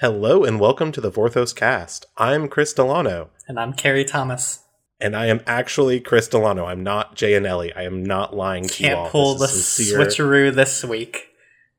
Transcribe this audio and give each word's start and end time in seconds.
Hello 0.00 0.44
and 0.44 0.58
welcome 0.58 0.90
to 0.92 1.00
the 1.00 1.10
Vorthos 1.10 1.54
cast. 1.54 2.06
I'm 2.16 2.48
Chris 2.48 2.72
Delano, 2.72 3.30
And 3.46 3.58
I'm 3.58 3.72
Cary 3.72 4.04
Thomas. 4.04 4.60
and 5.00 5.16
I 5.16 5.26
am 5.26 5.40
actually 5.46 6.00
Chris 6.00 6.28
Delano. 6.28 6.64
I'm 6.66 6.82
not 6.82 7.14
Jay 7.14 7.34
and 7.34 7.46
Ellie. 7.46 7.72
I 7.74 7.82
am 7.82 8.02
not 8.04 8.34
lying 8.34 8.66
to 8.66 8.82
you 8.82 8.90
all. 8.94 9.02
Can't 9.02 9.12
pull 9.12 9.34
the 9.36 9.48
sincere. 9.48 9.98
switcheroo 9.98 10.54
this 10.54 10.84
week 10.84 11.28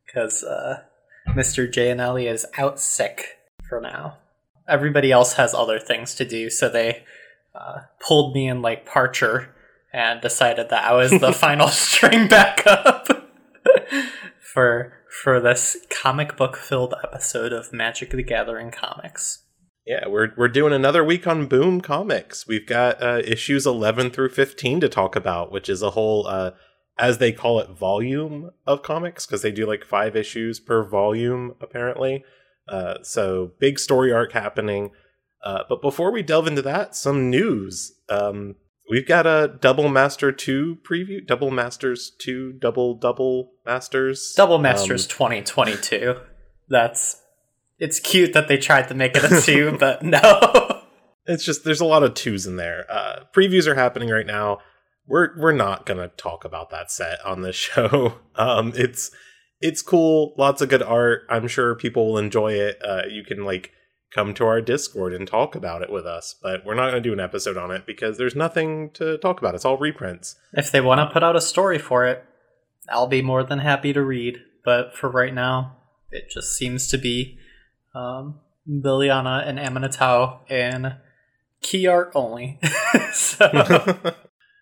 because 0.06 0.44
uh, 0.44 0.82
Mr. 1.30 1.70
Gianelli 1.72 2.28
is 2.28 2.46
out 2.58 2.80
sick 2.80 3.38
for 3.68 3.82
now. 3.82 4.18
Everybody 4.68 5.12
else 5.12 5.34
has 5.34 5.54
other 5.54 5.78
things 5.80 6.16
to 6.16 6.26
do, 6.26 6.50
so 6.50 6.70
they 6.70 7.04
uh, 7.54 7.80
pulled 8.00 8.34
me 8.34 8.48
in 8.48 8.62
like 8.62 8.86
Parcher 8.86 9.54
and 9.94 10.22
decided 10.22 10.70
that 10.70 10.86
I 10.86 10.94
was 10.94 11.12
the 11.12 11.34
final 11.48 11.68
string 11.68 12.28
backup 12.28 13.08
for 14.40 14.94
for 15.24 15.40
this 15.40 15.78
comic 15.90 16.36
book 16.36 16.58
filled 16.58 16.94
episode 17.04 17.54
of 17.54 17.72
Magic 17.72 18.12
the 18.12 18.24
Gathering 18.24 18.72
comics. 18.72 19.44
Yeah, 19.86 20.08
we're 20.08 20.30
we're 20.36 20.48
doing 20.48 20.74
another 20.74 21.04
week 21.04 21.28
on 21.28 21.48
Boom 21.48 21.80
Comics. 21.80 22.48
We've 22.48 22.66
got 22.66 23.02
uh, 23.02 23.22
issues 23.24 23.66
11 23.66 24.12
through 24.12 24.30
15 24.30 24.82
to 24.82 24.90
talk 24.90 25.16
about, 25.16 25.52
which 25.52 25.70
is 25.70 25.82
a 25.82 25.92
whole, 25.92 26.28
uh, 26.28 26.52
as 26.98 27.20
they 27.20 27.32
call 27.32 27.60
it, 27.60 27.70
volume 27.70 28.50
of 28.66 28.82
comics 28.82 29.26
because 29.26 29.42
they 29.42 29.52
do 29.52 29.68
like 29.68 29.86
five 29.86 30.16
issues 30.16 30.60
per 30.60 30.84
volume 30.84 31.54
apparently. 31.62 32.24
Uh, 32.68 32.96
so 33.04 33.52
big 33.60 33.80
story 33.80 34.12
arc 34.12 34.32
happening. 34.32 34.92
Uh, 35.44 35.64
but 35.70 35.82
before 35.82 36.12
we 36.12 36.24
delve 36.24 36.48
into 36.48 36.64
that, 36.64 36.96
some 36.96 37.30
news. 37.30 37.94
Um, 38.10 38.56
we've 38.90 39.08
got 39.08 39.26
a 39.26 39.58
Double 39.60 39.90
Master 39.90 40.32
2 40.32 40.78
preview, 40.84 41.26
Double 41.26 41.52
Masters 41.52 42.12
2, 42.20 42.54
Double 42.54 42.96
Double 42.96 43.52
Masters. 43.66 44.34
Double 44.36 44.56
Um, 44.56 44.62
Masters 44.64 45.08
2022. 45.08 46.16
That's 46.70 47.22
it's 47.78 48.00
cute 48.00 48.34
that 48.34 48.48
they 48.48 48.58
tried 48.58 48.88
to 48.88 48.94
make 48.96 49.16
it 49.16 49.24
a 49.24 49.42
two, 49.46 49.78
but 49.80 50.02
no. 50.04 50.82
it's 51.26 51.44
just 51.44 51.64
there's 51.64 51.82
a 51.82 51.86
lot 51.86 52.04
of 52.04 52.14
twos 52.14 52.48
in 52.48 52.56
there. 52.56 52.86
Uh, 52.90 53.24
previews 53.36 53.68
are 53.68 53.76
happening 53.76 54.10
right 54.10 54.26
now. 54.26 54.60
We're 55.08 55.38
we're 55.40 55.52
not 55.52 55.86
gonna 55.86 56.08
talk 56.18 56.46
about 56.46 56.70
that 56.72 56.90
set 56.90 57.24
on 57.26 57.42
this 57.42 57.56
show. 57.68 58.16
Um, 58.36 58.74
it's 58.76 59.12
it's 59.62 59.82
cool, 59.82 60.34
lots 60.38 60.62
of 60.62 60.70
good 60.70 60.84
art. 60.84 61.24
I'm 61.30 61.48
sure 61.48 61.76
people 61.76 62.08
will 62.08 62.18
enjoy 62.18 62.54
it. 62.54 62.78
Uh, 62.84 63.04
you 63.10 63.24
can 63.24 63.46
like 63.46 63.72
come 64.16 64.34
to 64.34 64.46
our 64.46 64.62
Discord 64.62 65.14
and 65.14 65.28
talk 65.28 65.56
about 65.56 65.82
it 65.82 65.92
with 65.92 66.06
us, 66.06 66.36
but 66.42 66.66
we're 66.66 66.74
not 66.74 66.90
gonna 66.90 67.02
do 67.02 67.12
an 67.12 67.20
episode 67.20 67.58
on 67.58 67.70
it 67.70 67.86
because 67.86 68.18
there's 68.18 68.36
nothing 68.36 68.90
to 68.92 69.18
talk 69.18 69.40
about. 69.40 69.56
It's 69.56 69.66
all 69.66 69.78
reprints. 69.78 70.38
if 70.54 70.72
they 70.72 70.80
want 70.80 71.00
to 71.00 71.14
put 71.14 71.22
out 71.22 71.36
a 71.36 71.42
story 71.42 71.78
for 71.78 72.06
it, 72.06 72.24
I'll 72.90 73.08
be 73.08 73.22
more 73.22 73.44
than 73.44 73.60
happy 73.60 73.92
to 73.92 74.02
read. 74.02 74.40
But 74.64 74.96
for 74.96 75.10
right 75.10 75.34
now, 75.34 75.76
it 76.12 76.30
just 76.32 76.56
seems 76.56 76.88
to 76.88 76.98
be 76.98 77.38
um, 77.94 78.40
Liliana 78.68 79.46
and 79.46 79.60
Amanatau 79.60 80.40
and 80.50 80.96
key 81.62 81.86
art 81.86 82.12
only. 82.16 82.60
so 83.14 83.50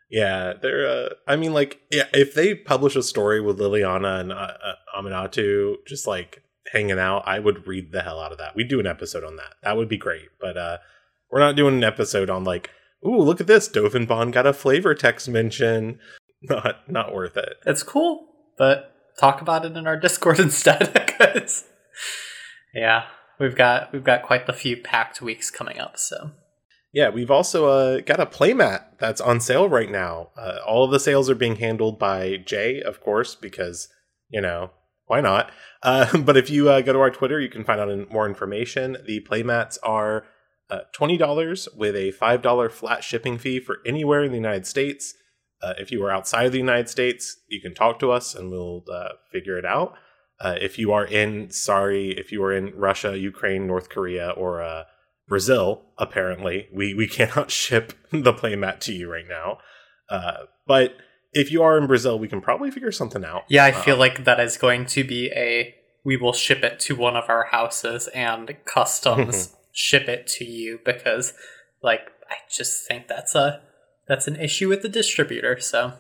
yeah, 0.10 0.54
they're. 0.60 0.88
Uh, 0.88 1.10
I 1.28 1.36
mean, 1.36 1.54
like, 1.54 1.80
yeah, 1.92 2.08
if 2.12 2.34
they 2.34 2.56
publish 2.56 2.96
a 2.96 3.04
story 3.04 3.40
with 3.40 3.60
Liliana 3.60 4.20
and 4.20 4.32
uh, 4.32 4.36
uh, 4.36 5.00
Aminatu 5.00 5.76
just 5.86 6.08
like 6.08 6.43
hanging 6.72 7.00
out, 7.00 7.24
I 7.26 7.40
would 7.40 7.68
read 7.68 7.92
the 7.92 8.02
hell 8.02 8.20
out 8.20 8.32
of 8.32 8.38
that. 8.38 8.56
We'd 8.56 8.70
do 8.70 8.80
an 8.80 8.88
episode 8.88 9.24
on 9.24 9.36
that. 9.38 9.56
That 9.64 9.78
would 9.78 9.90
be 9.90 9.98
great. 9.98 10.30
But 10.40 10.58
uh, 10.58 10.78
we're 11.30 11.40
not 11.40 11.56
doing 11.56 11.76
an 11.76 11.84
episode 11.84 12.30
on 12.30 12.44
like, 12.44 12.70
ooh, 13.06 13.18
look 13.20 13.42
at 13.42 13.48
this. 13.48 13.68
Dovin 13.68 14.08
Baan 14.08 14.32
got 14.32 14.48
a 14.48 14.54
flavor 14.54 14.96
text 14.96 15.28
mention. 15.30 16.00
Not 16.50 16.90
not 16.90 17.16
worth 17.16 17.38
it. 17.38 17.54
it's 17.66 17.84
cool, 17.84 18.28
but 18.58 18.92
talk 19.18 19.40
about 19.42 19.64
it 19.64 19.78
in 19.78 19.88
our 19.88 19.96
Discord 20.00 20.40
instead, 20.42 20.92
because 20.92 21.64
yeah, 22.74 23.06
we've 23.40 23.56
got 23.56 23.94
we've 23.94 24.04
got 24.04 24.24
quite 24.24 24.46
the 24.46 24.52
few 24.52 24.76
packed 24.76 25.22
weeks 25.22 25.50
coming 25.50 25.80
up. 25.80 25.98
So 25.98 26.32
Yeah, 26.92 27.10
we've 27.12 27.32
also 27.32 27.68
uh, 27.68 28.02
got 28.02 28.20
a 28.20 28.26
playmat 28.26 29.00
that's 29.00 29.22
on 29.22 29.40
sale 29.40 29.70
right 29.70 29.90
now. 29.90 30.32
Uh, 30.38 30.58
all 30.68 30.84
of 30.84 30.92
the 30.92 31.00
sales 31.00 31.30
are 31.30 31.36
being 31.36 31.56
handled 31.56 31.98
by 31.98 32.36
Jay, 32.46 32.82
of 32.82 33.00
course, 33.00 33.36
because, 33.36 33.88
you 34.30 34.42
know, 34.42 34.72
why 35.14 35.22
not? 35.22 35.52
Uh, 35.86 36.18
but 36.20 36.38
if 36.38 36.50
you 36.50 36.70
uh, 36.70 36.80
go 36.80 36.94
to 36.94 37.00
our 37.00 37.12
Twitter, 37.12 37.42
you 37.42 37.50
can 37.50 37.66
find 37.66 37.78
out 37.78 38.10
more 38.10 38.26
information. 38.26 38.96
The 39.06 39.20
playmats 39.30 39.78
are 39.84 40.24
uh, 40.70 40.84
$20 40.98 41.76
with 41.76 41.94
a 41.94 42.14
$5 42.14 42.72
flat 42.72 43.04
shipping 43.04 43.38
fee 43.38 43.60
for 43.60 43.80
anywhere 43.86 44.24
in 44.24 44.32
the 44.32 44.38
United 44.38 44.66
States. 44.66 45.14
Uh, 45.62 45.74
if 45.78 45.92
you 45.92 46.02
are 46.06 46.10
outside 46.10 46.46
of 46.46 46.54
the 46.54 46.58
United 46.58 46.88
States, 46.88 47.36
you 47.50 47.60
can 47.60 47.74
talk 47.74 48.00
to 48.00 48.14
us 48.14 48.34
and 48.34 48.50
we'll 48.50 48.86
uh, 48.90 49.10
figure 49.30 49.58
it 49.58 49.66
out. 49.66 49.96
Uh, 50.40 50.56
if 50.62 50.80
you 50.80 50.94
are 50.94 51.06
in, 51.06 51.52
sorry, 51.52 52.12
if 52.12 52.32
you 52.32 52.42
are 52.42 52.54
in 52.54 52.72
Russia, 52.78 53.18
Ukraine, 53.18 53.68
North 53.68 53.90
Korea, 53.90 54.30
or 54.30 54.62
uh, 54.62 54.84
Brazil, 55.28 55.84
apparently. 55.98 56.68
We 56.74 56.94
we 56.94 57.08
cannot 57.18 57.52
ship 57.52 57.94
the 58.12 58.34
playmat 58.34 58.80
to 58.82 58.94
you 58.94 59.12
right 59.12 59.28
now. 59.28 59.58
Uh, 60.10 60.46
but 60.66 60.96
if 61.34 61.52
you 61.52 61.64
are 61.64 61.78
in 61.78 61.88
Brazil, 61.88 62.18
we 62.20 62.28
can 62.28 62.42
probably 62.42 62.72
figure 62.72 62.92
something 62.92 63.24
out. 63.26 63.44
Yeah, 63.48 63.66
I 63.66 63.72
feel 63.72 63.96
Um, 63.96 64.00
like 64.00 64.24
that 64.26 64.40
is 64.40 64.58
going 64.58 64.86
to 64.88 65.04
be 65.04 65.32
a 65.36 65.76
we 66.06 66.18
will 66.18 66.34
ship 66.34 66.64
it 66.64 66.80
to 66.82 66.96
one 66.96 67.16
of 67.16 67.30
our 67.30 67.46
houses 67.46 68.08
and 68.10 68.56
customs 68.66 69.56
ship 69.72 70.08
it 70.10 70.28
to 70.28 70.46
you 70.46 70.80
because 70.84 71.34
like 71.82 72.02
I 72.30 72.36
just 72.52 72.86
think 72.88 73.08
that's 73.08 73.36
a 73.36 73.62
that's 74.08 74.28
an 74.28 74.36
issue 74.36 74.68
with 74.70 74.82
the 74.82 74.90
distributor. 74.90 75.60
So 75.60 75.94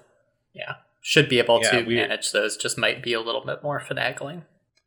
yeah, 0.54 0.76
should 1.02 1.30
be 1.30 1.40
able 1.40 1.62
Yeah, 1.62 1.80
to 1.80 1.84
we- 1.86 1.96
manage 1.96 2.32
those. 2.32 2.58
Just 2.58 2.78
might 2.78 3.02
be 3.02 3.14
a 3.14 3.22
little 3.22 3.46
bit 3.46 3.64
more 3.64 3.80
finagling. 3.82 4.44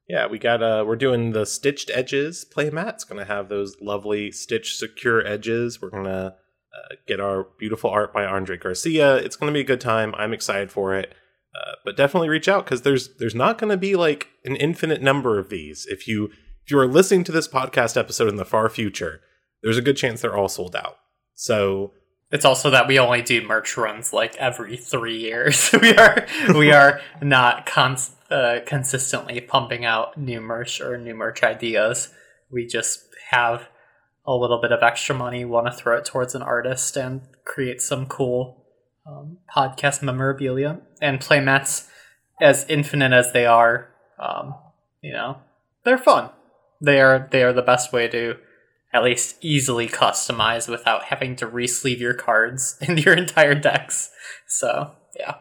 Yeah, 0.09 0.27
we 0.29 0.39
got 0.39 0.63
uh 0.63 0.85
we're 0.87 0.97
doing 0.97 1.33
the 1.33 1.47
stitched 1.47 1.91
edges 1.93 2.45
playmat. 2.55 2.91
It's 2.95 3.05
gonna 3.05 3.25
have 3.25 3.49
those 3.49 3.77
lovely 3.81 4.31
stitch 4.31 4.77
secure 4.77 5.27
edges. 5.27 5.81
We're 5.83 5.91
gonna 5.91 6.35
uh, 6.77 6.95
get 7.07 7.21
our 7.21 7.47
beautiful 7.59 7.91
art 7.91 8.13
by 8.13 8.25
Andre 8.25 8.57
Garcia. 8.57 9.17
It's 9.17 9.37
gonna 9.37 9.53
be 9.53 9.61
a 9.61 9.65
good 9.65 9.81
time. 9.81 10.15
I'm 10.17 10.33
excited 10.33 10.71
for 10.71 10.95
it. 10.95 11.15
Uh, 11.55 11.73
but 11.85 11.97
definitely 11.97 12.29
reach 12.29 12.49
out 12.49 12.65
because 12.65 12.83
there's 12.83 13.17
there's 13.17 13.35
not 13.35 13.57
gonna 13.59 13.77
be 13.79 13.97
like 13.97 14.29
an 14.45 14.57
infinite 14.57 15.01
number 15.01 15.39
of 15.39 15.49
these. 15.49 15.87
If 15.87 16.07
you 16.07 16.27
if 16.65 16.71
you 16.71 16.79
are 16.79 16.87
listening 16.87 17.25
to 17.25 17.33
this 17.33 17.49
podcast 17.49 17.97
episode 17.97 18.29
in 18.29 18.37
the 18.37 18.45
far 18.45 18.69
future, 18.69 19.21
there's 19.63 19.79
a 19.79 19.83
good 19.83 19.97
chance 19.97 20.21
they're 20.21 20.37
all 20.37 20.49
sold 20.49 20.77
out. 20.77 20.97
So 21.35 21.93
It's 22.31 22.45
also 22.45 22.71
that 22.71 22.89
we 22.89 22.99
only 22.99 23.23
do 23.23 23.41
merch 23.47 23.77
runs 23.77 24.13
like 24.13 24.37
every 24.37 24.77
three 24.77 25.19
years. 25.19 25.71
we 25.81 25.97
are 25.97 26.27
we 26.55 26.73
are 26.73 27.01
not 27.23 27.65
cons- 27.67 28.17
uh, 28.31 28.59
consistently 28.67 29.41
pumping 29.41 29.85
out 29.85 30.19
new 30.19 30.41
merch 30.41 30.81
or 30.81 30.99
new 30.99 31.15
merch 31.15 31.43
ideas. 31.43 32.13
We 32.51 32.67
just 32.67 33.01
have 33.31 33.69
a 34.27 34.35
little 34.35 34.61
bit 34.61 34.73
of 34.73 34.83
extra 34.83 35.15
money, 35.15 35.45
want 35.45 35.67
to 35.67 35.73
throw 35.73 35.97
it 35.97 36.05
towards 36.05 36.35
an 36.35 36.43
artist 36.43 36.97
and 36.97 37.23
create 37.45 37.81
some 37.81 38.07
cool 38.07 38.65
um, 39.07 39.39
podcast 39.55 40.03
memorabilia 40.03 40.81
and 41.01 41.21
playmats. 41.21 41.89
As 42.39 42.67
infinite 42.69 43.13
as 43.13 43.33
they 43.33 43.47
are, 43.47 43.89
um, 44.19 44.55
you 45.01 45.13
know, 45.13 45.39
they're 45.85 45.97
fun. 45.97 46.31
They 46.83 47.01
are 47.01 47.29
they 47.31 47.43
are 47.43 47.53
the 47.55 47.63
best 47.63 47.95
way 47.95 48.09
to 48.09 48.35
at 48.93 49.03
least 49.03 49.37
easily 49.41 49.89
customize 49.89 50.69
without 50.69 51.05
having 51.05 51.37
to 51.37 51.47
re-sleeve 51.47 52.01
your 52.01 52.15
cards 52.15 52.77
and 52.87 53.03
your 53.03 53.15
entire 53.15 53.55
decks. 53.55 54.11
So 54.47 54.93
yeah, 55.19 55.37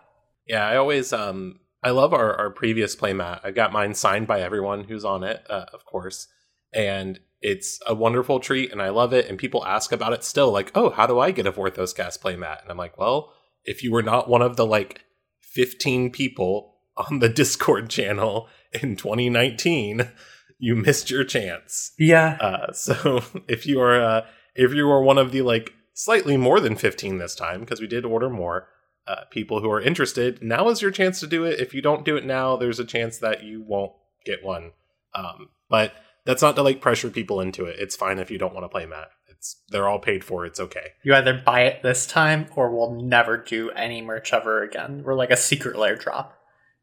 Yeah, 0.48 0.66
I 0.66 0.78
always 0.78 1.12
um 1.12 1.60
I 1.84 1.90
love 1.90 2.14
our 2.14 2.34
our 2.36 2.50
previous 2.50 2.96
playmat. 2.96 3.42
I 3.44 3.52
got 3.52 3.74
mine 3.74 3.94
signed 3.94 4.28
by 4.28 4.42
everyone 4.42 4.86
who's 4.86 5.04
on 5.04 5.24
it, 5.24 5.46
uh, 5.50 5.66
of 5.74 5.86
course, 5.86 6.28
and 6.74 7.20
it's 7.46 7.80
a 7.86 7.94
wonderful 7.94 8.40
treat, 8.40 8.72
and 8.72 8.82
I 8.82 8.90
love 8.90 9.14
it. 9.14 9.30
And 9.30 9.38
people 9.38 9.64
ask 9.68 9.92
about 9.92 10.14
it 10.14 10.24
still, 10.24 10.52
like, 10.52 10.72
"Oh, 10.74 10.90
how 10.90 11.06
do 11.06 11.20
I 11.20 11.30
get 11.30 11.46
a 11.46 11.52
Vorthos 11.52 11.96
Cast 11.96 12.24
playmat?" 12.24 12.64
And 12.64 12.72
I'm 12.72 12.78
like, 12.78 12.98
"Well, 12.98 13.34
if 13.64 13.84
you 13.84 13.92
were 13.92 14.02
not 14.02 14.28
one 14.28 14.42
of 14.42 14.58
the 14.58 14.66
like 14.66 15.02
15 15.42 16.10
people 16.10 16.74
on 16.98 17.20
the 17.20 17.30
Discord 17.30 17.88
channel 17.92 18.50
in 18.74 18.96
2019, 18.96 20.10
you 20.58 20.76
missed 20.76 21.12
your 21.12 21.24
chance." 21.24 21.92
yeah, 22.00 22.38
Uh, 22.42 22.74
so 22.74 23.22
if 23.48 23.68
you 23.68 23.80
are 23.80 24.02
uh, 24.02 24.26
if 24.56 24.74
you 24.74 24.90
are 24.90 25.04
one 25.04 25.20
of 25.20 25.32
the 25.32 25.44
like 25.44 25.72
slightly 25.94 26.38
more 26.38 26.60
than 26.60 26.76
15 26.76 27.20
this 27.20 27.36
time 27.36 27.60
because 27.60 27.80
we 27.80 27.88
did 27.88 28.06
order 28.06 28.30
more 28.30 28.70
uh, 29.06 29.24
people 29.30 29.62
who 29.62 29.70
are 29.70 29.80
interested 29.80 30.42
now 30.42 30.68
is 30.68 30.82
your 30.82 30.92
chance 30.92 31.20
to 31.22 31.28
do 31.28 31.46
it 31.46 31.60
if 31.60 31.74
you 31.74 31.82
don't 31.82 32.04
do 32.04 32.18
it 32.18 32.26
now 32.26 32.58
there's 32.58 32.80
a 32.80 32.86
chance 32.86 33.18
that 33.20 33.44
you 33.44 33.62
won't 33.62 33.94
get 34.26 34.44
one 34.44 34.72
um, 35.14 35.48
but 35.70 35.94
that's 36.26 36.42
not 36.42 36.56
to 36.56 36.64
like 36.64 36.82
pressure 36.82 37.10
people 37.10 37.40
into 37.40 37.66
it 37.66 37.78
it's 37.80 37.96
fine 37.96 38.20
if 38.20 38.30
you 38.30 38.38
don't 38.38 38.54
want 38.54 38.64
to 38.64 38.70
play 38.70 38.86
mat 38.86 39.10
it's 39.30 39.62
they're 39.70 39.88
all 39.88 40.00
paid 40.00 40.24
for 40.24 40.46
it's 40.46 40.60
okay 40.60 40.90
you 41.04 41.14
either 41.14 41.42
buy 41.46 41.62
it 41.62 41.84
this 41.84 42.06
time 42.06 42.48
or 42.56 42.76
we'll 42.76 42.92
never 42.92 43.38
do 43.38 43.70
any 43.72 44.02
merch 44.02 44.34
ever 44.34 44.64
again. 44.64 45.04
We're 45.06 45.16
like 45.16 45.32
a 45.32 45.38
secret 45.38 45.78
layer 45.78 45.96
drop. 45.96 46.38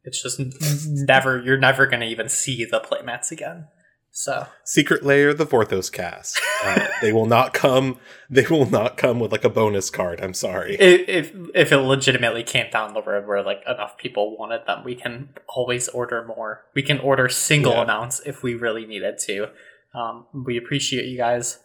It's 0.04 0.22
just 0.22 0.40
never. 0.86 1.40
You're 1.40 1.58
never 1.58 1.86
gonna 1.86 2.06
even 2.06 2.28
see 2.28 2.64
the 2.64 2.80
playmats 2.80 3.30
again. 3.30 3.66
So 4.14 4.46
secret 4.62 5.04
layer 5.04 5.32
the 5.32 5.46
vorthos 5.46 5.90
cast 5.90 6.38
uh, 6.64 6.86
they 7.00 7.12
will 7.12 7.24
not 7.24 7.54
come 7.54 7.98
they 8.28 8.46
will 8.46 8.68
not 8.68 8.98
come 8.98 9.18
with 9.18 9.32
like 9.32 9.42
a 9.42 9.48
bonus 9.48 9.88
card 9.88 10.20
i'm 10.20 10.34
sorry 10.34 10.74
if 10.78 11.08
if 11.08 11.32
if 11.54 11.72
it 11.72 11.78
legitimately 11.78 12.42
came 12.42 12.70
down 12.70 12.92
the 12.92 13.00
road 13.02 13.26
where 13.26 13.42
like 13.42 13.62
enough 13.66 13.96
people 13.96 14.36
wanted 14.36 14.66
them, 14.66 14.84
we 14.84 14.94
can 14.94 15.30
always 15.48 15.88
order 15.88 16.24
more. 16.26 16.64
We 16.74 16.82
can 16.82 16.98
order 17.00 17.28
single 17.28 17.72
Yeah. 17.72 17.82
amounts 17.84 18.20
if 18.26 18.42
we 18.42 18.54
really 18.54 18.84
needed 18.86 19.18
to. 19.26 19.48
Um, 19.94 20.26
we 20.32 20.56
appreciate 20.56 21.06
you 21.06 21.16
guys 21.16 21.58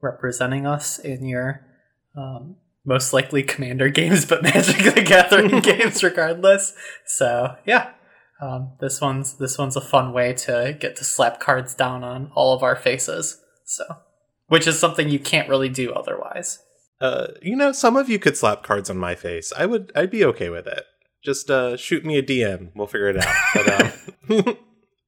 representing 0.00 0.66
us 0.66 0.98
in 0.98 1.26
your 1.26 1.66
um, 2.16 2.56
most 2.84 3.12
likely 3.12 3.42
Commander 3.42 3.88
games, 4.00 4.24
but 4.26 4.42
Magic 4.42 4.94
the 4.94 5.02
Gathering 5.02 5.60
games 5.62 6.02
regardless. 6.02 6.74
So 7.06 7.56
yeah, 7.66 7.90
um, 8.40 8.72
this 8.80 9.00
one's 9.00 9.36
this 9.36 9.58
one's 9.58 9.76
a 9.76 9.80
fun 9.80 10.12
way 10.12 10.32
to 10.32 10.76
get 10.78 10.96
to 10.96 11.04
slap 11.04 11.40
cards 11.40 11.74
down 11.74 12.02
on 12.02 12.30
all 12.34 12.54
of 12.54 12.62
our 12.62 12.76
faces. 12.76 13.40
So, 13.64 13.84
which 14.48 14.66
is 14.66 14.78
something 14.78 15.08
you 15.08 15.18
can't 15.18 15.48
really 15.48 15.68
do 15.68 15.92
otherwise. 15.92 16.58
Uh, 17.00 17.28
you 17.42 17.56
know, 17.56 17.72
some 17.72 17.96
of 17.96 18.08
you 18.08 18.18
could 18.18 18.36
slap 18.36 18.62
cards 18.62 18.90
on 18.90 18.98
my 18.98 19.14
face. 19.14 19.52
I 19.56 19.66
would. 19.66 19.92
I'd 19.94 20.10
be 20.10 20.24
okay 20.24 20.48
with 20.48 20.66
it. 20.66 20.84
Just 21.24 21.50
uh, 21.50 21.76
shoot 21.76 22.04
me 22.04 22.18
a 22.18 22.22
DM. 22.22 22.70
We'll 22.74 22.86
figure 22.86 23.08
it 23.08 23.16
out. 23.16 23.34
But, 23.54 24.46
um, 24.46 24.58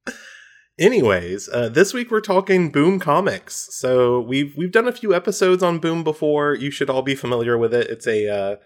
anyways, 0.78 1.48
uh, 1.48 1.68
this 1.68 1.92
week 1.92 2.10
we're 2.10 2.20
talking 2.20 2.70
Boom 2.70 2.98
Comics. 2.98 3.68
So 3.72 4.20
we've 4.20 4.56
we've 4.56 4.72
done 4.72 4.88
a 4.88 4.92
few 4.92 5.14
episodes 5.14 5.62
on 5.62 5.78
Boom 5.78 6.04
before. 6.04 6.54
You 6.54 6.70
should 6.70 6.88
all 6.88 7.02
be 7.02 7.14
familiar 7.14 7.58
with 7.58 7.74
it. 7.74 7.88
It's 7.90 8.06
a 8.06 8.28
uh, 8.28 8.56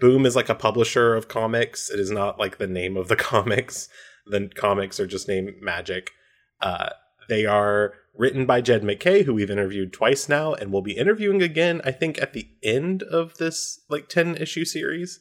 Boom 0.00 0.26
is 0.26 0.36
like 0.36 0.48
a 0.48 0.54
publisher 0.54 1.14
of 1.14 1.28
comics. 1.28 1.90
It 1.90 2.00
is 2.00 2.10
not 2.10 2.38
like 2.38 2.58
the 2.58 2.66
name 2.66 2.96
of 2.96 3.08
the 3.08 3.16
comics. 3.30 3.88
The 4.26 4.50
comics 4.54 4.98
are 4.98 5.06
just 5.06 5.28
named 5.28 5.54
Magic. 5.60 6.12
Uh, 6.60 6.90
they 7.28 7.46
are 7.46 7.94
written 8.16 8.46
by 8.46 8.60
Jed 8.60 8.82
McKay, 8.82 9.24
who 9.24 9.34
we've 9.34 9.50
interviewed 9.50 9.92
twice 9.92 10.28
now, 10.28 10.54
and 10.54 10.72
we'll 10.72 10.82
be 10.82 10.96
interviewing 10.96 11.42
again. 11.42 11.80
I 11.84 11.90
think 11.90 12.20
at 12.20 12.32
the 12.32 12.48
end 12.62 13.02
of 13.02 13.38
this 13.38 13.80
like 13.88 14.08
ten 14.08 14.36
issue 14.36 14.64
series. 14.64 15.20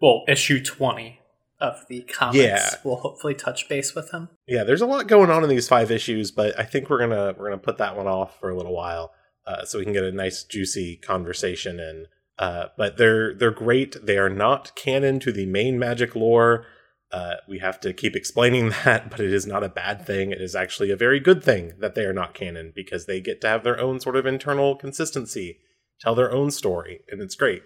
Well, 0.00 0.24
issue 0.28 0.62
twenty 0.62 1.20
of 1.60 1.84
the 1.88 2.02
comics. 2.02 2.38
Yeah. 2.38 2.70
We'll 2.84 2.96
hopefully 2.96 3.34
touch 3.34 3.68
base 3.68 3.94
with 3.94 4.10
him. 4.10 4.28
Yeah, 4.46 4.64
there's 4.64 4.80
a 4.80 4.86
lot 4.86 5.08
going 5.08 5.30
on 5.30 5.42
in 5.42 5.48
these 5.48 5.68
five 5.68 5.90
issues, 5.90 6.30
but 6.30 6.58
I 6.58 6.64
think 6.64 6.90
we're 6.90 6.98
gonna 6.98 7.34
we're 7.38 7.48
gonna 7.48 7.58
put 7.58 7.78
that 7.78 7.96
one 7.96 8.06
off 8.06 8.38
for 8.38 8.50
a 8.50 8.56
little 8.56 8.74
while, 8.74 9.12
uh, 9.46 9.64
so 9.64 9.78
we 9.78 9.84
can 9.84 9.94
get 9.94 10.04
a 10.04 10.12
nice 10.12 10.44
juicy 10.44 10.96
conversation 10.96 11.80
in. 11.80 12.06
Uh, 12.38 12.66
but 12.76 12.96
they're 12.96 13.34
they're 13.34 13.50
great. 13.50 13.96
They 14.04 14.18
are 14.18 14.30
not 14.30 14.74
canon 14.74 15.20
to 15.20 15.32
the 15.32 15.46
main 15.46 15.78
magic 15.78 16.16
lore. 16.16 16.66
Uh, 17.12 17.36
we 17.48 17.60
have 17.60 17.78
to 17.80 17.92
keep 17.92 18.16
explaining 18.16 18.70
that, 18.84 19.10
but 19.10 19.20
it 19.20 19.32
is 19.32 19.46
not 19.46 19.62
a 19.62 19.68
bad 19.68 20.04
thing. 20.04 20.32
It 20.32 20.40
is 20.40 20.56
actually 20.56 20.90
a 20.90 20.96
very 20.96 21.20
good 21.20 21.44
thing 21.44 21.74
that 21.78 21.94
they 21.94 22.04
are 22.04 22.12
not 22.12 22.34
canon 22.34 22.72
because 22.74 23.06
they 23.06 23.20
get 23.20 23.40
to 23.42 23.48
have 23.48 23.62
their 23.62 23.78
own 23.78 24.00
sort 24.00 24.16
of 24.16 24.26
internal 24.26 24.74
consistency, 24.74 25.58
tell 26.00 26.16
their 26.16 26.32
own 26.32 26.50
story, 26.50 27.02
and 27.08 27.20
it's 27.20 27.36
great. 27.36 27.62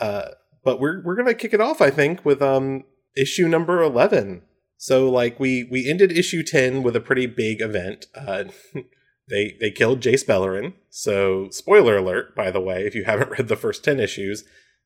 Uh, 0.00 0.30
but 0.64 0.80
we're 0.80 1.02
we're 1.04 1.16
gonna 1.16 1.34
kick 1.34 1.52
it 1.52 1.60
off, 1.60 1.82
I 1.82 1.90
think, 1.90 2.24
with 2.24 2.40
um 2.40 2.84
issue 3.16 3.48
number 3.48 3.82
eleven. 3.82 4.42
So 4.78 5.10
like 5.10 5.38
we 5.38 5.68
we 5.70 5.88
ended 5.88 6.10
issue 6.10 6.42
ten 6.42 6.82
with 6.82 6.96
a 6.96 7.00
pretty 7.00 7.26
big 7.26 7.60
event. 7.60 8.06
They 9.30 9.56
they 9.60 9.70
killed 9.70 10.00
Jace 10.00 10.24
Beleren. 10.24 10.74
So 10.90 11.48
spoiler 11.50 11.96
alert, 11.96 12.34
by 12.34 12.50
the 12.50 12.60
way, 12.60 12.84
if 12.86 12.94
you 12.94 13.04
haven't 13.06 13.30
read 13.30 13.48
the 13.48 13.56
first 13.56 13.84
ten 13.84 14.00
issues, 14.00 14.44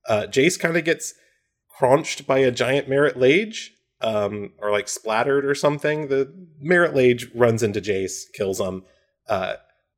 uh, 0.09 0.27
Jace 0.29 0.59
kind 0.59 0.77
of 0.77 0.85
gets 0.85 1.15
crunched 1.79 2.27
by 2.27 2.39
a 2.39 2.53
giant 2.53 2.89
Marit 2.89 3.17
Lage, 3.17 3.73
um, 4.01 4.53
or 4.59 4.71
like 4.71 4.89
splattered 4.89 5.45
or 5.45 5.55
something. 5.55 6.09
The 6.09 6.33
Marit 6.61 6.95
Lage 6.95 7.29
runs 7.35 7.63
into 7.63 7.81
Jace, 7.81 8.23
kills 8.33 8.61
him. 8.61 8.85
Uh, 9.29 9.55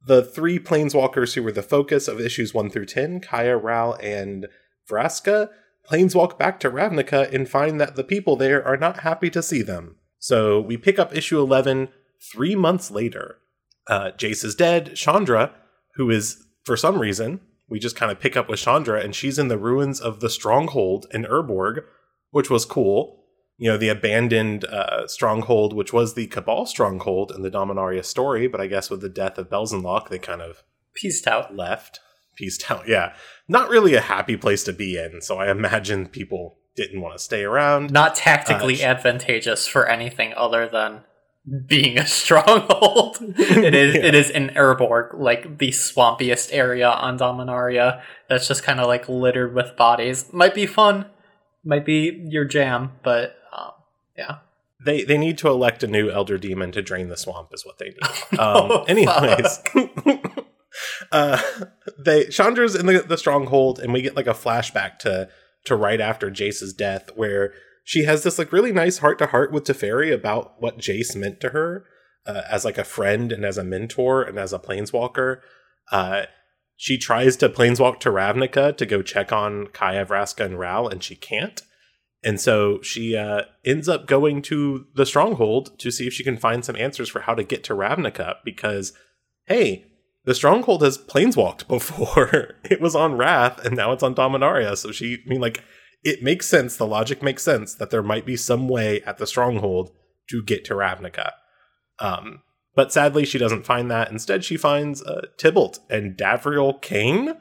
the 0.06 0.22
three 0.22 0.58
planeswalkers 0.58 1.34
who 1.34 1.42
were 1.42 1.52
the 1.52 1.62
focus 1.62 2.06
of 2.06 2.20
issues 2.20 2.54
one 2.54 2.70
through 2.70 2.86
ten, 2.86 3.20
Kaya, 3.20 3.56
Ral, 3.56 3.94
and 3.94 4.46
Vraska, 4.88 5.50
planeswalk 5.90 6.38
back 6.38 6.60
to 6.60 6.70
Ravnica 6.70 7.32
and 7.32 7.48
find 7.48 7.80
that 7.80 7.96
the 7.96 8.04
people 8.04 8.36
there 8.36 8.64
are 8.66 8.76
not 8.76 9.00
happy 9.00 9.30
to 9.30 9.42
see 9.42 9.62
them. 9.62 9.96
So 10.18 10.60
we 10.60 10.76
pick 10.76 10.98
up 10.98 11.14
issue 11.14 11.40
11 11.40 11.88
three 12.32 12.54
months 12.54 12.90
later. 12.90 13.38
Uh, 13.88 14.10
Jace 14.16 14.44
is 14.44 14.54
dead. 14.54 14.94
Chandra, 14.96 15.52
who 15.94 16.10
is, 16.10 16.44
for 16.64 16.76
some 16.76 16.98
reason, 16.98 17.40
we 17.68 17.78
just 17.78 17.96
kind 17.96 18.12
of 18.12 18.20
pick 18.20 18.36
up 18.36 18.48
with 18.48 18.60
Chandra, 18.60 19.00
and 19.00 19.14
she's 19.14 19.38
in 19.38 19.48
the 19.48 19.58
ruins 19.58 20.00
of 20.00 20.20
the 20.20 20.30
stronghold 20.30 21.06
in 21.12 21.24
Urborg, 21.24 21.82
which 22.30 22.50
was 22.50 22.64
cool. 22.64 23.24
You 23.58 23.70
know, 23.70 23.76
the 23.78 23.88
abandoned 23.88 24.64
uh, 24.66 25.06
stronghold, 25.06 25.72
which 25.72 25.92
was 25.92 26.14
the 26.14 26.26
Cabal 26.26 26.66
stronghold 26.66 27.32
in 27.34 27.42
the 27.42 27.50
Dominaria 27.50 28.04
story, 28.04 28.46
but 28.48 28.60
I 28.60 28.66
guess 28.66 28.90
with 28.90 29.00
the 29.00 29.08
death 29.08 29.38
of 29.38 29.48
Belzenlok, 29.48 30.08
they 30.10 30.18
kind 30.18 30.42
of 30.42 30.62
pieced 30.94 31.26
out. 31.26 31.56
left. 31.56 32.00
pieced 32.36 32.70
out. 32.70 32.86
Yeah. 32.86 33.14
Not 33.48 33.70
really 33.70 33.94
a 33.94 34.00
happy 34.02 34.36
place 34.36 34.62
to 34.64 34.72
be 34.74 34.98
in. 34.98 35.22
So 35.22 35.38
I 35.38 35.50
imagine 35.50 36.06
people 36.08 36.58
didn't 36.76 37.00
want 37.00 37.16
to 37.16 37.24
stay 37.24 37.44
around. 37.44 37.90
Not 37.90 38.14
tactically 38.14 38.84
Uh, 38.84 38.88
advantageous 38.88 39.66
for 39.66 39.88
anything 39.88 40.34
other 40.36 40.68
than 40.68 41.04
being 41.66 41.98
a 41.98 42.06
stronghold. 42.20 43.18
it 43.20 43.74
is 43.74 43.94
Yeah. 43.94 44.02
it 44.04 44.14
is 44.14 44.30
in 44.30 44.48
Urborg, 44.50 45.18
like 45.18 45.58
the 45.58 45.68
swampiest 45.68 46.50
area 46.52 46.88
on 46.88 47.18
Dominaria. 47.18 48.02
That's 48.28 48.48
just 48.48 48.62
kind 48.62 48.80
of 48.80 48.86
like 48.86 49.08
littered 49.08 49.54
with 49.54 49.76
bodies. 49.76 50.32
Might 50.32 50.54
be 50.54 50.66
fun, 50.66 51.06
might 51.64 51.84
be 51.84 52.24
your 52.28 52.44
jam, 52.44 52.92
but 53.02 53.36
um, 53.56 53.70
yeah. 54.16 54.38
They 54.84 55.04
they 55.04 55.18
need 55.18 55.38
to 55.38 55.48
elect 55.48 55.82
a 55.82 55.86
new 55.86 56.10
elder 56.10 56.36
demon 56.38 56.70
to 56.72 56.82
drain 56.82 57.08
the 57.08 57.16
swamp 57.16 57.48
is 57.52 57.64
what 57.64 57.78
they 57.78 57.86
need. 57.86 57.98
Oh, 58.38 58.80
Um, 58.80 58.84
anyways, 58.88 59.60
uh, 61.12 61.40
they 61.98 62.24
Chandra's 62.26 62.74
in 62.74 62.86
the, 62.86 63.00
the 63.00 63.16
stronghold, 63.18 63.78
and 63.78 63.92
we 63.92 64.02
get 64.02 64.16
like 64.16 64.26
a 64.26 64.34
flashback 64.34 64.98
to 65.00 65.28
to 65.64 65.74
right 65.76 66.00
after 66.00 66.30
Jace's 66.30 66.72
death, 66.72 67.10
where 67.16 67.52
she 67.86 68.02
has 68.02 68.24
this 68.24 68.36
like 68.36 68.50
really 68.50 68.72
nice 68.72 68.98
heart 68.98 69.16
to 69.16 69.26
heart 69.26 69.52
with 69.52 69.62
Teferi 69.62 70.12
about 70.12 70.60
what 70.60 70.78
Jace 70.78 71.14
meant 71.14 71.38
to 71.40 71.50
her 71.50 71.84
uh, 72.26 72.42
as 72.50 72.64
like 72.64 72.78
a 72.78 72.84
friend 72.84 73.30
and 73.30 73.44
as 73.44 73.56
a 73.56 73.62
mentor 73.62 74.24
and 74.24 74.40
as 74.40 74.52
a 74.52 74.58
planeswalker. 74.58 75.38
Uh, 75.92 76.22
she 76.74 76.98
tries 76.98 77.36
to 77.36 77.48
planeswalk 77.48 78.00
to 78.00 78.10
Ravnica 78.10 78.76
to 78.76 78.86
go 78.86 79.02
check 79.02 79.32
on 79.32 79.68
Kaya, 79.68 80.04
Vraska, 80.04 80.44
and 80.44 80.58
Ral, 80.58 80.88
and 80.88 81.00
she 81.00 81.14
can't. 81.14 81.62
And 82.24 82.40
so 82.40 82.82
she 82.82 83.16
uh, 83.16 83.42
ends 83.64 83.88
up 83.88 84.08
going 84.08 84.42
to 84.42 84.86
the 84.96 85.06
stronghold 85.06 85.78
to 85.78 85.92
see 85.92 86.08
if 86.08 86.12
she 86.12 86.24
can 86.24 86.36
find 86.36 86.64
some 86.64 86.74
answers 86.74 87.08
for 87.08 87.20
how 87.20 87.36
to 87.36 87.44
get 87.44 87.62
to 87.64 87.72
Ravnica 87.72 88.38
because, 88.44 88.94
hey, 89.44 89.86
the 90.24 90.34
stronghold 90.34 90.82
has 90.82 90.98
planeswalked 90.98 91.68
before. 91.68 92.56
it 92.64 92.80
was 92.80 92.96
on 92.96 93.16
Rath 93.16 93.64
and 93.64 93.76
now 93.76 93.92
it's 93.92 94.02
on 94.02 94.16
Dominaria. 94.16 94.76
So 94.76 94.90
she, 94.90 95.22
I 95.24 95.28
mean, 95.28 95.40
like, 95.40 95.62
it 96.06 96.22
makes 96.22 96.46
sense. 96.46 96.76
The 96.76 96.86
logic 96.86 97.20
makes 97.20 97.42
sense 97.42 97.74
that 97.74 97.90
there 97.90 98.02
might 98.02 98.24
be 98.24 98.36
some 98.36 98.68
way 98.68 99.02
at 99.02 99.18
the 99.18 99.26
stronghold 99.26 99.90
to 100.30 100.40
get 100.40 100.64
to 100.66 100.74
Ravnica. 100.74 101.32
Um, 101.98 102.42
but 102.76 102.92
sadly, 102.92 103.24
she 103.24 103.38
doesn't 103.38 103.66
find 103.66 103.90
that. 103.90 104.12
Instead, 104.12 104.44
she 104.44 104.56
finds 104.56 105.02
uh, 105.02 105.22
Tibalt 105.36 105.80
and 105.90 106.16
Davriel 106.16 106.80
Cane. 106.80 107.34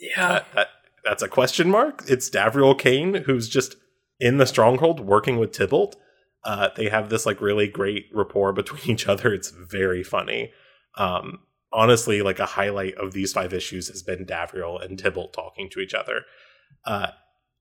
Yeah. 0.00 0.28
That, 0.28 0.46
that, 0.54 0.68
that's 1.04 1.22
a 1.22 1.28
question 1.28 1.70
mark. 1.70 2.04
It's 2.08 2.30
Davriel 2.30 2.78
Cane 2.78 3.24
who's 3.26 3.50
just 3.50 3.76
in 4.18 4.38
the 4.38 4.46
stronghold 4.46 5.00
working 5.00 5.38
with 5.38 5.52
Tibalt. 5.52 5.96
Uh, 6.42 6.70
they 6.74 6.88
have 6.88 7.10
this 7.10 7.26
like 7.26 7.42
really 7.42 7.68
great 7.68 8.06
rapport 8.14 8.54
between 8.54 8.94
each 8.94 9.06
other. 9.06 9.34
It's 9.34 9.50
very 9.50 10.02
funny. 10.02 10.52
Um, 10.96 11.40
honestly, 11.70 12.22
like 12.22 12.38
a 12.38 12.46
highlight 12.46 12.94
of 12.94 13.12
these 13.12 13.34
five 13.34 13.52
issues 13.52 13.88
has 13.88 14.02
been 14.02 14.24
Davriel 14.24 14.82
and 14.82 14.98
Tibalt 14.98 15.34
talking 15.34 15.68
to 15.68 15.80
each 15.80 15.92
other. 15.92 16.22
Uh, 16.86 17.08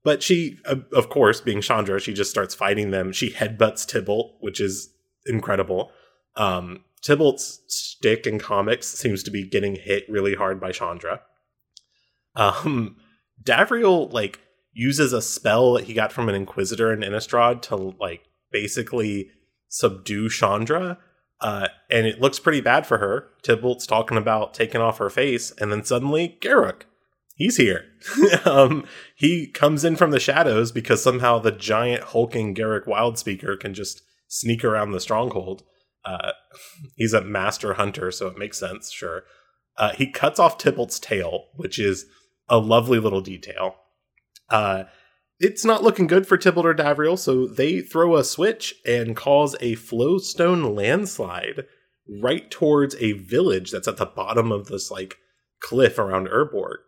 but 0.04 0.24
she, 0.24 0.60
uh, 0.66 0.78
of 0.94 1.10
course, 1.10 1.42
being 1.42 1.62
Chandra, 1.62 2.00
she 2.00 2.14
just 2.14 2.32
starts 2.32 2.56
fighting 2.56 2.92
them. 2.92 3.12
She 3.12 3.32
headbutts 3.32 3.86
Tibalt, 3.86 4.36
which 4.40 4.62
is 4.62 4.94
incredible. 5.26 5.92
Um, 6.36 6.84
Tibalt's 7.02 7.62
stick 7.68 8.28
in 8.28 8.40
comics 8.40 8.88
seems 8.88 9.24
to 9.24 9.32
be 9.32 9.48
getting 9.48 9.76
hit 9.76 10.06
really 10.10 10.36
hard 10.36 10.60
by 10.60 10.72
Chandra. 10.72 11.22
Um, 12.36 12.98
Davriel 13.44 14.12
like 14.12 14.40
uses 14.74 15.14
a 15.14 15.22
spell 15.22 15.74
that 15.74 15.86
he 15.86 15.94
got 15.94 16.12
from 16.12 16.30
an 16.30 16.36
Inquisitor 16.36 16.94
in 16.94 17.02
Innistrad 17.02 17.62
to 17.64 17.76
like 17.76 18.24
basically 18.52 19.30
subdue 19.68 20.30
Chandra. 20.30 20.98
Uh, 21.42 21.70
and 21.90 22.06
it 22.06 22.20
looks 22.20 22.40
pretty 22.40 22.62
bad 22.62 22.86
for 22.86 22.98
her. 22.98 23.30
Tibalt's 23.44 23.88
talking 23.88 24.18
about 24.18 24.54
taking 24.54 24.82
off 24.82 24.98
her 24.98 25.10
face, 25.10 25.52
and 25.52 25.72
then 25.72 25.86
suddenly 25.86 26.38
Garruk, 26.42 26.82
he's 27.40 27.58
here. 27.58 27.86
um, 28.46 28.86
he 29.16 29.48
comes 29.48 29.84
in 29.84 29.96
from 29.96 30.12
the 30.12 30.20
shadows 30.20 30.72
because 30.72 31.02
somehow 31.02 31.40
the 31.40 31.52
giant 31.52 32.04
hulking 32.04 32.54
Garruk 32.54 32.86
Wildspeaker 32.86 33.60
can 33.60 33.74
just 33.74 34.04
sneak 34.28 34.64
around 34.64 34.92
the 34.92 35.00
stronghold. 35.00 35.64
Uh, 36.06 36.34
he's 36.96 37.14
a 37.14 37.22
master 37.22 37.74
hunter, 37.74 38.12
so 38.12 38.28
it 38.28 38.38
makes 38.38 38.60
sense, 38.60 38.92
sure. 38.92 39.24
Uh, 39.78 39.94
he 39.94 40.12
cuts 40.12 40.40
off 40.40 40.58
Tibalt's 40.58 41.00
tail, 41.00 41.46
which 41.56 41.80
is 41.80 42.06
a 42.50 42.60
lovely 42.60 43.00
little 43.00 43.22
detail. 43.22 43.76
Uh, 44.50 44.84
it's 45.40 45.64
not 45.64 45.84
looking 45.84 46.08
good 46.08 46.28
for 46.28 46.38
Tibalt 46.38 46.66
or 46.66 46.76
Davriel, 46.76 47.18
so 47.18 47.48
they 47.48 47.80
throw 47.80 48.18
a 48.18 48.26
switch 48.26 48.76
and 48.86 49.16
cause 49.16 49.56
a 49.62 49.76
flowstone 49.76 50.76
landslide 50.76 51.66
right 52.22 52.52
towards 52.52 52.96
a 52.96 53.14
village 53.14 53.72
that's 53.72 53.88
at 53.88 53.98
the 53.98 54.06
bottom 54.06 54.52
of 54.52 54.68
this 54.68 54.92
like 54.92 55.18
cliff 55.62 55.98
around 55.98 56.28
Urborg. 56.28 56.80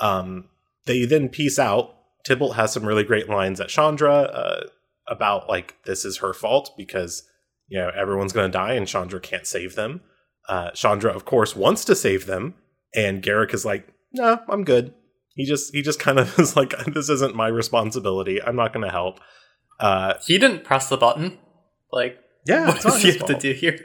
Um, 0.00 0.48
they 0.86 1.04
then 1.04 1.28
piece 1.28 1.58
out. 1.58 1.94
Tibalt 2.26 2.54
has 2.56 2.72
some 2.72 2.84
really 2.84 3.04
great 3.04 3.28
lines 3.28 3.60
at 3.60 3.68
Chandra 3.68 4.14
uh, 4.14 4.66
about 5.08 5.48
like 5.48 5.76
this 5.84 6.04
is 6.04 6.18
her 6.18 6.32
fault 6.32 6.72
because 6.76 7.22
you 7.68 7.78
know 7.78 7.90
everyone's 7.96 8.32
going 8.32 8.50
to 8.50 8.58
die 8.58 8.74
and 8.74 8.88
Chandra 8.88 9.20
can't 9.20 9.46
save 9.46 9.74
them. 9.74 10.00
Uh, 10.48 10.70
Chandra, 10.72 11.12
of 11.12 11.24
course, 11.24 11.54
wants 11.54 11.84
to 11.84 11.94
save 11.94 12.26
them, 12.26 12.54
and 12.94 13.22
Garruk 13.22 13.54
is 13.54 13.64
like, 13.64 13.86
"No, 14.12 14.34
nah, 14.34 14.38
I'm 14.48 14.64
good." 14.64 14.94
He 15.34 15.44
just 15.44 15.74
he 15.74 15.82
just 15.82 16.00
kind 16.00 16.18
of 16.18 16.38
is 16.38 16.56
like, 16.56 16.74
"This 16.86 17.08
isn't 17.08 17.34
my 17.34 17.48
responsibility. 17.48 18.42
I'm 18.42 18.56
not 18.56 18.72
going 18.72 18.84
to 18.84 18.92
help." 18.92 19.20
Uh, 19.78 20.14
he 20.26 20.38
didn't 20.38 20.64
press 20.64 20.88
the 20.88 20.96
button. 20.96 21.38
Like, 21.92 22.18
yeah, 22.46 22.68
what 22.68 22.80
does 22.80 23.02
he 23.02 23.08
have 23.08 23.18
fault. 23.18 23.30
to 23.30 23.38
do 23.38 23.52
here? 23.52 23.78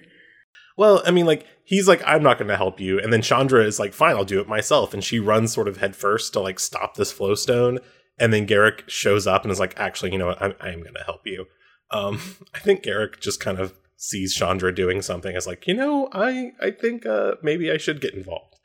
Well, 0.78 1.02
I 1.06 1.12
mean, 1.12 1.26
like 1.26 1.46
he's 1.64 1.88
like, 1.88 2.02
"I'm 2.06 2.24
not 2.24 2.38
going 2.38 2.50
to 2.50 2.58
help 2.58 2.80
you," 2.80 3.00
and 3.00 3.12
then 3.12 3.22
Chandra 3.22 3.64
is 3.64 3.80
like, 3.80 3.94
"Fine, 3.94 4.16
I'll 4.16 4.26
do 4.26 4.42
it 4.42 4.48
myself," 4.48 4.94
and 4.94 5.04
she 5.04 5.20
runs 5.20 5.54
sort 5.54 5.68
of 5.68 5.78
headfirst 5.78 6.34
to 6.34 6.40
like 6.40 6.60
stop 6.60 6.96
this 6.96 7.12
flow 7.12 7.36
stone, 7.36 7.80
and 8.20 8.34
then 8.34 8.48
Garruk 8.48 8.88
shows 8.88 9.28
up 9.28 9.44
and 9.44 9.52
is 9.52 9.60
like, 9.60 9.80
"Actually, 9.80 10.12
you 10.12 10.18
know 10.18 10.28
what? 10.28 10.42
I'm, 10.42 10.54
I 10.60 10.70
am 10.70 10.82
going 10.82 10.96
to 10.96 11.04
help 11.04 11.22
you." 11.26 11.46
Um, 11.92 12.20
I 12.54 12.60
think 12.60 12.84
Garruk 12.84 13.20
just 13.20 13.40
kind 13.40 13.60
of 13.60 13.74
sees 13.98 14.36
Chandra 14.36 14.74
doing 14.76 15.02
something 15.02 15.36
as 15.36 15.48
like, 15.48 15.68
you 15.68 15.74
know, 15.74 16.10
I 16.12 16.52
I 16.62 16.72
think 16.72 17.06
uh, 17.06 17.36
maybe 17.42 17.72
I 17.72 17.78
should 17.78 18.02
get 18.02 18.14
involved. 18.14 18.56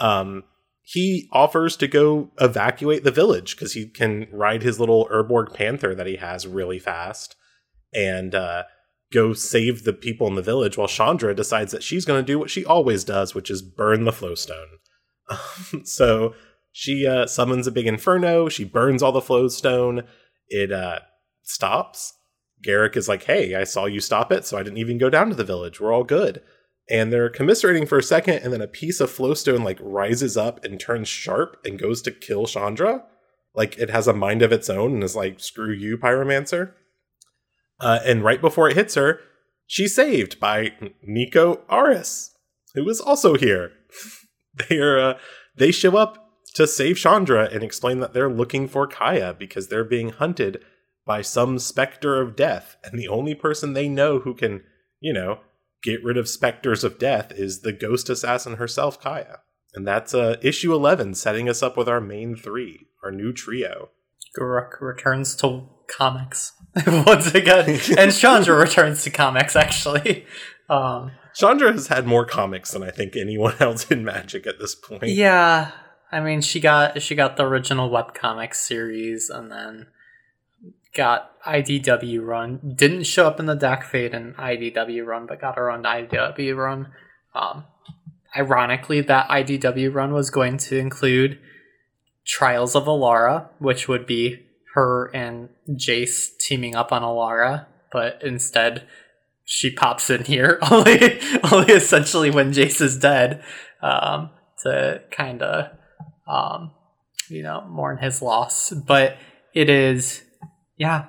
Um, 0.00 0.44
he 0.82 1.28
offers 1.32 1.76
to 1.78 1.88
go 1.88 2.30
evacuate 2.40 3.04
the 3.04 3.10
village 3.10 3.56
because 3.56 3.72
he 3.72 3.86
can 3.86 4.26
ride 4.30 4.62
his 4.62 4.78
little 4.78 5.08
Urborg 5.10 5.54
Panther 5.54 5.94
that 5.94 6.06
he 6.06 6.16
has 6.16 6.46
really 6.46 6.78
fast 6.78 7.36
and 7.94 8.34
uh, 8.34 8.64
go 9.14 9.32
save 9.32 9.84
the 9.84 9.92
people 9.92 10.26
in 10.26 10.34
the 10.34 10.42
village. 10.42 10.76
While 10.76 10.88
Chandra 10.88 11.34
decides 11.34 11.72
that 11.72 11.82
she's 11.82 12.04
going 12.04 12.20
to 12.20 12.26
do 12.26 12.38
what 12.38 12.50
she 12.50 12.64
always 12.64 13.04
does, 13.04 13.34
which 13.34 13.50
is 13.50 13.62
burn 13.62 14.04
the 14.04 14.12
flowstone. 14.12 14.78
so 15.84 16.34
she 16.72 17.06
uh, 17.06 17.26
summons 17.26 17.66
a 17.66 17.72
big 17.72 17.86
inferno. 17.86 18.48
She 18.48 18.64
burns 18.64 19.02
all 19.02 19.12
the 19.12 19.20
flowstone. 19.20 20.02
It 20.48 20.72
uh, 20.72 20.98
stops 21.42 22.14
Garruk 22.64 22.96
is 22.96 23.08
like, 23.08 23.24
hey, 23.24 23.54
I 23.54 23.64
saw 23.64 23.84
you 23.84 24.00
stop 24.00 24.32
it, 24.32 24.44
so 24.44 24.58
I 24.58 24.62
didn't 24.62 24.78
even 24.78 24.98
go 24.98 25.10
down 25.10 25.28
to 25.28 25.34
the 25.34 25.44
village. 25.44 25.80
We're 25.80 25.92
all 25.92 26.04
good. 26.04 26.42
And 26.90 27.12
they're 27.12 27.30
commiserating 27.30 27.86
for 27.86 27.98
a 27.98 28.02
second, 28.02 28.42
and 28.42 28.52
then 28.52 28.60
a 28.60 28.66
piece 28.66 29.00
of 29.00 29.10
flowstone 29.10 29.64
like 29.64 29.78
rises 29.80 30.36
up 30.36 30.64
and 30.64 30.80
turns 30.80 31.08
sharp 31.08 31.58
and 31.64 31.78
goes 31.78 32.02
to 32.02 32.10
kill 32.10 32.46
Chandra. 32.46 33.04
Like 33.54 33.78
it 33.78 33.90
has 33.90 34.08
a 34.08 34.12
mind 34.12 34.42
of 34.42 34.52
its 34.52 34.68
own 34.68 34.94
and 34.94 35.04
is 35.04 35.16
like, 35.16 35.40
screw 35.40 35.72
you, 35.72 35.96
pyromancer. 35.96 36.72
Uh, 37.80 38.00
and 38.04 38.24
right 38.24 38.40
before 38.40 38.68
it 38.68 38.76
hits 38.76 38.94
her, 38.94 39.20
she's 39.66 39.94
saved 39.94 40.38
by 40.40 40.72
Nico 41.02 41.62
Aris, 41.70 42.36
who 42.74 42.88
is 42.88 43.00
also 43.00 43.34
here. 43.34 43.72
they 44.68 44.78
are 44.78 44.98
uh, 44.98 45.18
they 45.56 45.70
show 45.70 45.96
up 45.96 46.24
to 46.54 46.66
save 46.66 46.96
Chandra 46.96 47.48
and 47.52 47.62
explain 47.62 48.00
that 48.00 48.12
they're 48.12 48.30
looking 48.30 48.68
for 48.68 48.86
Kaya 48.86 49.34
because 49.36 49.68
they're 49.68 49.84
being 49.84 50.10
hunted 50.10 50.64
by 51.04 51.20
some 51.20 51.58
specter 51.58 52.20
of 52.20 52.36
death, 52.36 52.76
and 52.82 52.98
the 52.98 53.08
only 53.08 53.34
person 53.34 53.72
they 53.72 53.88
know 53.88 54.20
who 54.20 54.34
can, 54.34 54.62
you 55.00 55.12
know, 55.12 55.40
get 55.82 56.02
rid 56.02 56.16
of 56.16 56.28
specters 56.28 56.82
of 56.82 56.98
death 56.98 57.30
is 57.32 57.60
the 57.60 57.72
ghost 57.72 58.08
assassin 58.08 58.54
herself, 58.56 58.98
Kaya. 58.98 59.40
And 59.74 59.86
that's 59.86 60.14
uh, 60.14 60.36
issue 60.40 60.72
11, 60.72 61.14
setting 61.14 61.48
us 61.48 61.62
up 61.62 61.76
with 61.76 61.88
our 61.88 62.00
main 62.00 62.36
three, 62.36 62.86
our 63.02 63.10
new 63.10 63.32
trio. 63.32 63.90
Garruk 64.38 64.80
returns 64.80 65.36
to 65.36 65.68
comics 65.88 66.52
once 66.86 67.34
again, 67.34 67.80
and 67.98 68.12
Chandra 68.12 68.56
returns 68.56 69.04
to 69.04 69.10
comics, 69.10 69.54
actually. 69.56 70.26
Um, 70.68 71.12
Chandra 71.34 71.72
has 71.72 71.88
had 71.88 72.06
more 72.06 72.24
comics 72.24 72.72
than 72.72 72.82
I 72.82 72.90
think 72.90 73.16
anyone 73.16 73.54
else 73.60 73.90
in 73.90 74.04
Magic 74.04 74.46
at 74.46 74.58
this 74.58 74.74
point. 74.74 75.04
Yeah, 75.04 75.70
I 76.10 76.20
mean, 76.20 76.40
she 76.40 76.60
got 76.60 77.00
she 77.02 77.14
got 77.14 77.36
the 77.36 77.44
original 77.44 77.90
webcomic 77.90 78.54
series, 78.54 79.30
and 79.30 79.50
then 79.50 79.86
got 80.94 81.40
IDW 81.42 82.24
run. 82.24 82.74
Didn't 82.74 83.04
show 83.04 83.26
up 83.26 83.38
in 83.38 83.46
the 83.46 83.54
Doc 83.54 83.84
Fade 83.84 84.14
and 84.14 84.34
IDW 84.36 85.04
run, 85.04 85.26
but 85.26 85.40
got 85.40 85.56
her 85.56 85.70
own 85.70 85.82
IDW 85.82 86.56
run. 86.56 86.88
Um, 87.34 87.64
ironically, 88.36 89.00
that 89.02 89.28
IDW 89.28 89.92
run 89.92 90.12
was 90.12 90.30
going 90.30 90.56
to 90.58 90.78
include 90.78 91.38
Trials 92.24 92.74
of 92.74 92.84
Alara, 92.84 93.48
which 93.58 93.88
would 93.88 94.06
be 94.06 94.46
her 94.74 95.10
and 95.14 95.48
Jace 95.70 96.36
teaming 96.38 96.74
up 96.74 96.92
on 96.92 97.02
Alara, 97.02 97.66
but 97.92 98.20
instead 98.22 98.86
she 99.44 99.70
pops 99.70 100.10
in 100.10 100.24
here 100.24 100.58
only 100.70 101.20
only 101.52 101.72
essentially 101.72 102.30
when 102.30 102.52
Jace 102.52 102.80
is 102.80 102.98
dead 102.98 103.42
um, 103.82 104.30
to 104.62 105.02
kind 105.10 105.42
of 105.42 105.70
um, 106.26 106.72
you 107.28 107.42
know 107.42 107.64
mourn 107.68 107.98
his 107.98 108.20
loss. 108.20 108.70
But 108.70 109.16
it 109.54 109.68
is 109.68 110.24
yeah, 110.76 111.06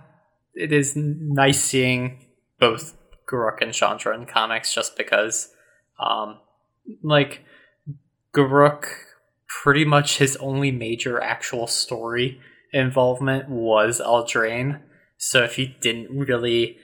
it 0.53 0.72
is 0.72 0.95
nice 0.95 1.60
seeing 1.60 2.25
both 2.60 2.95
Garruk 3.27 3.62
and 3.62 3.74
Chandra 3.74 4.15
in 4.15 4.25
comics 4.25 4.74
just 4.74 4.95
because, 4.95 5.50
um, 6.00 6.39
like, 7.01 7.43
Garruk, 8.34 8.86
pretty 9.48 9.86
much 9.86 10.17
his 10.17 10.36
only 10.38 10.72
major 10.72 11.22
actual 11.22 11.67
story 11.67 12.39
involvement 12.74 13.50
was 13.50 14.01
Eldraine. 14.03 14.81
So 15.17 15.43
if 15.43 15.57
you 15.57 15.67
didn't 15.79 16.17
really 16.17 16.77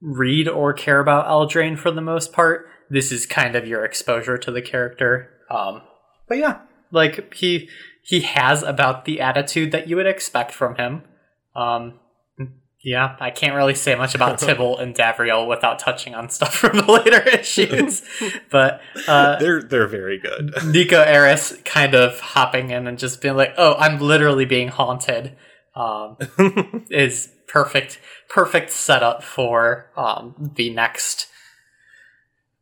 read 0.00 0.48
or 0.48 0.72
care 0.72 1.00
about 1.00 1.26
Eldraine 1.26 1.78
for 1.78 1.90
the 1.90 2.00
most 2.00 2.32
part, 2.32 2.66
this 2.90 3.12
is 3.12 3.26
kind 3.26 3.56
of 3.56 3.66
your 3.66 3.84
exposure 3.84 4.38
to 4.38 4.50
the 4.50 4.62
character. 4.62 5.30
Um, 5.50 5.82
but 6.28 6.38
yeah, 6.38 6.60
like 6.90 7.34
he 7.34 7.68
he 8.02 8.20
has 8.20 8.62
about 8.62 9.04
the 9.04 9.20
attitude 9.20 9.70
that 9.72 9.88
you 9.88 9.96
would 9.96 10.06
expect 10.06 10.52
from 10.52 10.76
him. 10.76 11.02
Um, 11.54 12.00
yeah, 12.88 13.16
I 13.20 13.30
can't 13.30 13.54
really 13.54 13.74
say 13.74 13.94
much 13.96 14.14
about 14.14 14.38
Tibalt 14.40 14.80
and 14.80 14.94
Davriel 14.94 15.46
without 15.46 15.78
touching 15.78 16.14
on 16.14 16.30
stuff 16.30 16.54
from 16.56 16.78
the 16.78 16.90
later 16.90 17.20
issues. 17.28 18.02
but 18.50 18.80
uh, 19.06 19.38
they're 19.38 19.62
they're 19.62 19.86
very 19.86 20.18
good. 20.18 20.54
Nico 20.66 21.02
Aris 21.02 21.58
kind 21.64 21.94
of 21.94 22.18
hopping 22.18 22.70
in 22.70 22.86
and 22.86 22.98
just 22.98 23.20
being 23.20 23.36
like, 23.36 23.52
"Oh, 23.58 23.74
I'm 23.74 24.00
literally 24.00 24.46
being 24.46 24.68
haunted," 24.68 25.36
um, 25.76 26.16
is 26.90 27.30
perfect 27.46 28.00
perfect 28.30 28.70
setup 28.70 29.22
for 29.22 29.90
um, 29.96 30.52
the 30.56 30.70
next 30.70 31.26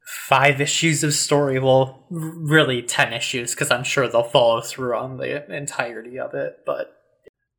five 0.05 0.61
issues 0.61 1.05
of 1.05 1.15
story. 1.15 1.61
Well, 1.61 2.05
really 2.11 2.83
ten 2.83 3.13
issues 3.13 3.55
because 3.55 3.71
I'm 3.71 3.85
sure 3.85 4.09
they'll 4.09 4.25
follow 4.25 4.61
through 4.61 4.97
on 4.97 5.19
the 5.19 5.49
entirety 5.55 6.19
of 6.19 6.35
it. 6.35 6.63
But 6.67 6.97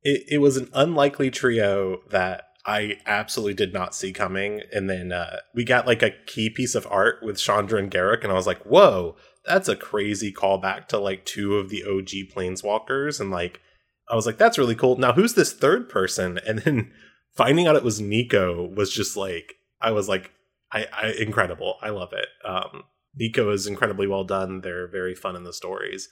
it, 0.02 0.24
it 0.28 0.38
was 0.38 0.58
an 0.58 0.68
unlikely 0.74 1.30
trio 1.30 2.02
that 2.10 2.47
I 2.68 2.98
absolutely 3.06 3.54
did 3.54 3.72
not 3.72 3.94
see 3.94 4.12
coming. 4.12 4.60
And 4.74 4.90
then 4.90 5.10
uh, 5.10 5.38
we 5.54 5.64
got 5.64 5.86
like 5.86 6.02
a 6.02 6.12
key 6.26 6.50
piece 6.50 6.74
of 6.74 6.86
art 6.90 7.16
with 7.22 7.40
Chandra 7.40 7.78
and 7.78 7.90
Garruk, 7.90 8.22
and 8.22 8.30
I 8.30 8.34
was 8.34 8.46
like, 8.46 8.62
whoa, 8.64 9.16
that's 9.46 9.68
a 9.68 9.74
crazy 9.74 10.30
callback 10.30 10.86
to 10.88 10.98
like 10.98 11.24
two 11.24 11.56
of 11.56 11.70
the 11.70 11.82
OG 11.82 12.30
Planeswalkers. 12.30 13.20
And 13.20 13.30
like, 13.30 13.62
I 14.10 14.14
was 14.14 14.26
like, 14.26 14.36
that's 14.36 14.58
really 14.58 14.74
cool. 14.74 14.98
Now, 14.98 15.14
who's 15.14 15.32
this 15.32 15.54
third 15.54 15.88
person? 15.88 16.38
And 16.46 16.58
then 16.58 16.92
finding 17.34 17.66
out 17.66 17.76
it 17.76 17.84
was 17.84 18.02
Nico 18.02 18.68
was 18.68 18.92
just 18.92 19.16
like, 19.16 19.54
I 19.80 19.92
was 19.92 20.06
like, 20.06 20.32
I, 20.70 20.86
I 20.92 21.14
incredible. 21.18 21.76
I 21.80 21.88
love 21.88 22.12
it. 22.12 22.28
Um, 22.46 22.82
Nico 23.16 23.50
is 23.50 23.66
incredibly 23.66 24.06
well 24.06 24.24
done. 24.24 24.60
They're 24.60 24.88
very 24.88 25.14
fun 25.14 25.36
in 25.36 25.44
the 25.44 25.54
stories. 25.54 26.10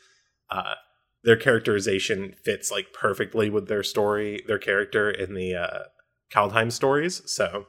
Uh, 0.51 0.75
their 1.23 1.37
characterization 1.37 2.35
fits 2.43 2.71
like 2.71 2.95
perfectly 2.95 3.51
with 3.51 3.69
their 3.69 3.83
story, 3.83 4.43
their 4.47 4.59
character 4.59 5.11
in 5.11 5.35
the 5.35 5.55
uh, 5.55 5.79
Kaldheim 6.33 6.73
stories. 6.73 7.23
So 7.27 7.67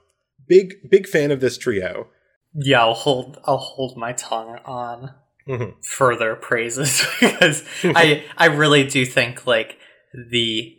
big 0.47 0.89
big 0.89 1.07
fan 1.07 1.31
of 1.31 1.39
this 1.39 1.57
trio. 1.57 2.07
Yeah, 2.53 2.81
I'll 2.81 2.93
hold 2.93 3.39
I'll 3.45 3.57
hold 3.57 3.97
my 3.97 4.13
tongue 4.13 4.59
on 4.65 5.13
mm-hmm. 5.47 5.79
further 5.81 6.35
praises 6.35 7.05
because 7.19 7.63
I 7.83 8.23
I 8.37 8.45
really 8.45 8.85
do 8.85 9.05
think 9.05 9.45
like 9.45 9.77
the 10.13 10.75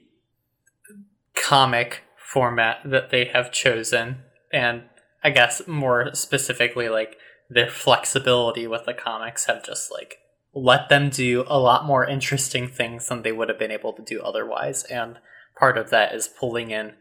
comic 1.35 2.03
format 2.17 2.79
that 2.85 3.11
they 3.11 3.27
have 3.27 3.53
chosen 3.53 4.19
and 4.53 4.83
I 5.23 5.31
guess 5.31 5.67
more 5.67 6.15
specifically 6.15 6.89
like 6.89 7.17
their 7.49 7.71
flexibility 7.71 8.67
with 8.67 8.85
the 8.85 8.95
comics 8.95 9.47
have 9.47 9.65
just 9.65 9.91
like 9.91 10.19
let 10.53 10.89
them 10.89 11.09
do 11.09 11.45
a 11.47 11.59
lot 11.59 11.87
more 11.87 12.05
interesting 12.05 12.69
things 12.69 13.07
than 13.07 13.23
they 13.23 13.33
would 13.33 13.49
have 13.49 13.59
been 13.59 13.71
able 13.71 13.93
to 13.93 14.03
do 14.03 14.21
otherwise 14.21 14.85
and 14.85 15.19
part 15.59 15.79
of 15.79 15.91
that 15.91 16.15
is 16.15 16.29
pulling 16.29 16.71
in 16.71 16.95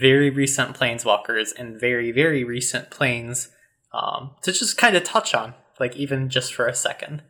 very 0.00 0.30
recent 0.30 0.76
planeswalkers 0.76 1.50
and 1.56 1.78
very 1.78 2.10
very 2.12 2.44
recent 2.44 2.90
planes 2.90 3.50
um, 3.92 4.32
to 4.42 4.52
just 4.52 4.76
kind 4.76 4.96
of 4.96 5.04
touch 5.04 5.34
on 5.34 5.54
like 5.80 5.96
even 5.96 6.28
just 6.28 6.54
for 6.54 6.66
a 6.66 6.74
second. 6.74 7.22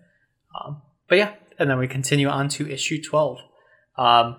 Um, 0.58 0.82
but 1.08 1.18
yeah 1.18 1.34
and 1.58 1.70
then 1.70 1.78
we 1.78 1.88
continue 1.88 2.28
on 2.28 2.48
to 2.48 2.70
issue 2.70 3.02
12 3.02 3.38
um, 3.98 4.36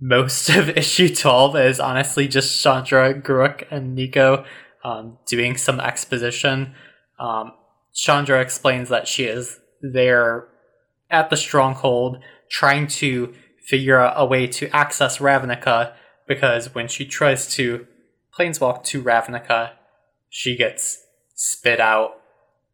most 0.00 0.48
of 0.56 0.70
issue 0.70 1.14
12 1.14 1.56
is 1.56 1.80
honestly 1.80 2.28
just 2.28 2.62
chandra 2.62 3.14
Garruk 3.14 3.64
and 3.70 3.94
nico 3.94 4.44
um, 4.84 5.18
doing 5.26 5.56
some 5.56 5.80
exposition. 5.80 6.74
Um, 7.18 7.52
chandra 7.94 8.40
explains 8.40 8.88
that 8.90 9.08
she 9.08 9.24
is 9.24 9.58
there 9.82 10.48
at 11.10 11.30
the 11.30 11.36
stronghold 11.36 12.18
trying 12.50 12.86
to 12.86 13.34
figure 13.60 13.98
out 13.98 14.14
a 14.16 14.24
way 14.24 14.46
to 14.46 14.74
access 14.74 15.18
ravnica 15.18 15.92
because 16.28 16.74
when 16.74 16.86
she 16.86 17.04
tries 17.04 17.48
to 17.54 17.86
planeswalk 18.38 18.84
to 18.84 19.02
Ravnica, 19.02 19.72
she 20.28 20.56
gets 20.56 21.04
spit 21.34 21.80
out 21.80 22.20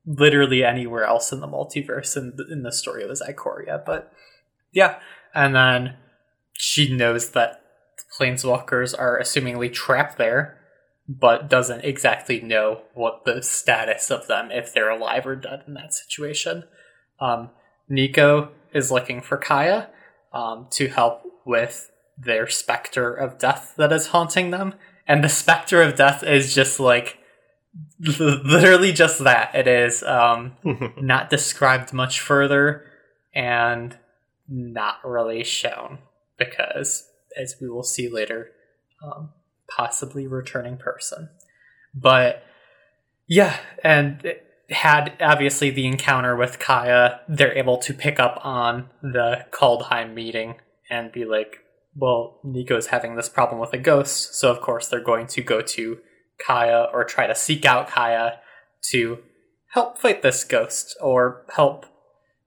literally 0.07 0.65
anywhere 0.65 1.05
else 1.05 1.33
in 1.33 1.41
the 1.41 1.49
multiverse 1.49 2.17
in 2.17 2.35
the, 2.37 2.47
in 2.53 2.63
the 2.63 2.73
story 2.73 3.03
of 3.03 3.09
the 3.09 3.15
Zycoria. 3.15 3.83
But 3.85 4.13
yeah, 4.73 4.99
and 5.35 5.55
then 5.55 5.97
she 6.53 6.95
knows 6.95 7.31
that 7.31 7.63
planeswalkers 8.19 8.99
are 8.99 9.19
assumingly 9.19 9.73
trapped 9.73 10.19
there, 10.19 10.59
but 11.09 11.49
doesn't 11.49 11.85
exactly 11.85 12.41
know 12.41 12.83
what 12.95 13.25
the 13.25 13.43
status 13.43 14.11
of 14.11 14.27
them 14.27 14.51
if 14.51 14.73
they're 14.73 14.91
alive 14.91 15.27
or 15.27 15.37
dead 15.37 15.63
in 15.67 15.75
that 15.75 15.95
situation. 15.95 16.65
Um, 17.21 17.51
Nico 17.89 18.51
is 18.73 18.91
looking 18.91 19.21
for 19.21 19.37
Kaya 19.37 19.89
um, 20.33 20.67
to 20.73 20.89
help 20.89 21.23
with 21.45 21.91
their 22.17 22.49
specter 22.49 23.13
of 23.13 23.39
death 23.39 23.75
that 23.77 23.93
is 23.93 24.09
haunting 24.09 24.51
them, 24.51 24.75
and 25.07 25.23
the 25.23 25.29
specter 25.29 25.83
of 25.83 25.97
death 25.97 26.23
is 26.23 26.55
just 26.55 26.81
like 26.81 27.19
literally 28.01 28.93
just 28.93 29.25
that. 29.25 29.55
It 29.55 29.67
is 29.67 30.03
um, 30.03 30.57
not 30.97 31.31
described 31.31 31.93
much 31.93 32.21
further 32.21 32.85
and 33.35 33.97
not 34.49 34.99
really 35.05 35.45
shown 35.45 35.99
because, 36.39 37.09
as 37.37 37.57
we 37.61 37.69
will 37.69 37.83
see 37.83 38.09
later, 38.09 38.51
um, 39.03 39.31
possibly 39.69 40.27
returning 40.27 40.77
person. 40.77 41.31
But 41.95 42.45
yeah, 43.27 43.57
and 43.83 44.35
had 44.71 45.17
obviously 45.21 45.71
the 45.71 45.87
encounter 45.87 46.37
with 46.37 46.59
Kaya, 46.59 47.21
they're 47.29 47.57
able 47.57 47.79
to 47.79 47.95
pick 47.95 48.19
up 48.19 48.41
on 48.45 48.89
the 49.03 49.47
Kaldheim 49.51 50.15
meeting 50.15 50.57
and 50.91 51.13
be 51.13 51.25
like, 51.25 51.59
well, 51.97 52.41
Nico's 52.43 52.89
having 52.89 53.17
this 53.17 53.29
problem 53.29 53.61
with 53.61 53.73
a 53.73 53.79
ghost, 53.79 54.35
so 54.35 54.51
of 54.51 54.61
course 54.61 54.89
they're 54.89 55.01
going 55.01 55.27
to 55.29 55.43
go 55.43 55.61
to 55.61 55.99
Kaya 56.45 56.89
or 56.93 57.05
try 57.05 57.27
to 57.27 57.35
seek 57.35 57.65
out 57.65 57.89
Kaya 57.89 58.41
to 58.91 59.19
help 59.73 59.99
fight 59.99 60.23
this 60.23 60.45
ghost 60.45 60.97
or 61.01 61.45
help 61.55 61.87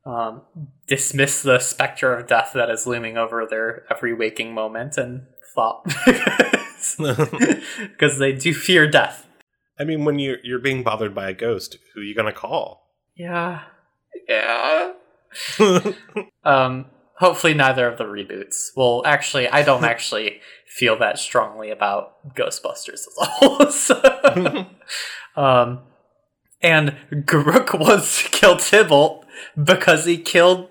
um, 0.05 0.41
dismiss 0.87 1.41
the 1.41 1.59
specter 1.59 2.13
of 2.13 2.27
death 2.27 2.51
that 2.53 2.69
is 2.69 2.87
looming 2.87 3.17
over 3.17 3.45
their 3.49 3.83
every 3.91 4.13
waking 4.13 4.53
moment 4.53 4.97
and 4.97 5.27
thought. 5.53 5.85
Because 6.97 8.19
they 8.19 8.33
do 8.33 8.53
fear 8.53 8.89
death. 8.89 9.25
I 9.79 9.83
mean, 9.83 10.05
when 10.05 10.19
you're 10.19 10.37
you're 10.43 10.59
being 10.59 10.83
bothered 10.83 11.13
by 11.13 11.29
a 11.29 11.33
ghost, 11.33 11.77
who 11.93 12.01
are 12.01 12.03
you 12.03 12.15
gonna 12.15 12.31
call? 12.31 12.87
Yeah. 13.15 13.63
Yeah. 14.27 14.93
um, 16.43 16.85
hopefully 17.17 17.53
neither 17.53 17.87
of 17.87 17.97
the 17.97 18.05
reboots. 18.05 18.69
Well, 18.75 19.01
actually, 19.05 19.47
I 19.47 19.63
don't 19.63 19.83
actually 19.93 20.41
feel 20.65 20.97
that 20.99 21.19
strongly 21.19 21.69
about 21.69 22.33
Ghostbusters 22.35 22.93
as 22.93 23.17
a 23.21 23.25
whole. 23.25 23.71
so, 23.71 24.67
um, 25.35 25.79
and 26.61 26.95
Garruk 27.11 27.77
wants 27.79 28.23
to 28.23 28.29
kill 28.31 28.55
Tibalt 28.55 29.23
because 29.61 30.05
he 30.05 30.17
killed 30.17 30.69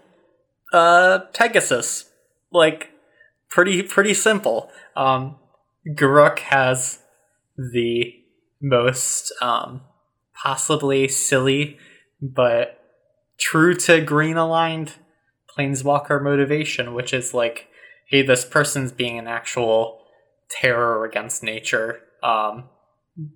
uh, 0.72 1.20
Pegasus. 1.32 2.10
Like, 2.52 2.90
pretty 3.48 3.82
pretty 3.82 4.14
simple. 4.14 4.70
Um, 4.94 5.36
Garruk 5.88 6.38
has 6.40 7.00
the 7.56 8.14
most 8.60 9.32
um, 9.40 9.82
possibly 10.34 11.08
silly 11.08 11.78
but 12.20 12.80
true 13.38 13.74
to 13.74 14.00
green 14.00 14.36
aligned 14.36 14.94
planeswalker 15.56 16.22
motivation, 16.22 16.94
which 16.94 17.12
is 17.12 17.34
like, 17.34 17.68
hey, 18.08 18.22
this 18.22 18.44
person's 18.44 18.92
being 18.92 19.18
an 19.18 19.26
actual 19.26 20.00
terror 20.48 21.04
against 21.04 21.42
nature. 21.42 22.00
Um, 22.22 22.64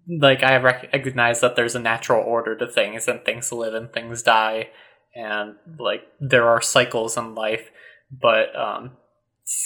like 0.08 0.42
I 0.42 0.56
recognize 0.56 1.40
that 1.40 1.56
there's 1.56 1.74
a 1.74 1.80
natural 1.80 2.22
order 2.22 2.56
to 2.56 2.66
things, 2.66 3.08
and 3.08 3.24
things 3.24 3.50
live 3.50 3.74
and 3.74 3.92
things 3.92 4.22
die, 4.22 4.68
and 5.14 5.56
like 5.78 6.02
there 6.20 6.48
are 6.48 6.60
cycles 6.60 7.16
in 7.16 7.34
life, 7.34 7.70
but 8.10 8.54
um, 8.54 8.92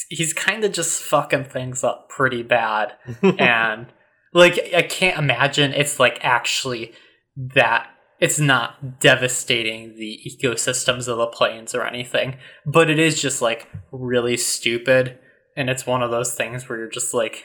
he's 0.08 0.32
kind 0.32 0.64
of 0.64 0.72
just 0.72 1.02
fucking 1.02 1.44
things 1.44 1.82
up 1.82 2.08
pretty 2.08 2.42
bad, 2.42 2.92
and 3.38 3.86
like 4.32 4.58
I 4.74 4.82
can't 4.82 5.18
imagine 5.18 5.72
it's 5.72 5.98
like 5.98 6.18
actually 6.22 6.92
that 7.36 7.90
it's 8.24 8.40
not 8.40 9.00
devastating 9.00 9.96
the 9.96 10.18
ecosystems 10.26 11.08
of 11.08 11.18
the 11.18 11.26
plains 11.26 11.74
or 11.74 11.86
anything, 11.86 12.38
but 12.64 12.88
it 12.88 12.98
is 12.98 13.20
just 13.20 13.42
like 13.42 13.68
really 13.92 14.34
stupid. 14.34 15.18
And 15.54 15.68
it's 15.68 15.86
one 15.86 16.02
of 16.02 16.10
those 16.10 16.34
things 16.34 16.66
where 16.66 16.78
you're 16.78 16.88
just 16.88 17.12
like, 17.12 17.44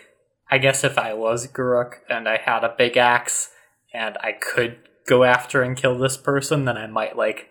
I 0.50 0.58
guess 0.58 0.86
if 0.86 0.98
I 0.98 1.13
was 1.13 1.48
Garruk 1.48 1.96
and 2.10 2.30
I 2.30 2.38
had 2.38 2.63
a 2.63 2.74
big 2.78 2.96
axe 2.96 3.50
and 3.94 4.18
I 4.24 4.32
could 4.32 4.78
go 5.06 5.26
after 5.26 5.62
and 5.63 5.76
kill 5.76 5.98
this 5.98 6.15
person, 6.15 6.63
then 6.63 6.78
I 6.78 6.88
might 6.88 7.18
like 7.18 7.50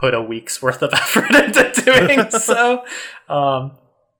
put 0.00 0.14
a 0.14 0.22
week's 0.22 0.62
worth 0.62 0.80
of 0.80 0.92
effort 0.94 1.34
into 1.34 1.72
doing 1.84 2.30
so. 2.38 2.84
Um, 3.28 3.72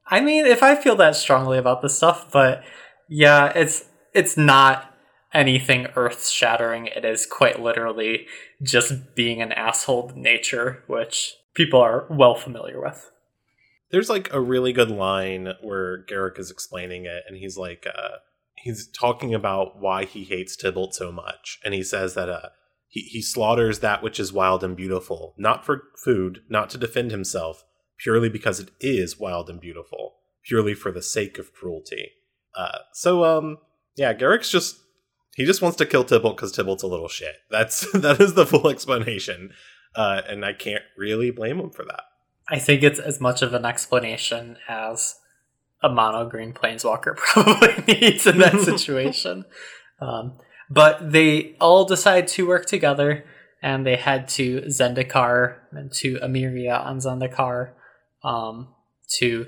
I 0.08 0.20
mean, 0.20 0.44
if 0.44 0.60
I 0.60 0.74
feel 0.74 0.96
that 0.96 1.14
strongly 1.14 1.56
about 1.56 1.82
this 1.82 1.96
stuff, 1.96 2.32
but 2.32 2.64
yeah, 3.08 3.52
it's 3.54 3.84
it's 4.12 4.36
not 4.36 4.92
anything 5.34 5.88
earth 5.96 6.28
shattering. 6.28 6.86
It 6.86 7.04
is 7.04 7.26
quite 7.26 7.60
literally 7.60 8.26
just 8.62 9.14
being 9.14 9.42
an 9.42 9.52
asshole 9.52 10.10
to 10.10 10.18
nature, 10.18 10.84
which 10.86 11.34
people 11.54 11.80
are 11.80 12.06
well 12.10 12.34
familiar 12.34 12.80
with. 12.80 13.10
There's 13.90 14.08
like 14.08 14.32
a 14.32 14.40
really 14.40 14.72
good 14.72 14.90
line 14.90 15.54
where 15.60 16.04
Garruk 16.04 16.38
is 16.38 16.50
explaining 16.50 17.04
it, 17.04 17.24
and 17.28 17.36
he's 17.36 17.56
like, 17.56 17.86
uh, 17.86 18.16
he's 18.56 18.88
talking 18.88 19.34
about 19.34 19.80
why 19.80 20.04
he 20.04 20.24
hates 20.24 20.56
Tibalt 20.56 20.94
so 20.94 21.12
much, 21.12 21.60
and 21.64 21.74
he 21.74 21.82
says 21.82 22.14
that 22.14 22.28
uh, 22.28 22.48
he 22.88 23.02
he 23.02 23.20
slaughters 23.22 23.80
that 23.80 24.02
which 24.02 24.18
is 24.18 24.32
wild 24.32 24.64
and 24.64 24.76
beautiful, 24.76 25.34
not 25.36 25.64
for 25.64 25.82
food, 26.02 26.40
not 26.48 26.70
to 26.70 26.78
defend 26.78 27.10
himself, 27.10 27.64
purely 27.98 28.28
because 28.28 28.60
it 28.60 28.70
is 28.80 29.18
wild 29.18 29.50
and 29.50 29.60
beautiful, 29.60 30.14
purely 30.44 30.74
for 30.74 30.90
the 30.90 31.02
sake 31.02 31.38
of 31.38 31.52
cruelty. 31.52 32.12
Uh, 32.56 32.78
so 32.92 33.24
um, 33.24 33.58
yeah, 33.96 34.14
Garruk's 34.14 34.50
just 34.50 34.83
he 35.34 35.44
just 35.44 35.62
wants 35.62 35.76
to 35.78 35.86
kill 35.86 36.04
Tibalt 36.04 36.36
because 36.36 36.52
Tibalt's 36.56 36.82
a 36.82 36.86
little 36.86 37.08
shit. 37.08 37.36
That's 37.50 37.90
that 38.00 38.20
is 38.20 38.34
the 38.34 38.46
full 38.46 38.68
explanation, 38.68 39.50
uh, 39.94 40.22
and 40.28 40.44
I 40.44 40.52
can't 40.52 40.84
really 40.96 41.30
blame 41.30 41.60
him 41.60 41.70
for 41.70 41.84
that. 41.84 42.02
I 42.48 42.58
think 42.58 42.82
it's 42.82 43.00
as 43.00 43.20
much 43.20 43.42
of 43.42 43.54
an 43.54 43.64
explanation 43.64 44.58
as 44.68 45.16
a 45.82 45.88
mono 45.88 46.28
green 46.28 46.52
planeswalker 46.52 47.16
probably 47.16 47.84
needs 48.00 48.26
in 48.26 48.38
that 48.38 48.60
situation. 48.60 49.44
um, 50.00 50.38
but 50.70 51.12
they 51.12 51.56
all 51.60 51.84
decide 51.84 52.26
to 52.28 52.46
work 52.46 52.66
together, 52.66 53.24
and 53.62 53.86
they 53.86 53.96
head 53.96 54.28
to 54.28 54.62
Zendikar 54.62 55.56
and 55.72 55.92
to 55.94 56.18
Emeria 56.20 56.78
on 56.84 56.98
Zendikar 56.98 57.72
um, 58.22 58.74
to 59.18 59.46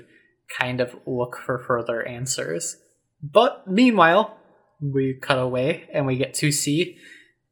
kind 0.59 0.79
of 0.79 0.95
look 1.05 1.37
for 1.37 1.57
further 1.57 2.05
answers. 2.05 2.77
But 3.21 3.67
meanwhile, 3.67 4.37
we 4.81 5.13
cut 5.13 5.39
away 5.39 5.89
and 5.93 6.05
we 6.05 6.17
get 6.17 6.33
to 6.35 6.51
see 6.51 6.97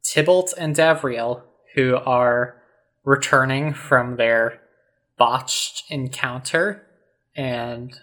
Tibalt 0.02 0.52
and 0.56 0.74
Davriel, 0.74 1.42
who 1.74 1.96
are 1.96 2.62
returning 3.04 3.72
from 3.72 4.16
their 4.16 4.60
botched 5.18 5.84
encounter 5.90 6.86
and 7.34 7.98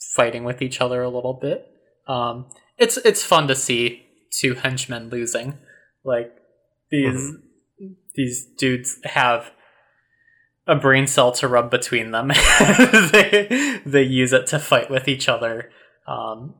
fighting 0.00 0.44
with 0.44 0.62
each 0.62 0.80
other 0.80 1.02
a 1.02 1.08
little 1.08 1.34
bit. 1.34 1.66
Um, 2.06 2.46
it's 2.78 2.96
it's 2.98 3.22
fun 3.22 3.48
to 3.48 3.54
see 3.54 4.06
two 4.30 4.54
henchmen 4.54 5.08
losing. 5.08 5.58
Like 6.04 6.32
these 6.90 7.14
mm-hmm. 7.14 7.92
these 8.14 8.44
dudes 8.44 8.98
have 9.04 9.50
a 10.66 10.76
brain 10.76 11.06
cell 11.06 11.32
to 11.32 11.48
rub 11.48 11.70
between 11.70 12.10
them. 12.10 12.28
they 13.12 13.80
they 13.84 14.02
use 14.02 14.32
it 14.32 14.46
to 14.48 14.58
fight 14.58 14.90
with 14.90 15.08
each 15.08 15.28
other. 15.28 15.70
Um, 16.06 16.54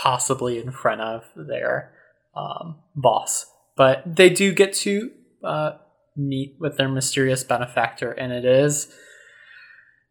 possibly 0.00 0.58
in 0.58 0.70
front 0.70 1.00
of 1.00 1.24
their 1.36 1.92
um, 2.36 2.76
boss. 2.94 3.46
But 3.76 4.16
they 4.16 4.30
do 4.30 4.52
get 4.52 4.72
to 4.74 5.10
uh, 5.44 5.72
meet 6.16 6.56
with 6.58 6.76
their 6.76 6.88
mysterious 6.88 7.44
benefactor, 7.44 8.12
and 8.12 8.32
it 8.32 8.44
is 8.44 8.88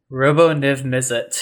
Robo 0.10 0.54
Niv 0.54 0.84
Mizzet. 0.84 1.41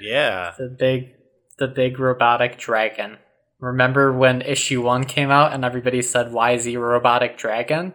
Yeah. 0.00 0.52
The 0.58 0.68
big 0.68 1.12
the 1.58 1.68
big 1.68 1.98
robotic 1.98 2.58
dragon. 2.58 3.18
Remember 3.58 4.12
when 4.12 4.42
issue 4.42 4.82
one 4.82 5.04
came 5.04 5.30
out 5.30 5.54
and 5.54 5.64
everybody 5.64 6.02
said, 6.02 6.32
Why 6.32 6.52
is 6.52 6.64
he 6.64 6.74
a 6.74 6.80
robotic 6.80 7.38
dragon? 7.38 7.94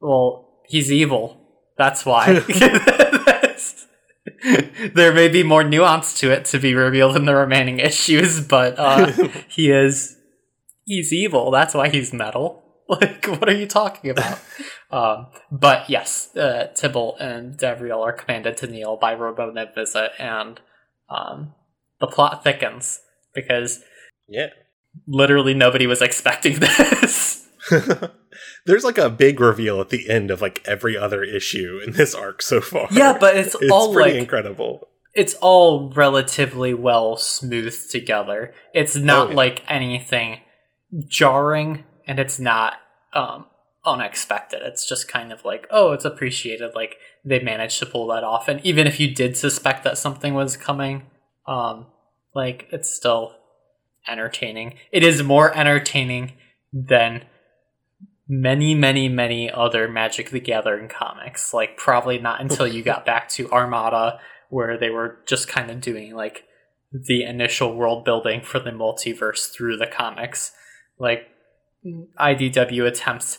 Well, 0.00 0.60
he's 0.68 0.92
evil. 0.92 1.40
That's 1.76 2.06
why. 2.06 2.40
there 4.94 5.12
may 5.12 5.28
be 5.28 5.42
more 5.42 5.64
nuance 5.64 6.18
to 6.20 6.30
it 6.30 6.44
to 6.46 6.58
be 6.58 6.74
revealed 6.74 7.16
in 7.16 7.24
the 7.24 7.34
remaining 7.34 7.78
issues, 7.90 8.40
but 8.40 8.78
uh, 8.78 9.12
he 9.48 9.70
is 9.70 10.16
he's 10.84 11.12
evil. 11.12 11.50
That's 11.50 11.74
why 11.74 11.88
he's 11.88 12.12
metal. 12.12 12.62
Like, 12.86 13.24
what 13.24 13.48
are 13.48 13.54
you 13.54 13.66
talking 13.66 14.10
about? 14.10 14.38
um, 14.90 15.28
but 15.50 15.88
yes, 15.88 16.28
uh, 16.36 16.68
Tibalt 16.74 17.18
and 17.18 17.56
Davriel 17.56 18.00
are 18.00 18.12
commanded 18.12 18.58
to 18.58 18.66
kneel 18.66 18.98
by 18.98 19.14
Robo 19.14 19.50
Visit, 19.74 20.10
and 20.18 20.60
um, 21.08 21.54
the 21.98 22.06
plot 22.06 22.44
thickens 22.44 23.00
because 23.34 23.82
yeah, 24.28 24.48
literally 25.06 25.54
nobody 25.54 25.86
was 25.86 26.02
expecting 26.02 26.58
this. 26.58 27.48
There's 28.66 28.84
like 28.84 28.98
a 28.98 29.10
big 29.10 29.40
reveal 29.40 29.80
at 29.80 29.90
the 29.90 30.08
end 30.08 30.30
of 30.30 30.40
like 30.40 30.62
every 30.66 30.96
other 30.96 31.22
issue 31.22 31.80
in 31.84 31.92
this 31.92 32.14
arc 32.14 32.40
so 32.42 32.60
far. 32.60 32.88
Yeah, 32.90 33.16
but 33.18 33.36
it's, 33.36 33.54
it's 33.60 33.70
all 33.70 33.92
pretty 33.92 34.12
like 34.12 34.20
incredible. 34.20 34.88
it's 35.14 35.34
all 35.34 35.92
relatively 35.94 36.72
well 36.74 37.16
smoothed 37.16 37.90
together. 37.90 38.54
It's 38.72 38.96
not 38.96 39.26
Oh, 39.26 39.30
yeah. 39.30 39.36
like 39.36 39.62
anything 39.68 40.40
jarring 41.06 41.84
and 42.06 42.18
it's 42.18 42.38
not 42.38 42.74
um 43.12 43.46
unexpected. 43.84 44.60
It's 44.62 44.88
just 44.88 45.08
kind 45.08 45.30
of 45.32 45.44
like, 45.44 45.66
oh, 45.70 45.92
it's 45.92 46.04
appreciated 46.06 46.72
like 46.74 46.96
they 47.24 47.40
managed 47.40 47.78
to 47.80 47.86
pull 47.86 48.06
that 48.08 48.24
off. 48.24 48.48
And 48.48 48.64
even 48.64 48.86
if 48.86 48.98
you 48.98 49.14
did 49.14 49.36
suspect 49.36 49.84
that 49.84 49.98
something 49.98 50.32
was 50.34 50.56
coming, 50.56 51.02
um 51.46 51.86
like 52.34 52.66
it's 52.72 52.88
still 52.94 53.36
entertaining. 54.08 54.74
It 54.90 55.02
is 55.02 55.22
more 55.22 55.54
entertaining 55.56 56.32
than 56.72 57.24
many, 58.28 58.74
many, 58.74 59.08
many 59.08 59.50
other 59.50 59.88
Magic 59.88 60.30
the 60.30 60.40
Gathering 60.40 60.88
comics. 60.88 61.52
Like 61.52 61.76
probably 61.76 62.18
not 62.18 62.40
until 62.40 62.66
you 62.66 62.82
got 62.82 63.04
back 63.04 63.28
to 63.30 63.50
Armada, 63.50 64.18
where 64.48 64.78
they 64.78 64.90
were 64.90 65.18
just 65.26 65.48
kind 65.48 65.70
of 65.70 65.80
doing 65.80 66.14
like 66.14 66.44
the 66.92 67.24
initial 67.24 67.74
world 67.74 68.04
building 68.04 68.40
for 68.40 68.60
the 68.60 68.70
multiverse 68.70 69.52
through 69.52 69.76
the 69.76 69.86
comics. 69.86 70.52
Like 70.98 71.28
IDW 72.18 72.86
attempts 72.86 73.38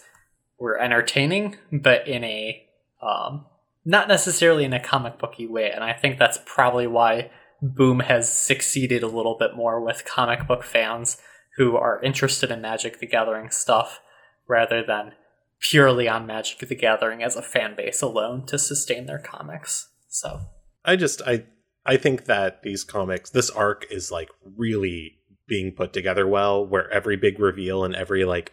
were 0.59 0.79
entertaining, 0.79 1.57
but 1.71 2.07
in 2.07 2.23
a 2.23 2.61
um, 3.01 3.45
not 3.85 4.07
necessarily 4.07 4.65
in 4.65 4.73
a 4.73 4.79
comic 4.79 5.19
booky 5.19 5.47
way, 5.47 5.71
and 5.71 5.83
I 5.83 5.93
think 5.93 6.17
that's 6.17 6.39
probably 6.45 6.87
why 6.87 7.29
Boom 7.61 8.01
has 8.01 8.31
succeeded 8.31 9.03
a 9.03 9.07
little 9.07 9.37
bit 9.39 9.55
more 9.55 9.79
with 9.79 10.05
comic 10.05 10.47
book 10.47 10.63
fans 10.63 11.17
who 11.57 11.77
are 11.77 12.01
interested 12.03 12.51
in 12.51 12.61
Magic 12.61 12.99
the 12.99 13.07
Gathering 13.07 13.49
stuff 13.49 14.01
rather 14.47 14.83
than 14.83 15.13
purely 15.59 16.07
on 16.07 16.25
Magic 16.25 16.67
the 16.67 16.75
Gathering 16.75 17.23
as 17.23 17.35
a 17.35 17.41
fan 17.41 17.75
base 17.75 18.01
alone 18.01 18.45
to 18.47 18.59
sustain 18.59 19.05
their 19.05 19.19
comics. 19.19 19.89
So, 20.07 20.41
I 20.83 20.95
just 20.95 21.21
I 21.23 21.45
I 21.85 21.97
think 21.97 22.25
that 22.25 22.63
these 22.63 22.83
comics, 22.83 23.29
this 23.29 23.49
arc 23.49 23.85
is 23.91 24.11
like 24.11 24.29
really 24.57 25.19
being 25.47 25.71
put 25.71 25.93
together 25.93 26.27
well, 26.27 26.65
where 26.65 26.91
every 26.91 27.15
big 27.15 27.39
reveal 27.39 27.83
and 27.83 27.95
every 27.95 28.25
like 28.25 28.51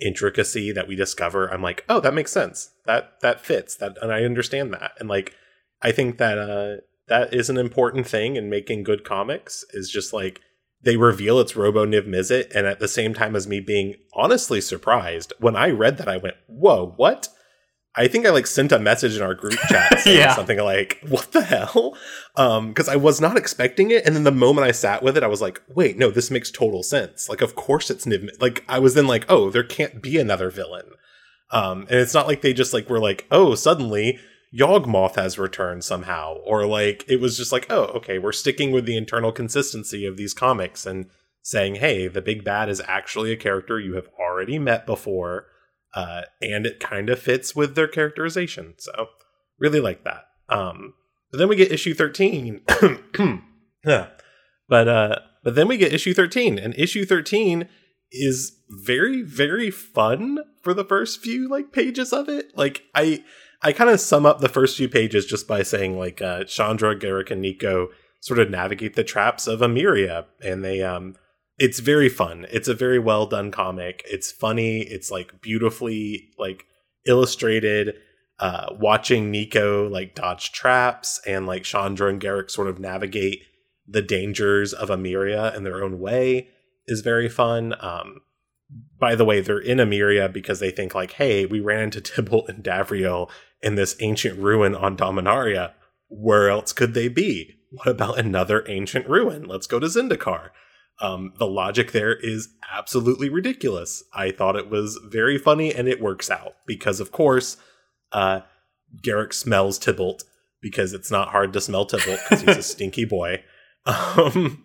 intricacy 0.00 0.72
that 0.72 0.88
we 0.88 0.96
discover, 0.96 1.48
I'm 1.48 1.62
like, 1.62 1.84
oh, 1.88 2.00
that 2.00 2.14
makes 2.14 2.32
sense. 2.32 2.70
That 2.86 3.20
that 3.20 3.40
fits. 3.40 3.76
That 3.76 3.96
and 4.00 4.12
I 4.12 4.24
understand 4.24 4.72
that. 4.72 4.92
And 4.98 5.08
like 5.08 5.34
I 5.82 5.92
think 5.92 6.18
that 6.18 6.38
uh 6.38 6.76
that 7.08 7.34
is 7.34 7.50
an 7.50 7.58
important 7.58 8.06
thing 8.06 8.36
in 8.36 8.48
making 8.48 8.84
good 8.84 9.04
comics 9.04 9.64
is 9.70 9.90
just 9.90 10.12
like 10.12 10.40
they 10.82 10.96
reveal 10.96 11.38
it's 11.40 11.56
Robo 11.56 11.84
Niv 11.86 12.06
Mizzet, 12.06 12.50
and 12.54 12.66
at 12.66 12.78
the 12.80 12.88
same 12.88 13.14
time 13.14 13.36
as 13.36 13.46
me 13.46 13.60
being 13.60 13.96
honestly 14.14 14.60
surprised, 14.60 15.32
when 15.38 15.56
I 15.56 15.70
read 15.70 15.98
that, 15.98 16.08
I 16.08 16.16
went, 16.16 16.36
"Whoa, 16.46 16.94
what?" 16.96 17.28
I 17.96 18.06
think 18.06 18.24
I 18.24 18.30
like 18.30 18.46
sent 18.46 18.70
a 18.70 18.78
message 18.78 19.16
in 19.16 19.22
our 19.22 19.34
group 19.34 19.58
chat 19.68 19.98
saying 20.00 20.18
Yeah. 20.18 20.34
something 20.36 20.58
like, 20.58 20.98
"What 21.08 21.32
the 21.32 21.42
hell?" 21.42 21.96
Um, 22.36 22.68
because 22.68 22.88
I 22.88 22.96
was 22.96 23.20
not 23.20 23.36
expecting 23.36 23.90
it, 23.90 24.06
and 24.06 24.14
then 24.14 24.24
the 24.24 24.30
moment 24.30 24.66
I 24.66 24.70
sat 24.70 25.02
with 25.02 25.16
it, 25.16 25.22
I 25.24 25.26
was 25.28 25.40
like, 25.42 25.60
"Wait, 25.68 25.98
no, 25.98 26.10
this 26.10 26.30
makes 26.30 26.50
total 26.50 26.82
sense. 26.82 27.28
Like, 27.28 27.40
of 27.42 27.56
course 27.56 27.90
it's 27.90 28.06
Niv." 28.06 28.28
Like, 28.40 28.64
I 28.68 28.78
was 28.78 28.94
then 28.94 29.06
like, 29.08 29.26
"Oh, 29.28 29.50
there 29.50 29.64
can't 29.64 30.00
be 30.00 30.18
another 30.18 30.50
villain." 30.50 30.86
Um, 31.50 31.80
and 31.90 31.98
it's 31.98 32.14
not 32.14 32.28
like 32.28 32.42
they 32.42 32.52
just 32.52 32.72
like 32.72 32.88
were 32.88 33.00
like, 33.00 33.26
"Oh, 33.30 33.54
suddenly." 33.54 34.18
Yawgmoth 34.52 35.14
has 35.14 35.38
returned 35.38 35.84
somehow, 35.84 36.34
or 36.44 36.66
like 36.66 37.04
it 37.08 37.20
was 37.20 37.36
just 37.36 37.52
like, 37.52 37.66
oh, 37.70 37.84
okay, 37.84 38.18
we're 38.18 38.32
sticking 38.32 38.72
with 38.72 38.84
the 38.84 38.96
internal 38.96 39.30
consistency 39.32 40.04
of 40.04 40.16
these 40.16 40.34
comics 40.34 40.86
and 40.86 41.06
saying, 41.42 41.76
hey, 41.76 42.08
the 42.08 42.20
big 42.20 42.44
bad 42.44 42.68
is 42.68 42.82
actually 42.86 43.32
a 43.32 43.36
character 43.36 43.78
you 43.78 43.94
have 43.94 44.08
already 44.18 44.58
met 44.58 44.86
before, 44.86 45.46
uh, 45.94 46.22
and 46.42 46.66
it 46.66 46.80
kind 46.80 47.08
of 47.08 47.18
fits 47.18 47.54
with 47.54 47.74
their 47.74 47.88
characterization. 47.88 48.74
So, 48.78 49.06
really 49.58 49.80
like 49.80 50.04
that. 50.04 50.24
Um, 50.48 50.94
but 51.30 51.38
then 51.38 51.48
we 51.48 51.56
get 51.56 51.70
issue 51.72 51.94
thirteen, 51.94 52.62
Yeah. 53.86 54.08
but 54.68 54.88
uh, 54.88 55.16
but 55.44 55.54
then 55.54 55.68
we 55.68 55.76
get 55.76 55.94
issue 55.94 56.12
thirteen, 56.12 56.58
and 56.58 56.74
issue 56.76 57.04
thirteen 57.04 57.68
is 58.10 58.56
very 58.84 59.22
very 59.22 59.70
fun 59.70 60.38
for 60.62 60.74
the 60.74 60.84
first 60.84 61.20
few 61.20 61.48
like 61.48 61.72
pages 61.72 62.12
of 62.12 62.28
it. 62.28 62.46
Like 62.56 62.82
I 62.96 63.22
I 63.62 63.72
kind 63.72 63.90
of 63.90 64.00
sum 64.00 64.24
up 64.24 64.40
the 64.40 64.48
first 64.48 64.76
few 64.76 64.88
pages 64.88 65.26
just 65.26 65.46
by 65.46 65.62
saying 65.62 65.98
like 65.98 66.22
uh, 66.22 66.44
Chandra, 66.44 66.98
Garruk, 66.98 67.30
and 67.30 67.42
Nico 67.42 67.88
sort 68.20 68.38
of 68.38 68.50
navigate 68.50 68.96
the 68.96 69.04
traps 69.04 69.46
of 69.46 69.60
Emeria, 69.60 70.26
and 70.42 70.64
they 70.64 70.82
um, 70.82 71.16
it's 71.58 71.80
very 71.80 72.08
fun. 72.08 72.46
It's 72.50 72.68
a 72.68 72.74
very 72.74 72.98
well 72.98 73.26
done 73.26 73.50
comic. 73.50 74.02
It's 74.06 74.32
funny. 74.32 74.80
It's 74.80 75.10
like 75.10 75.40
beautifully 75.42 76.30
like 76.38 76.64
illustrated. 77.06 77.96
Uh, 78.38 78.74
watching 78.80 79.30
Nico 79.30 79.86
like 79.90 80.14
dodge 80.14 80.50
traps 80.52 81.20
and 81.26 81.46
like 81.46 81.62
Chandra 81.62 82.08
and 82.08 82.18
Garruk 82.18 82.50
sort 82.50 82.68
of 82.68 82.78
navigate 82.78 83.42
the 83.86 84.00
dangers 84.00 84.72
of 84.72 84.88
Emeria 84.88 85.54
in 85.54 85.64
their 85.64 85.84
own 85.84 85.98
way 85.98 86.48
is 86.86 87.02
very 87.02 87.28
fun. 87.28 87.74
Um, 87.80 88.22
by 88.98 89.14
the 89.14 89.24
way, 89.24 89.40
they're 89.40 89.58
in 89.58 89.78
Emeria 89.78 90.32
because 90.32 90.60
they 90.60 90.70
think 90.70 90.94
like, 90.94 91.12
hey, 91.12 91.46
we 91.46 91.60
ran 91.60 91.84
into 91.84 92.00
Tibalt 92.00 92.48
and 92.48 92.62
Davriel 92.62 93.30
in 93.62 93.74
this 93.74 93.96
ancient 94.00 94.38
ruin 94.38 94.74
on 94.74 94.96
Dominaria. 94.96 95.72
Where 96.08 96.48
else 96.48 96.72
could 96.72 96.94
they 96.94 97.08
be? 97.08 97.56
What 97.70 97.88
about 97.88 98.18
another 98.18 98.64
ancient 98.68 99.08
ruin? 99.08 99.44
Let's 99.44 99.66
go 99.66 99.78
to 99.78 99.86
Zendikar. 99.86 100.50
Um, 101.00 101.32
the 101.38 101.46
logic 101.46 101.92
there 101.92 102.14
is 102.14 102.48
absolutely 102.70 103.28
ridiculous. 103.28 104.02
I 104.12 104.32
thought 104.32 104.56
it 104.56 104.68
was 104.68 105.00
very 105.04 105.38
funny 105.38 105.74
and 105.74 105.88
it 105.88 106.00
works 106.00 106.30
out 106.30 106.56
because, 106.66 107.00
of 107.00 107.10
course, 107.10 107.56
uh, 108.12 108.40
Garruk 109.02 109.32
smells 109.32 109.78
Tibalt 109.78 110.24
because 110.60 110.92
it's 110.92 111.10
not 111.10 111.28
hard 111.28 111.52
to 111.54 111.60
smell 111.60 111.86
Tibalt 111.86 112.18
because 112.28 112.42
he's 112.42 112.56
a 112.56 112.62
stinky 112.74 113.04
boy. 113.04 113.42
Um, 113.86 114.64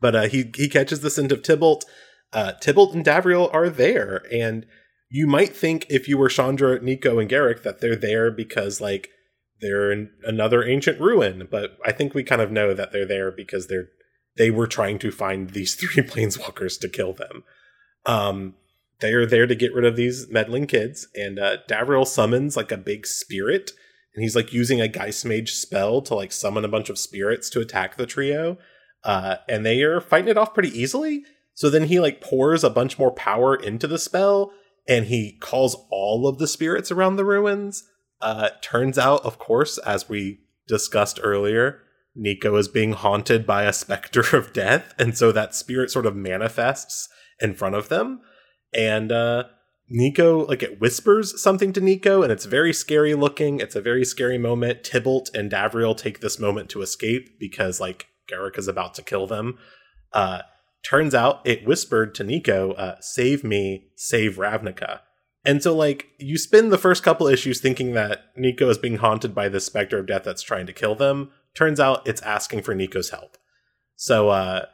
but 0.00 0.14
uh, 0.14 0.28
he 0.28 0.50
he 0.54 0.68
catches 0.68 1.00
the 1.00 1.10
scent 1.10 1.32
of 1.32 1.42
Tibalt. 1.42 1.82
Uh, 2.32 2.52
Tibalt 2.60 2.94
and 2.94 3.04
Davriel 3.04 3.52
are 3.52 3.70
there, 3.70 4.22
and 4.32 4.66
you 5.10 5.26
might 5.26 5.56
think 5.56 5.86
if 5.88 6.08
you 6.08 6.18
were 6.18 6.28
Chandra, 6.28 6.80
Nico, 6.82 7.18
and 7.18 7.30
Garruk 7.30 7.62
that 7.62 7.80
they're 7.80 7.96
there 7.96 8.30
because 8.30 8.80
like 8.80 9.08
they're 9.60 9.90
in 9.90 10.10
another 10.24 10.64
ancient 10.64 11.00
ruin. 11.00 11.48
But 11.50 11.78
I 11.84 11.92
think 11.92 12.14
we 12.14 12.22
kind 12.22 12.42
of 12.42 12.52
know 12.52 12.74
that 12.74 12.92
they're 12.92 13.06
there 13.06 13.30
because 13.30 13.66
they're 13.66 13.88
they 14.36 14.50
were 14.50 14.66
trying 14.66 14.98
to 15.00 15.10
find 15.10 15.50
these 15.50 15.74
three 15.80 16.02
planeswalkers 16.02 16.78
to 16.80 16.88
kill 16.88 17.12
them. 17.12 17.44
Um, 18.06 18.54
they 19.00 19.12
are 19.12 19.26
there 19.26 19.46
to 19.46 19.54
get 19.54 19.74
rid 19.74 19.84
of 19.84 19.96
these 19.96 20.28
meddling 20.28 20.66
kids, 20.66 21.08
and 21.14 21.38
uh, 21.38 21.58
Davriel 21.68 22.06
summons 22.06 22.56
like 22.56 22.72
a 22.72 22.76
big 22.76 23.06
spirit, 23.06 23.70
and 24.14 24.22
he's 24.22 24.34
like 24.34 24.52
using 24.52 24.80
a 24.80 24.88
Geist 24.88 25.24
Mage 25.24 25.52
spell 25.52 26.02
to 26.02 26.14
like 26.14 26.32
summon 26.32 26.64
a 26.64 26.68
bunch 26.68 26.88
of 26.90 26.98
spirits 26.98 27.48
to 27.50 27.60
attack 27.60 27.96
the 27.96 28.06
trio, 28.06 28.58
uh, 29.04 29.36
and 29.48 29.64
they 29.64 29.82
are 29.82 30.00
fighting 30.00 30.28
it 30.28 30.38
off 30.38 30.54
pretty 30.54 30.76
easily. 30.76 31.24
So 31.58 31.68
then 31.68 31.86
he 31.86 31.98
like 31.98 32.20
pours 32.20 32.62
a 32.62 32.70
bunch 32.70 33.00
more 33.00 33.10
power 33.10 33.56
into 33.56 33.88
the 33.88 33.98
spell, 33.98 34.52
and 34.86 35.06
he 35.06 35.36
calls 35.40 35.88
all 35.90 36.28
of 36.28 36.38
the 36.38 36.46
spirits 36.46 36.92
around 36.92 37.16
the 37.16 37.24
ruins. 37.24 37.82
Uh, 38.20 38.50
turns 38.62 38.96
out, 38.96 39.24
of 39.24 39.40
course, 39.40 39.76
as 39.78 40.08
we 40.08 40.38
discussed 40.68 41.18
earlier, 41.20 41.80
Nico 42.14 42.54
is 42.54 42.68
being 42.68 42.92
haunted 42.92 43.44
by 43.44 43.64
a 43.64 43.72
specter 43.72 44.36
of 44.36 44.52
death, 44.52 44.94
and 45.00 45.18
so 45.18 45.32
that 45.32 45.52
spirit 45.52 45.90
sort 45.90 46.06
of 46.06 46.14
manifests 46.14 47.08
in 47.40 47.54
front 47.54 47.74
of 47.74 47.88
them. 47.88 48.20
And 48.72 49.10
uh, 49.10 49.44
Nico, 49.88 50.46
like, 50.46 50.62
it 50.62 50.80
whispers 50.80 51.42
something 51.42 51.72
to 51.72 51.80
Nico, 51.80 52.22
and 52.22 52.30
it's 52.30 52.44
very 52.44 52.72
scary 52.72 53.14
looking. 53.14 53.58
It's 53.58 53.74
a 53.74 53.82
very 53.82 54.04
scary 54.04 54.38
moment. 54.38 54.84
Tibalt 54.84 55.34
and 55.34 55.50
Davriel 55.50 55.96
take 55.96 56.20
this 56.20 56.38
moment 56.38 56.70
to 56.70 56.82
escape 56.82 57.36
because, 57.40 57.80
like, 57.80 58.06
Garruk 58.30 58.56
is 58.58 58.68
about 58.68 58.94
to 58.94 59.02
kill 59.02 59.26
them. 59.26 59.58
Uh, 60.12 60.42
turns 60.82 61.14
out 61.14 61.40
it 61.44 61.66
whispered 61.66 62.14
to 62.16 62.24
Nico, 62.24 62.72
uh, 62.72 62.96
"Save 63.00 63.44
me, 63.44 63.88
save 63.96 64.36
Ravnica." 64.36 65.00
And 65.44 65.62
so, 65.62 65.74
like, 65.74 66.08
you 66.18 66.36
spend 66.36 66.70
the 66.72 66.78
first 66.78 67.02
couple 67.02 67.26
issues 67.26 67.60
thinking 67.60 67.94
that 67.94 68.26
Nico 68.36 68.68
is 68.68 68.78
being 68.78 68.96
haunted 68.96 69.34
by 69.34 69.48
this 69.48 69.64
specter 69.64 69.98
of 69.98 70.06
death 70.06 70.24
that's 70.24 70.42
trying 70.42 70.66
to 70.66 70.72
kill 70.72 70.94
them. 70.94 71.30
Turns 71.54 71.80
out 71.80 72.06
it's 72.06 72.22
asking 72.22 72.62
for 72.62 72.74
Nico's 72.74 73.10
help. 73.10 73.38
So, 73.96 74.28
uh, 74.28 74.66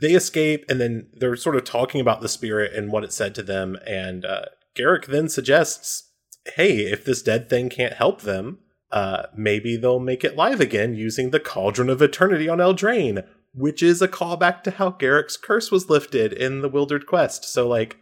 they 0.00 0.12
escape, 0.12 0.64
and 0.68 0.80
then 0.80 1.08
they're 1.14 1.36
sort 1.36 1.56
of 1.56 1.64
talking 1.64 2.00
about 2.00 2.20
the 2.20 2.28
spirit 2.28 2.72
and 2.72 2.92
what 2.92 3.02
it 3.02 3.12
said 3.12 3.34
to 3.34 3.42
them. 3.42 3.76
And 3.86 4.24
uh, 4.24 4.44
Garruk 4.76 5.06
then 5.06 5.28
suggests, 5.28 6.10
"Hey, 6.54 6.82
if 6.82 7.04
this 7.04 7.22
dead 7.22 7.50
thing 7.50 7.68
can't 7.68 7.94
help 7.94 8.22
them, 8.22 8.58
uh, 8.92 9.24
maybe 9.36 9.76
they'll 9.76 9.98
make 9.98 10.22
it 10.22 10.36
live 10.36 10.60
again 10.60 10.94
using 10.94 11.30
the 11.30 11.40
Cauldron 11.40 11.90
of 11.90 12.00
Eternity 12.00 12.48
on 12.48 12.58
Eldraine." 12.58 13.26
Which 13.54 13.82
is 13.82 14.00
a 14.02 14.08
callback 14.08 14.62
to 14.64 14.70
how 14.72 14.90
Garruk's 14.90 15.36
curse 15.36 15.70
was 15.70 15.88
lifted 15.90 16.32
in 16.32 16.60
the 16.60 16.68
Wildered 16.68 17.06
Quest. 17.06 17.44
So, 17.44 17.66
like, 17.66 17.96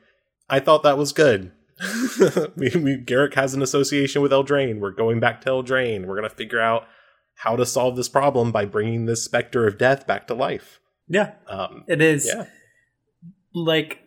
I 0.50 0.60
thought 0.60 0.82
that 0.82 0.98
was 0.98 1.12
good. 1.12 1.52
we, 2.56 2.70
we, 2.74 2.96
Garruk 2.96 3.34
has 3.34 3.54
an 3.54 3.62
association 3.62 4.22
with 4.22 4.32
Eldraine. 4.32 4.80
We're 4.80 4.90
going 4.92 5.20
back 5.20 5.40
to 5.42 5.50
Eldraine. 5.50 6.06
We're 6.06 6.16
going 6.16 6.28
to 6.28 6.34
figure 6.34 6.60
out 6.60 6.84
how 7.36 7.54
to 7.56 7.66
solve 7.66 7.96
this 7.96 8.08
problem 8.08 8.50
by 8.50 8.64
bringing 8.64 9.04
this 9.04 9.22
specter 9.22 9.66
of 9.66 9.78
death 9.78 10.06
back 10.06 10.26
to 10.28 10.34
life. 10.34 10.80
Yeah, 11.08 11.32
Um, 11.48 11.84
it 11.86 12.00
is. 12.00 12.26
yeah. 12.26 12.46
Like, 13.54 14.00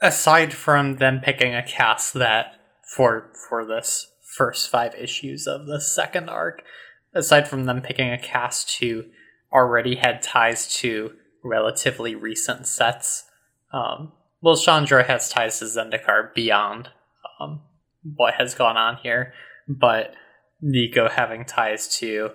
aside 0.00 0.52
from 0.52 0.96
them 0.96 1.20
picking 1.22 1.54
a 1.54 1.62
cast 1.62 2.14
that 2.14 2.54
for 2.94 3.30
for 3.48 3.64
this 3.64 4.10
first 4.36 4.68
five 4.70 4.94
issues 4.94 5.46
of 5.46 5.66
the 5.66 5.80
second 5.80 6.28
arc, 6.28 6.62
aside 7.14 7.46
from 7.48 7.64
them 7.64 7.82
picking 7.82 8.10
a 8.10 8.18
cast 8.18 8.78
who 8.80 9.04
already 9.52 9.96
had 9.96 10.22
ties 10.22 10.72
to 10.76 11.12
relatively 11.42 12.14
recent 12.14 12.66
sets, 12.66 13.24
um, 13.72 14.12
well, 14.42 14.56
Chandra 14.56 15.04
has 15.04 15.28
ties 15.28 15.58
to 15.58 15.66
Zendikar 15.66 16.34
beyond 16.34 16.88
um, 17.38 17.60
what 18.02 18.34
has 18.34 18.54
gone 18.54 18.76
on 18.76 18.96
here, 19.02 19.32
but 19.68 20.14
Nico 20.60 21.08
having 21.08 21.44
ties 21.44 21.88
to 21.98 22.30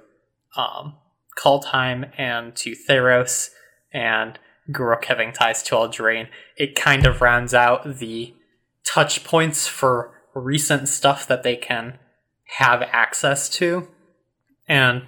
um, 0.55 0.95
Kaldheim 1.37 2.11
and 2.17 2.55
to 2.57 2.75
Theros, 2.87 3.49
and 3.93 4.39
Garruk 4.71 5.05
having 5.05 5.31
ties 5.31 5.61
to 5.63 5.75
Eldraine, 5.75 6.27
it 6.57 6.75
kind 6.75 7.05
of 7.05 7.21
rounds 7.21 7.53
out 7.53 7.97
the 7.97 8.33
touch 8.85 9.23
points 9.23 9.67
for 9.67 10.13
recent 10.33 10.87
stuff 10.87 11.27
that 11.27 11.43
they 11.43 11.55
can 11.55 11.97
have 12.57 12.81
access 12.81 13.49
to. 13.49 13.87
And 14.67 15.03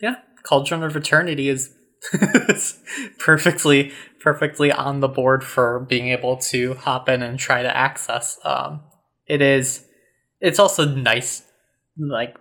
yeah, 0.00 0.16
Cauldron 0.46 0.82
of 0.82 0.96
Eternity 0.96 1.48
is 1.48 1.74
perfectly 3.18 3.92
perfectly 4.20 4.70
on 4.72 5.00
the 5.00 5.08
board 5.08 5.42
for 5.44 5.80
being 5.80 6.08
able 6.08 6.36
to 6.36 6.74
hop 6.74 7.08
in 7.08 7.22
and 7.22 7.38
try 7.38 7.62
to 7.62 7.76
access. 7.76 8.38
Um, 8.44 8.82
it 9.26 9.42
is 9.42 9.84
it's 10.40 10.58
also 10.58 10.84
nice 10.84 11.42
like 11.98 12.36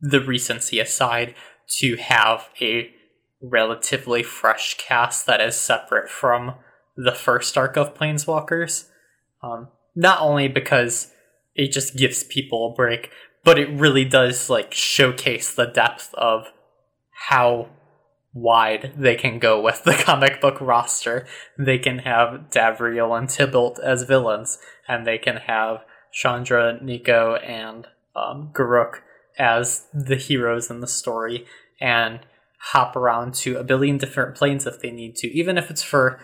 the 0.00 0.20
recency 0.20 0.78
aside 0.78 1.34
to 1.78 1.96
have 1.96 2.48
a 2.60 2.90
relatively 3.42 4.22
fresh 4.22 4.76
cast 4.76 5.26
that 5.26 5.40
is 5.40 5.56
separate 5.56 6.08
from 6.08 6.54
the 6.96 7.12
first 7.12 7.56
arc 7.56 7.76
of 7.76 7.94
Planeswalkers. 7.94 8.88
Um, 9.42 9.68
not 9.96 10.20
only 10.20 10.48
because 10.48 11.12
it 11.54 11.72
just 11.72 11.96
gives 11.96 12.22
people 12.24 12.70
a 12.70 12.74
break, 12.74 13.10
but 13.42 13.58
it 13.58 13.68
really 13.70 14.04
does 14.04 14.50
like 14.50 14.72
showcase 14.72 15.54
the 15.54 15.66
depth 15.66 16.14
of 16.14 16.46
how 17.28 17.68
wide 18.32 18.92
they 18.96 19.14
can 19.14 19.38
go 19.38 19.60
with 19.60 19.84
the 19.84 19.94
comic 20.04 20.40
book 20.40 20.60
roster. 20.60 21.26
They 21.58 21.78
can 21.78 21.98
have 22.00 22.50
Davriel 22.50 23.16
and 23.16 23.28
Tibalt 23.28 23.78
as 23.80 24.04
villains, 24.04 24.58
and 24.88 25.06
they 25.06 25.18
can 25.18 25.36
have 25.36 25.84
Chandra, 26.12 26.82
Nico, 26.82 27.36
and 27.36 27.86
um, 28.16 28.50
Garruk 28.52 29.00
as 29.38 29.86
the 29.92 30.16
heroes 30.16 30.70
in 30.70 30.80
the 30.80 30.86
story, 30.86 31.46
and 31.80 32.20
hop 32.60 32.96
around 32.96 33.34
to 33.34 33.56
a 33.56 33.64
billion 33.64 33.96
different 33.96 34.34
planes 34.34 34.66
if 34.66 34.80
they 34.80 34.90
need 34.90 35.16
to, 35.16 35.28
even 35.28 35.56
if 35.56 35.70
it's 35.70 35.82
for, 35.82 36.20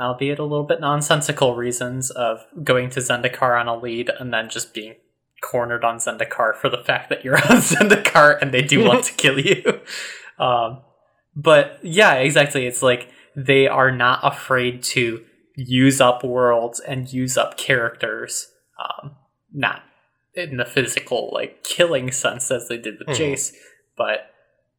albeit 0.00 0.38
a 0.38 0.44
little 0.44 0.64
bit 0.64 0.80
nonsensical 0.80 1.54
reasons 1.54 2.10
of 2.10 2.40
going 2.64 2.90
to 2.90 3.00
Zendikar 3.00 3.60
on 3.60 3.68
a 3.68 3.76
lead 3.76 4.10
and 4.18 4.32
then 4.32 4.48
just 4.48 4.74
being 4.74 4.94
cornered 5.42 5.84
on 5.84 5.96
Zendikar 5.96 6.54
for 6.54 6.68
the 6.68 6.82
fact 6.84 7.08
that 7.08 7.24
you're 7.24 7.36
on 7.50 7.58
Zendikar 7.58 8.40
and 8.40 8.52
they 8.52 8.62
do 8.62 8.84
want 8.84 9.04
to 9.04 9.12
kill 9.16 9.38
you. 9.38 9.80
Um, 10.40 10.80
but 11.36 11.78
yeah, 11.82 12.14
exactly. 12.14 12.66
It's 12.66 12.82
like 12.82 13.10
they 13.36 13.68
are 13.68 13.92
not 13.92 14.20
afraid 14.22 14.82
to 14.82 15.24
use 15.54 16.00
up 16.00 16.24
worlds 16.24 16.80
and 16.80 17.12
use 17.12 17.36
up 17.36 17.56
characters. 17.56 18.48
Um, 18.82 19.12
not 19.52 19.82
in 20.34 20.56
the 20.56 20.64
physical, 20.64 21.30
like 21.32 21.62
killing 21.62 22.10
sense 22.10 22.50
as 22.50 22.68
they 22.68 22.78
did 22.78 22.98
with 22.98 23.08
mm-hmm. 23.08 23.22
Jace, 23.22 23.52
but 23.96 24.30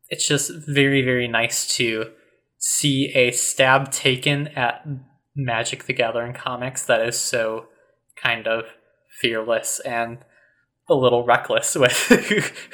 it's 0.10 0.28
just 0.28 0.52
very, 0.68 1.02
very 1.02 1.28
nice 1.28 1.76
to 1.76 2.12
see 2.58 3.12
a 3.14 3.32
stab 3.32 3.92
taken 3.92 4.48
at 4.50 4.86
Magic 5.36 5.86
the 5.86 5.94
Gathering 5.94 6.34
comics 6.34 6.84
that 6.86 7.02
is 7.02 7.18
so 7.18 7.68
kind 8.16 8.48
of 8.48 8.66
fearless 9.20 9.80
and 9.82 10.20
a 10.90 10.96
little 10.96 11.26
reckless 11.26 11.76
with 11.80 11.98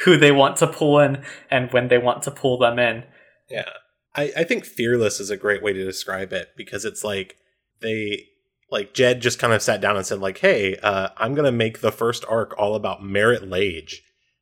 who 0.04 0.18
they 0.18 0.32
want 0.32 0.58
to 0.58 0.68
pull 0.68 1.00
in 1.00 1.24
and 1.50 1.72
when 1.72 1.88
they 1.88 1.98
want 1.98 2.24
to 2.24 2.32
pull 2.32 2.58
them 2.58 2.80
in. 2.80 3.04
Yeah. 3.50 3.70
I, 4.16 4.32
I 4.38 4.44
think 4.44 4.66
fearless 4.66 5.20
is 5.20 5.30
a 5.30 5.38
great 5.38 5.62
way 5.62 5.74
to 5.74 5.86
describe 5.86 6.34
it 6.34 6.50
because 6.58 6.86
it's 6.86 7.04
like 7.04 7.38
they 7.82 8.26
like 8.70 8.94
Jed 8.94 9.22
just 9.22 9.40
kind 9.40 9.54
of 9.54 9.62
sat 9.62 9.80
down 9.80 9.96
and 9.96 10.06
said 10.06 10.20
like, 10.20 10.40
"Hey, 10.40 10.76
uh, 10.78 11.10
I'm 11.18 11.36
gonna 11.36 11.52
make 11.52 11.80
the 11.80 11.92
first 11.92 12.26
arc 12.28 12.58
all 12.58 12.76
about 12.76 13.04
Marit 13.04 13.48
Lage, 13.48 14.02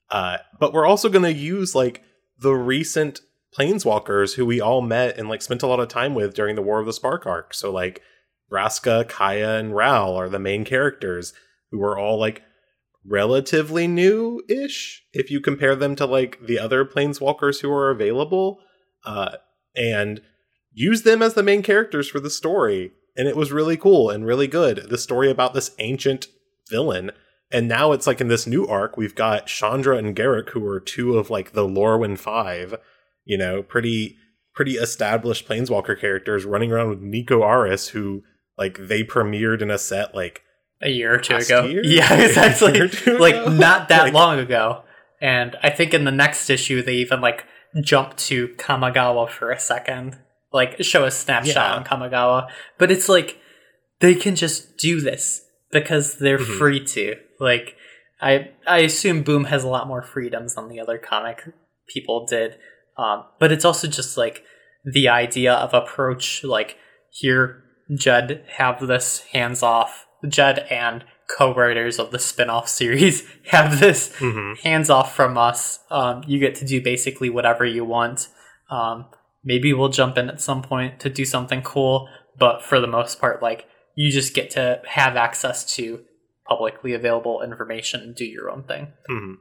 uh, 0.10 0.38
but 0.60 0.74
we're 0.74 0.86
also 0.86 1.10
gonna 1.10 1.30
use 1.30 1.76
like 1.76 2.02
the 2.40 2.54
recent 2.54 3.20
planeswalkers 3.58 4.36
who 4.36 4.46
we 4.46 4.60
all 4.60 4.82
met 4.82 5.18
and 5.18 5.30
like 5.30 5.42
spent 5.42 5.64
a 5.64 5.68
lot 5.68 5.80
of 5.80 5.88
time 5.88 6.14
with 6.14 6.34
during 6.34 6.56
the 6.56 6.62
War 6.62 6.80
of 6.80 6.86
the 6.86 6.94
Spark 6.94 7.26
arc. 7.26 7.54
So 7.54 7.72
like 7.72 8.02
Vraska, 8.52 9.08
Kaya, 9.08 9.58
and 9.58 9.76
Ral 9.76 10.16
are 10.16 10.30
the 10.30 10.40
main 10.40 10.66
characters 10.66 11.34
who 11.72 11.82
are 11.84 11.98
all 11.98 12.20
like 12.20 12.42
relatively 13.08 13.88
new-ish 13.88 15.04
if 15.14 15.30
you 15.30 15.40
compare 15.40 15.76
them 15.76 15.96
to 15.96 16.06
like 16.06 16.40
the 16.46 16.60
other 16.60 16.86
planeswalkers 16.86 17.62
who 17.62 17.72
are 17.72 17.90
available, 17.90 18.60
uh, 19.06 19.38
and 19.76 20.22
use 20.74 21.04
them 21.04 21.22
as 21.22 21.34
the 21.34 21.44
main 21.44 21.62
characters 21.62 22.08
for 22.08 22.20
the 22.20 22.30
story. 22.30 22.92
And 23.18 23.28
it 23.28 23.38
was 23.38 23.52
really 23.52 23.78
cool 23.78 24.10
and 24.10 24.26
really 24.26 24.48
good. 24.48 24.88
The 24.90 24.98
story 24.98 25.32
about 25.32 25.54
this 25.54 25.72
ancient 25.80 26.28
villain 26.70 27.12
and 27.52 27.68
now 27.68 27.92
it's 27.92 28.08
like 28.08 28.22
in 28.22 28.28
this 28.28 28.48
new 28.48 28.68
arc, 28.68 28.98
we've 28.98 29.16
got 29.16 29.48
Chandra 29.48 29.98
and 29.98 30.16
Garruk, 30.16 30.50
who 30.50 30.66
are 30.68 30.80
two 30.80 31.18
of 31.18 31.30
like 31.30 31.52
the 31.52 31.68
Lorwyn 31.68 32.18
Five, 32.18 32.76
you 33.24 33.38
know, 33.38 33.62
pretty 33.64 34.18
pretty 34.54 34.74
established 34.74 35.48
Planeswalker 35.48 36.00
characters 36.00 36.46
running 36.46 36.72
around 36.72 36.90
with 36.90 37.02
Nico 37.02 37.44
Aris, 37.44 37.90
who 37.90 38.24
like 38.58 38.88
they 38.88 39.04
premiered 39.04 39.62
in 39.62 39.70
a 39.70 39.78
set 39.78 40.16
like 40.16 40.42
a 40.82 40.90
year 40.90 41.16
or 41.16 41.18
two 41.20 41.36
ago. 41.36 41.66
Year? 41.66 41.84
Yeah, 41.84 42.14
exactly. 42.22 42.80
like 43.18 43.36
ago? 43.36 43.50
not 43.50 43.90
that 43.90 44.04
like, 44.04 44.14
long 44.14 44.40
ago. 44.40 44.84
And 45.22 45.56
I 45.64 45.70
think 45.70 45.94
in 45.94 46.04
the 46.04 46.12
next 46.12 46.50
issue 46.50 46.82
they 46.82 46.96
even 46.96 47.22
like 47.22 47.46
jump 47.82 48.16
to 48.18 48.50
Kamigawa 48.50 49.30
for 49.30 49.52
a 49.52 49.60
second. 49.60 50.18
Like 50.54 50.84
show 50.84 51.04
a 51.04 51.12
snapshot 51.12 51.56
yeah. 51.56 51.74
on 51.76 51.84
Kamigawa. 51.84 52.50
But 52.78 52.92
it's 52.92 53.10
like 53.10 53.40
they 54.00 54.16
can 54.16 54.36
just 54.36 54.78
do 54.78 55.02
this 55.02 55.42
because 55.72 56.18
they're 56.18 56.38
mm-hmm. 56.38 56.58
free 56.58 56.84
to. 56.86 57.16
Like 57.40 57.76
I 58.22 58.52
I 58.68 58.80
assume 58.80 59.24
Boom 59.24 59.46
has 59.46 59.64
a 59.64 59.68
lot 59.68 59.88
more 59.88 60.02
freedoms 60.02 60.56
than 60.56 60.70
the 60.70 60.80
other 60.80 60.98
comic 60.98 61.44
people 61.88 62.26
did. 62.26 62.58
Um, 62.98 63.26
but 63.40 63.52
it's 63.52 63.66
also 63.66 63.88
just 63.88 64.18
like 64.18 64.44
the 64.86 65.10
idea 65.10 65.54
of 65.54 65.74
approach 65.74 66.44
like 66.44 66.78
here 67.12 67.64
Judd 67.94 68.44
have 68.58 68.86
this 68.86 69.20
hands 69.34 69.62
off 69.62 70.05
Judd 70.30 70.60
and 70.70 71.04
co-writers 71.28 71.98
of 71.98 72.12
the 72.12 72.20
spin-off 72.20 72.70
series 72.70 73.28
have 73.48 73.80
this 73.80 74.10
mm-hmm. 74.18 74.54
hands 74.62 74.90
off 74.90 75.16
from 75.16 75.38
us 75.38 75.80
um, 75.90 76.24
you 76.28 76.40
get 76.40 76.56
to 76.56 76.66
do 76.66 76.82
basically 76.82 77.30
whatever 77.30 77.66
you 77.66 77.84
want 77.84 78.28
um, 78.70 79.06
maybe 79.44 79.74
we'll 79.74 79.90
jump 79.90 80.18
in 80.18 80.30
at 80.30 80.40
some 80.40 80.62
point 80.62 81.00
to 81.00 81.10
do 81.10 81.26
something 81.26 81.64
cool 81.64 82.08
but 82.38 82.64
for 82.64 82.80
the 82.80 82.88
most 82.88 83.20
part 83.20 83.42
like 83.42 83.68
you 83.96 84.12
just 84.12 84.34
get 84.34 84.52
to 84.52 84.82
have 84.86 85.16
access 85.16 85.66
to 85.76 86.04
publicly 86.48 86.94
available 86.94 87.42
information 87.42 88.02
and 88.02 88.16
do 88.16 88.26
your 88.26 88.50
own 88.50 88.64
thing. 88.64 88.94
Mm-hmm. 89.10 89.34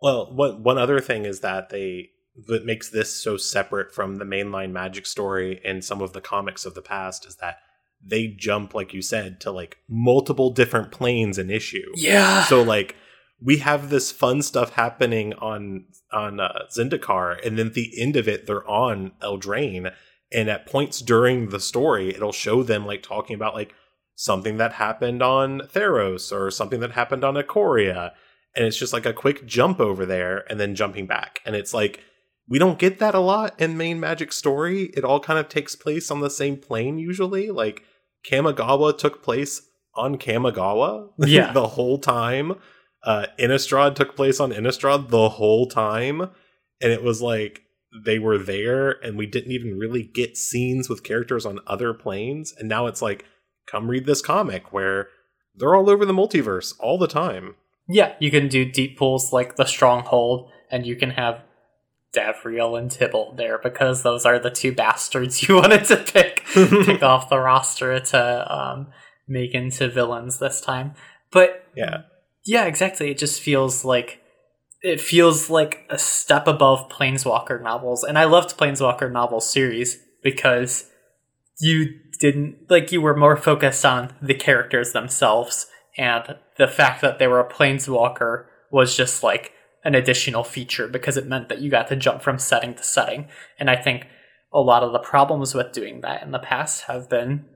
Well, 0.00 0.34
what, 0.34 0.60
one 0.60 0.78
other 0.78 1.00
thing 1.00 1.24
is 1.24 1.40
that 1.40 1.70
they 1.70 2.10
that 2.48 2.64
makes 2.64 2.88
this 2.88 3.14
so 3.14 3.36
separate 3.36 3.94
from 3.94 4.16
the 4.16 4.24
mainline 4.24 4.72
magic 4.72 5.04
story 5.04 5.60
and 5.66 5.84
some 5.84 6.00
of 6.00 6.14
the 6.14 6.20
comics 6.20 6.64
of 6.64 6.74
the 6.74 6.80
past 6.80 7.26
is 7.26 7.36
that 7.36 7.58
they 8.04 8.28
jump 8.28 8.74
like 8.74 8.92
you 8.92 9.02
said 9.02 9.40
to 9.40 9.50
like 9.50 9.78
multiple 9.88 10.50
different 10.50 10.90
planes 10.90 11.38
in 11.38 11.50
issue 11.50 11.90
yeah 11.94 12.44
so 12.44 12.62
like 12.62 12.96
we 13.44 13.58
have 13.58 13.90
this 13.90 14.12
fun 14.12 14.40
stuff 14.42 14.74
happening 14.74 15.34
on 15.34 15.86
on 16.12 16.38
uh, 16.38 16.66
Zendikar, 16.70 17.44
and 17.44 17.58
then 17.58 17.68
at 17.68 17.74
the 17.74 18.00
end 18.00 18.16
of 18.16 18.28
it, 18.28 18.46
they're 18.46 18.68
on 18.68 19.12
Eldraine, 19.20 19.92
and 20.32 20.48
at 20.48 20.66
points 20.66 21.00
during 21.00 21.48
the 21.48 21.60
story, 21.60 22.10
it'll 22.10 22.32
show 22.32 22.62
them 22.62 22.86
like 22.86 23.02
talking 23.02 23.34
about 23.34 23.54
like 23.54 23.74
something 24.14 24.58
that 24.58 24.74
happened 24.74 25.22
on 25.22 25.60
Theros 25.60 26.32
or 26.32 26.50
something 26.50 26.80
that 26.80 26.92
happened 26.92 27.24
on 27.24 27.34
Ikoria. 27.34 28.12
And 28.54 28.66
it's 28.66 28.76
just 28.76 28.92
like 28.92 29.06
a 29.06 29.14
quick 29.14 29.46
jump 29.46 29.80
over 29.80 30.04
there 30.04 30.44
and 30.50 30.60
then 30.60 30.74
jumping 30.74 31.06
back. 31.06 31.40
And 31.46 31.56
it's 31.56 31.72
like, 31.72 32.00
we 32.46 32.58
don't 32.58 32.78
get 32.78 32.98
that 32.98 33.14
a 33.14 33.20
lot 33.20 33.58
in 33.58 33.78
main 33.78 33.98
Magic 33.98 34.30
story. 34.30 34.90
It 34.94 35.04
all 35.04 35.20
kind 35.20 35.38
of 35.38 35.48
takes 35.48 35.74
place 35.74 36.10
on 36.10 36.20
the 36.20 36.28
same 36.28 36.58
plane 36.58 36.98
usually. 36.98 37.50
Like 37.50 37.82
Kamigawa 38.28 38.96
took 38.96 39.22
place 39.22 39.62
on 39.94 40.16
Kamigawa 40.16 41.10
yeah. 41.18 41.52
the 41.52 41.68
whole 41.68 41.98
time. 41.98 42.54
Uh, 43.04 43.26
Innistrad 43.38 43.94
took 43.94 44.14
place 44.14 44.40
on 44.40 44.52
Innistrad 44.52 45.08
the 45.08 45.30
whole 45.30 45.66
time. 45.66 46.20
And 46.80 46.92
it 46.92 47.02
was 47.02 47.20
like 47.20 47.62
they 48.04 48.18
were 48.18 48.38
there 48.38 48.90
and 48.90 49.18
we 49.18 49.26
didn't 49.26 49.52
even 49.52 49.78
really 49.78 50.02
get 50.02 50.36
scenes 50.36 50.88
with 50.88 51.02
characters 51.02 51.44
on 51.44 51.60
other 51.66 51.92
planes. 51.92 52.54
And 52.56 52.68
now 52.68 52.86
it's 52.86 53.02
like 53.02 53.24
come 53.66 53.88
read 53.88 54.06
this 54.06 54.22
comic 54.22 54.72
where 54.72 55.08
they're 55.54 55.74
all 55.74 55.90
over 55.90 56.04
the 56.04 56.12
multiverse 56.12 56.74
all 56.80 56.98
the 56.98 57.06
time. 57.06 57.56
Yeah, 57.88 58.14
you 58.20 58.30
can 58.30 58.48
do 58.48 58.64
deep 58.64 58.98
pools 58.98 59.32
like 59.32 59.56
the 59.56 59.64
Stronghold, 59.64 60.50
and 60.70 60.86
you 60.86 60.96
can 60.96 61.10
have 61.10 61.42
Davriel 62.14 62.78
and 62.78 62.90
Tibalt 62.90 63.36
there 63.36 63.58
because 63.58 64.02
those 64.02 64.26
are 64.26 64.38
the 64.38 64.50
two 64.50 64.72
bastards 64.72 65.46
you 65.48 65.56
wanted 65.62 65.84
to 65.86 65.96
pick 65.96 66.44
pick 66.52 67.02
off 67.02 67.28
the 67.28 67.38
roster 67.38 67.98
to 67.98 68.54
um, 68.54 68.88
make 69.26 69.54
into 69.54 69.88
villains 69.88 70.38
this 70.38 70.60
time. 70.60 70.94
But 71.30 71.64
Yeah. 71.74 72.02
yeah, 72.44 72.64
exactly. 72.66 73.10
It 73.10 73.18
just 73.18 73.40
feels 73.40 73.84
like 73.84 74.20
it 74.82 75.00
feels 75.00 75.48
like 75.48 75.86
a 75.90 75.98
step 75.98 76.46
above 76.48 76.88
Planeswalker 76.88 77.62
novels. 77.62 78.02
And 78.02 78.18
I 78.18 78.24
loved 78.24 78.58
Planeswalker 78.58 79.10
novel 79.10 79.40
series 79.40 79.98
because 80.22 80.90
you 81.60 81.98
didn't 82.18 82.68
like 82.68 82.92
you 82.92 83.00
were 83.00 83.16
more 83.16 83.36
focused 83.36 83.84
on 83.84 84.12
the 84.20 84.34
characters 84.34 84.92
themselves 84.92 85.66
and 85.96 86.36
the 86.56 86.66
fact 86.68 87.00
that 87.02 87.18
they 87.18 87.26
were 87.26 87.40
a 87.40 87.48
Planeswalker 87.48 88.46
was 88.70 88.96
just 88.96 89.22
like 89.22 89.52
an 89.84 89.94
additional 89.94 90.44
feature 90.44 90.88
because 90.88 91.16
it 91.16 91.26
meant 91.26 91.48
that 91.48 91.60
you 91.60 91.70
got 91.70 91.88
to 91.88 91.96
jump 91.96 92.22
from 92.22 92.38
setting 92.38 92.74
to 92.74 92.82
setting. 92.82 93.28
And 93.58 93.68
I 93.68 93.76
think 93.76 94.06
a 94.52 94.60
lot 94.60 94.82
of 94.82 94.92
the 94.92 94.98
problems 94.98 95.54
with 95.54 95.72
doing 95.72 96.02
that 96.02 96.22
in 96.22 96.30
the 96.30 96.38
past 96.38 96.84
have 96.84 97.08
been 97.08 97.46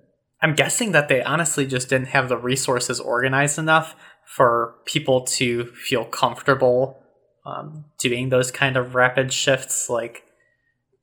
I'm 0.43 0.55
guessing 0.55 0.93
that 0.93 1.09
they 1.09 1.23
honestly 1.23 1.67
just 1.67 1.89
didn't 1.89 2.09
have 2.09 2.29
the 2.29 2.37
resources 2.37 3.01
organized 3.01 3.59
enough 3.59 3.97
for 4.25 4.75
people 4.85 5.23
to 5.23 5.67
feel 5.67 6.05
comfortable 6.05 7.03
um, 7.47 7.85
doing 7.99 8.29
those 8.29 8.51
kind 8.51 8.77
of 8.77 8.95
rapid 8.95 9.33
shifts, 9.33 9.89
like 9.89 10.25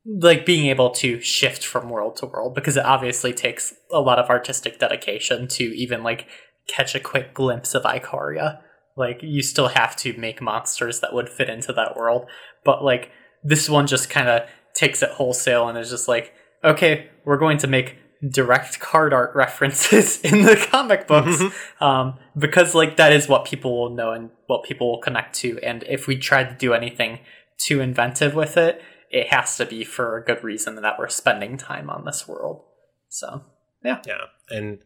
like 0.05 0.45
being 0.45 0.65
able 0.67 0.89
to 0.89 1.21
shift 1.21 1.65
from 1.65 1.89
world 1.89 2.17
to 2.17 2.25
world, 2.25 2.53
because 2.53 2.75
it 2.75 2.85
obviously 2.85 3.33
takes 3.33 3.73
a 3.89 4.01
lot 4.01 4.19
of 4.19 4.29
artistic 4.29 4.77
dedication 4.77 5.47
to 5.47 5.63
even 5.63 6.03
like 6.03 6.27
catch 6.67 6.93
a 6.93 6.99
quick 6.99 7.33
glimpse 7.33 7.73
of 7.73 7.83
Ikoria. 7.83 8.61
Like 8.95 9.19
you 9.21 9.41
still 9.41 9.69
have 9.69 9.95
to 9.97 10.15
make 10.17 10.41
monsters 10.41 10.99
that 10.99 11.13
would 11.13 11.29
fit 11.29 11.49
into 11.49 11.73
that 11.73 11.95
world, 11.95 12.27
but 12.63 12.83
like 12.83 13.11
this 13.43 13.69
one 13.69 13.87
just 13.87 14.09
kind 14.09 14.29
of 14.29 14.47
takes 14.73 15.01
it 15.01 15.09
wholesale 15.11 15.67
and 15.67 15.77
is 15.77 15.89
just 15.89 16.07
like, 16.07 16.33
okay, 16.63 17.09
we're 17.25 17.37
going 17.37 17.57
to 17.59 17.67
make 17.67 17.97
direct 18.29 18.79
card 18.79 19.13
art 19.13 19.31
references 19.35 20.21
in 20.21 20.43
the 20.43 20.55
comic 20.71 21.07
books. 21.07 21.41
Um, 21.81 22.17
because 22.37 22.73
like 22.73 22.97
that 22.97 23.11
is 23.11 23.27
what 23.27 23.45
people 23.45 23.77
will 23.77 23.95
know 23.95 24.11
and 24.11 24.29
what 24.47 24.63
people 24.63 24.91
will 24.91 25.01
connect 25.01 25.35
to. 25.37 25.59
And 25.61 25.83
if 25.89 26.07
we 26.07 26.17
try 26.17 26.43
to 26.43 26.55
do 26.55 26.73
anything 26.73 27.19
too 27.57 27.81
inventive 27.81 28.33
with 28.33 28.57
it 28.57 28.81
it 29.13 29.31
has 29.31 29.55
to 29.57 29.65
be 29.65 29.85
for 29.85 30.17
a 30.17 30.25
good 30.25 30.43
reason 30.43 30.75
that 30.75 30.97
we're 30.97 31.07
spending 31.07 31.55
time 31.55 31.89
on 31.89 32.03
this 32.03 32.27
world. 32.27 32.63
So 33.09 33.43
yeah. 33.85 34.01
Yeah. 34.05 34.25
And 34.49 34.79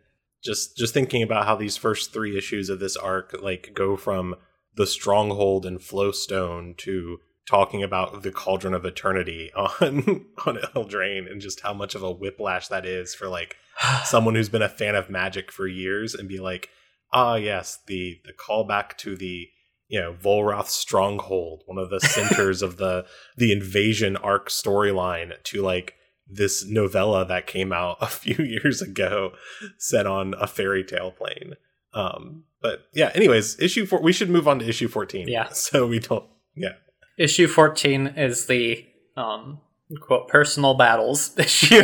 just 0.47 0.77
just 0.77 0.93
thinking 0.93 1.21
about 1.21 1.45
how 1.45 1.55
these 1.55 1.77
first 1.77 2.13
three 2.13 2.37
issues 2.37 2.69
of 2.69 2.79
this 2.79 2.95
arc 2.95 3.35
like 3.41 3.71
go 3.75 3.97
from 3.97 4.35
the 4.75 4.87
stronghold 4.87 5.65
and 5.65 5.81
flowstone 5.81 6.73
to 6.77 7.19
talking 7.47 7.81
about 7.81 8.23
the 8.23 8.31
cauldron 8.31 8.73
of 8.73 8.85
eternity 8.85 9.51
on 9.55 10.25
on 10.45 10.57
Eldraine 10.75 11.29
and 11.29 11.41
just 11.41 11.61
how 11.61 11.73
much 11.73 11.93
of 11.93 12.03
a 12.03 12.11
whiplash 12.11 12.69
that 12.69 12.85
is 12.85 13.13
for 13.13 13.27
like 13.27 13.57
someone 14.05 14.35
who's 14.35 14.49
been 14.49 14.61
a 14.61 14.69
fan 14.69 14.95
of 14.95 15.09
magic 15.09 15.51
for 15.51 15.67
years 15.67 16.15
and 16.15 16.29
be 16.29 16.39
like, 16.39 16.69
ah 17.11 17.35
yes, 17.35 17.79
the 17.87 18.19
the 18.25 18.33
callback 18.33 18.97
to 18.97 19.15
the 19.15 19.47
you 19.87 19.99
know 19.99 20.13
Volrath 20.13 20.67
stronghold, 20.67 21.63
one 21.65 21.77
of 21.77 21.89
the 21.89 21.99
centers 21.99 22.61
of 22.63 22.77
the 22.77 23.05
the 23.35 23.51
invasion 23.51 24.15
arc 24.17 24.49
storyline, 24.49 25.31
to 25.43 25.61
like 25.61 25.95
this 26.29 26.65
novella 26.65 27.25
that 27.25 27.47
came 27.47 27.71
out 27.71 27.97
a 28.01 28.07
few 28.07 28.43
years 28.43 28.81
ago, 28.81 29.31
set 29.77 30.05
on 30.05 30.33
a 30.39 30.47
fairy 30.47 30.83
tale 30.83 31.11
plane. 31.11 31.53
Um, 31.93 32.43
but 32.61 32.87
yeah, 32.93 33.11
anyways, 33.15 33.59
issue 33.59 33.85
four. 33.85 34.01
We 34.01 34.13
should 34.13 34.29
move 34.29 34.47
on 34.47 34.59
to 34.59 34.67
issue 34.67 34.87
fourteen. 34.87 35.27
Yeah. 35.27 35.49
So 35.51 35.87
we 35.87 35.99
don't. 35.99 36.25
Yeah. 36.55 36.73
issue 37.19 37.47
14 37.47 38.07
is 38.17 38.47
the 38.47 38.83
um 39.15 39.59
quote 40.01 40.27
personal 40.27 40.73
battles 40.73 41.33
issue 41.37 41.83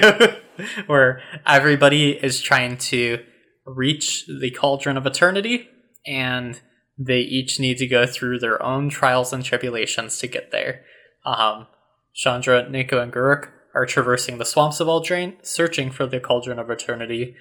where 0.88 1.22
everybody 1.46 2.12
is 2.12 2.42
trying 2.42 2.78
to 2.78 3.20
reach 3.66 4.26
the 4.26 4.50
cauldron 4.52 4.98
of 4.98 5.06
eternity 5.06 5.70
and 6.08 6.60
they 6.98 7.20
each 7.20 7.60
need 7.60 7.78
to 7.78 7.88
go 7.88 8.06
through 8.06 8.40
their 8.40 8.62
own 8.64 8.90
trials 8.90 9.32
and 9.32 9.46
tribulations 9.46 10.18
to 10.18 10.28
get 10.28 10.52
there 10.52 10.82
um 11.26 11.68
chandra 12.14 12.68
nico 12.68 13.00
and 13.00 13.14
Garruk 13.14 13.50
are 13.74 13.86
traversing 13.86 14.38
the 14.38 14.46
swamps 14.46 14.80
of 14.80 14.88
eldraine 14.88 15.36
searching 15.46 15.92
for 15.92 16.06
the 16.06 16.20
cauldron 16.20 16.60
of 16.60 16.70
eternity 16.70 17.36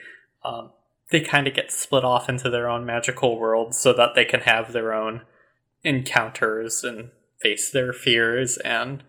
um, 0.45 0.71
they 1.13 1.21
kind 1.21 1.47
of 1.47 1.55
get 1.55 1.71
split 1.71 2.05
off 2.05 2.29
into 2.29 2.51
their 2.51 2.69
own 2.69 2.85
magical 2.85 3.39
worlds 3.39 3.79
so 3.79 3.93
that 3.93 4.15
they 4.15 4.25
can 4.25 4.41
have 4.41 4.73
their 4.73 4.93
own 4.93 5.23
encounters 5.85 6.83
and 6.83 7.11
face 7.41 7.71
their 7.71 7.93
fears 7.93 8.57
and 8.59 9.05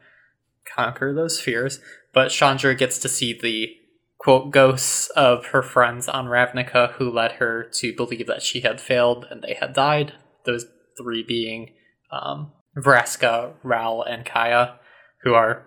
conquer 0.65 1.13
those 1.13 1.39
fears. 1.39 1.79
But 2.13 2.29
Chandra 2.29 2.75
gets 2.75 2.99
to 2.99 3.09
see 3.09 3.37
the 3.39 3.75
quote 4.17 4.51
ghosts 4.51 5.09
of 5.11 5.47
her 5.47 5.63
friends 5.63 6.07
on 6.07 6.25
Ravnica 6.25 6.93
who 6.93 7.09
led 7.09 7.33
her 7.33 7.63
to 7.63 7.95
believe 7.95 8.27
that 8.27 8.43
she 8.43 8.61
had 8.61 8.79
failed 8.79 9.25
and 9.29 9.41
they 9.41 9.53
had 9.53 9.73
died. 9.73 10.13
Those 10.45 10.65
three 10.97 11.23
being 11.23 11.71
um, 12.11 12.51
Vraska, 12.77 13.53
Ral, 13.63 14.03
and 14.03 14.25
Kaya, 14.25 14.75
who 15.23 15.33
are 15.33 15.65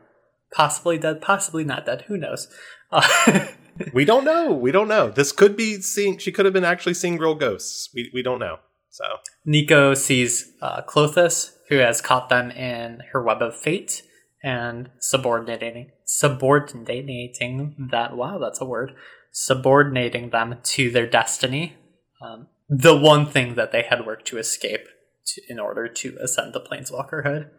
possibly 0.57 0.99
dead, 0.99 1.21
possibly 1.21 1.65
not 1.65 1.87
dead. 1.87 2.03
Who 2.09 2.17
knows? 2.17 2.49
Uh, 2.93 3.49
We 3.93 4.05
don't 4.05 4.25
know. 4.25 4.53
We 4.53 4.73
don't 4.73 4.89
know. 4.89 5.11
This 5.11 5.33
could 5.33 5.57
be 5.57 5.83
seeing. 5.83 6.19
She 6.19 6.33
could 6.33 6.45
have 6.45 6.55
been 6.55 6.65
actually 6.65 6.95
seeing 6.95 7.19
real 7.19 7.35
ghosts. 7.35 7.91
We 7.95 8.11
we 8.15 8.23
don't 8.23 8.39
know. 8.39 8.59
So 8.91 9.05
Nico 9.45 9.93
sees 9.95 10.53
uh, 10.63 10.83
Klothys, 10.83 11.51
who 11.69 11.77
has 11.77 12.01
caught 12.01 12.29
them 12.29 12.51
in 12.53 13.03
her 13.13 13.23
web 13.23 13.43
of 13.43 13.57
fate, 13.57 14.03
and 14.43 14.91
subordinating 15.01 15.91
subordinating 16.07 17.89
that. 17.91 18.17
Wow, 18.17 18.39
that's 18.39 18.61
a 18.61 18.65
word. 18.65 18.95
Subordinating 19.33 20.31
them 20.31 20.57
to 20.63 20.91
their 20.91 21.07
destiny, 21.07 21.77
um, 22.23 22.47
the 22.71 22.97
one 22.97 23.27
thing 23.27 23.57
that 23.57 23.73
they 23.73 23.83
had 23.83 24.07
worked 24.07 24.27
to 24.29 24.39
escape 24.39 24.87
to, 25.27 25.43
in 25.51 25.59
order 25.59 25.87
to 25.89 26.17
ascend 26.23 26.55
to 26.55 26.61
Planeswalkerhood. 26.61 27.51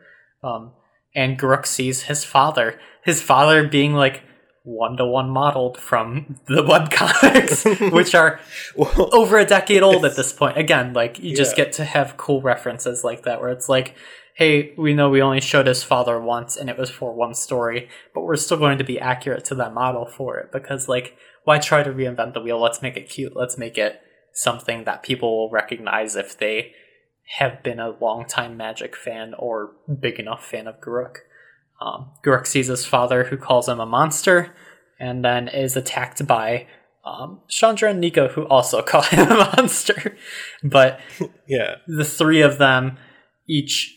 Um, 0.44 0.72
and 1.15 1.39
Garruk 1.39 1.65
sees 1.65 2.04
his 2.04 2.24
father, 2.24 2.80
his 3.04 3.22
father 3.22 3.67
being 3.67 3.93
like 3.93 4.24
one 4.63 4.98
to 4.98 5.06
one 5.06 5.30
modeled 5.30 5.78
from 5.78 6.39
the 6.48 6.62
webcomics, 6.62 7.91
which 7.91 8.13
are 8.13 8.39
well, 8.76 9.10
over 9.13 9.38
a 9.38 9.46
decade 9.46 9.82
old 9.82 10.04
at 10.06 10.15
this 10.15 10.34
point. 10.34 10.58
Again, 10.58 10.93
like 10.93 11.20
you 11.20 11.36
just 11.36 11.56
get 11.56 11.72
to 11.74 11.86
have 11.86 12.17
cool 12.17 12.41
references 12.41 13.04
like 13.04 13.24
that 13.24 13.39
where 13.39 13.50
it's 13.50 13.70
like, 13.70 13.96
hey, 14.36 14.74
we 14.78 14.93
know 14.93 15.10
we 15.10 15.22
only 15.22 15.41
showed 15.41 15.67
his 15.67 15.84
father 15.84 16.20
once 16.20 16.58
and 16.58 16.70
it 16.70 16.78
was 16.78 16.89
for 16.89 17.13
one 17.13 17.34
story, 17.34 17.89
but 18.13 18.22
we're 18.22 18.36
still 18.36 18.58
going 18.58 18.78
to 18.78 18.84
be 18.84 19.00
accurate 19.00 19.46
to 19.46 19.56
that 19.56 19.74
model 19.74 20.06
for 20.06 20.38
it 20.38 20.52
because 20.52 20.89
like 20.89 21.17
why 21.46 21.58
try 21.60 21.82
to 21.82 21.91
reinvent 21.91 22.34
the 22.34 22.41
wheel? 22.41 22.62
Let's 22.62 22.82
make 22.82 22.98
it 22.98 23.10
cute. 23.10 23.34
Let's 23.34 23.58
make 23.58 23.78
it 23.78 24.02
something 24.34 24.84
that 24.84 25.02
people 25.02 25.38
will 25.38 25.50
recognize 25.50 26.17
if 26.17 26.38
they 26.38 26.74
have 27.28 27.62
been 27.63 27.80
a 27.80 27.90
longtime 27.90 28.56
Magic 28.58 28.96
fan 28.96 29.34
or 29.38 29.72
big 30.00 30.20
enough 30.20 30.46
fan 30.46 30.68
of 30.68 30.80
Garruk. 30.80 31.18
Um, 31.82 32.12
Garruk 32.26 32.48
sees 32.48 32.68
his 32.68 32.86
father, 32.86 33.26
who 33.26 33.38
calls 33.38 33.68
him 33.68 33.80
a 33.80 33.86
monster, 33.86 34.56
and 35.00 35.24
then 35.24 35.48
is 35.48 35.76
attacked 35.76 36.26
by 36.26 36.68
um, 37.06 37.42
Chandra 37.48 37.92
and 37.92 38.00
Nico, 38.00 38.30
who 38.30 38.44
also 38.48 38.82
call 38.84 39.02
him 39.02 39.32
a 39.32 39.54
monster. 39.58 40.18
But 40.63 41.00
yeah. 41.48 41.76
the 41.88 42.06
three 42.06 42.42
of 42.42 42.58
them 42.58 42.98
each 43.48 43.96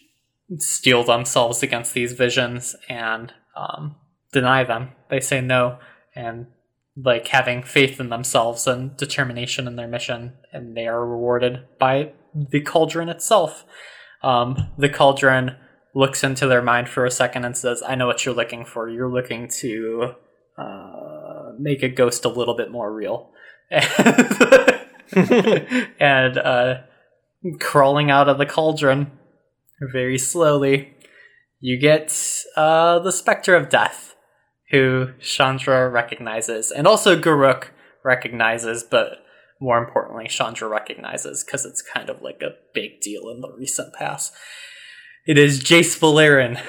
steel 0.59 1.05
themselves 1.05 1.62
against 1.62 1.95
these 1.95 2.12
visions 2.12 2.75
and 2.88 3.33
um, 3.57 3.97
deny 4.33 4.64
them. 4.64 4.90
They 5.09 5.21
say 5.21 5.40
no, 5.40 5.79
and 6.14 6.47
like 7.05 7.29
having 7.29 7.63
faith 7.63 8.01
in 8.01 8.09
themselves 8.09 8.67
and 8.67 8.97
determination 8.97 9.67
in 9.67 9.77
their 9.77 9.89
mission, 9.89 10.35
and 10.53 10.77
they 10.77 10.87
are 10.87 11.07
rewarded 11.07 11.61
by 11.79 12.13
the 12.35 12.61
cauldron 12.61 13.09
itself. 13.09 13.65
Um, 14.23 14.69
the 14.79 14.89
cauldron 14.89 15.57
looks 15.95 16.23
into 16.23 16.47
their 16.47 16.63
mind 16.63 16.89
for 16.89 17.05
a 17.05 17.11
second 17.11 17.45
and 17.45 17.57
says, 17.57 17.83
"I 17.87 17.95
know 17.95 18.07
what 18.07 18.25
you're 18.25 18.35
looking 18.35 18.65
for. 18.65 18.89
You're 18.89 19.11
looking 19.11 19.49
to 19.61 20.15
uh, 20.59 21.53
make 21.59 21.83
a 21.83 21.89
ghost 21.89 22.25
a 22.25 22.29
little 22.29 22.57
bit 22.57 22.71
more 22.71 22.93
real." 22.93 23.31
and 25.13 26.39
uh, 26.39 26.74
crawling 27.59 28.11
out 28.11 28.29
of 28.29 28.39
the 28.39 28.47
cauldron 28.47 29.11
very 29.81 30.18
slowly, 30.18 30.95
you 31.61 31.79
get 31.79 32.16
uh, 32.57 32.99
the 33.01 33.12
Spectre 33.12 33.57
of 33.57 33.68
Death, 33.68 34.10
who 34.71 35.12
Chandra 35.21 35.89
recognizes, 35.89 36.71
and 36.71 36.87
also 36.87 37.21
Guruk 37.21 37.68
recognizes, 38.05 38.83
but 38.83 39.25
more 39.61 39.79
importantly, 39.79 40.27
Chandra 40.29 40.68
recognizes 40.68 41.45
because 41.45 41.64
it's 41.64 41.83
kind 41.83 42.09
of 42.09 42.23
like 42.23 42.43
a 42.43 42.55
big 42.73 43.01
deal 43.01 43.29
in 43.29 43.41
the 43.41 43.53
recent 43.53 43.93
past. 43.95 44.33
It 45.27 45.37
is 45.37 45.62
Jace 45.62 45.99
Beleren, 45.99 46.61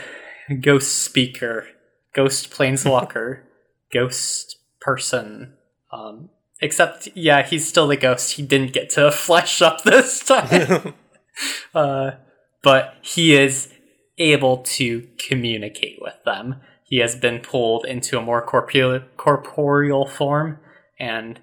Ghost 0.61 0.97
Speaker, 0.97 1.67
Ghost 2.13 2.51
Planeswalker, 2.51 3.41
Ghost 3.93 4.57
Person. 4.81 5.53
Um, 5.91 6.29
except, 6.61 7.07
yeah, 7.15 7.43
he's 7.43 7.67
still 7.67 7.87
the 7.87 7.97
ghost. 7.97 8.33
He 8.33 8.43
didn't 8.43 8.73
get 8.73 8.89
to 8.91 9.11
flesh 9.11 9.61
up 9.61 9.83
this 9.83 10.19
time. 10.19 10.93
uh, 11.75 12.11
but 12.61 12.95
he 13.01 13.35
is 13.35 13.71
able 14.17 14.57
to 14.57 15.07
communicate 15.17 15.99
with 16.01 16.15
them. 16.25 16.61
He 16.91 16.97
has 16.99 17.15
been 17.15 17.39
pulled 17.39 17.85
into 17.85 18.17
a 18.17 18.21
more 18.21 18.45
corporeal, 18.45 18.99
corporeal 19.15 20.05
form, 20.05 20.59
and 20.99 21.39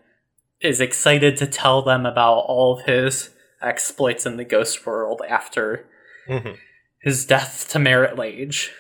is 0.61 0.79
excited 0.79 1.39
to 1.39 1.47
tell 1.47 1.81
them 1.81 2.05
about 2.05 2.41
all 2.41 2.79
of 2.79 2.85
his 2.85 3.31
exploits 3.63 4.27
in 4.27 4.37
the 4.37 4.45
ghost 4.45 4.85
world 4.87 5.23
after 5.29 5.87
Mm-hmm. 6.29 6.57
his 7.01 7.25
death 7.25 7.67
to 7.71 7.79
Marit 7.79 8.19
Lage. 8.19 8.73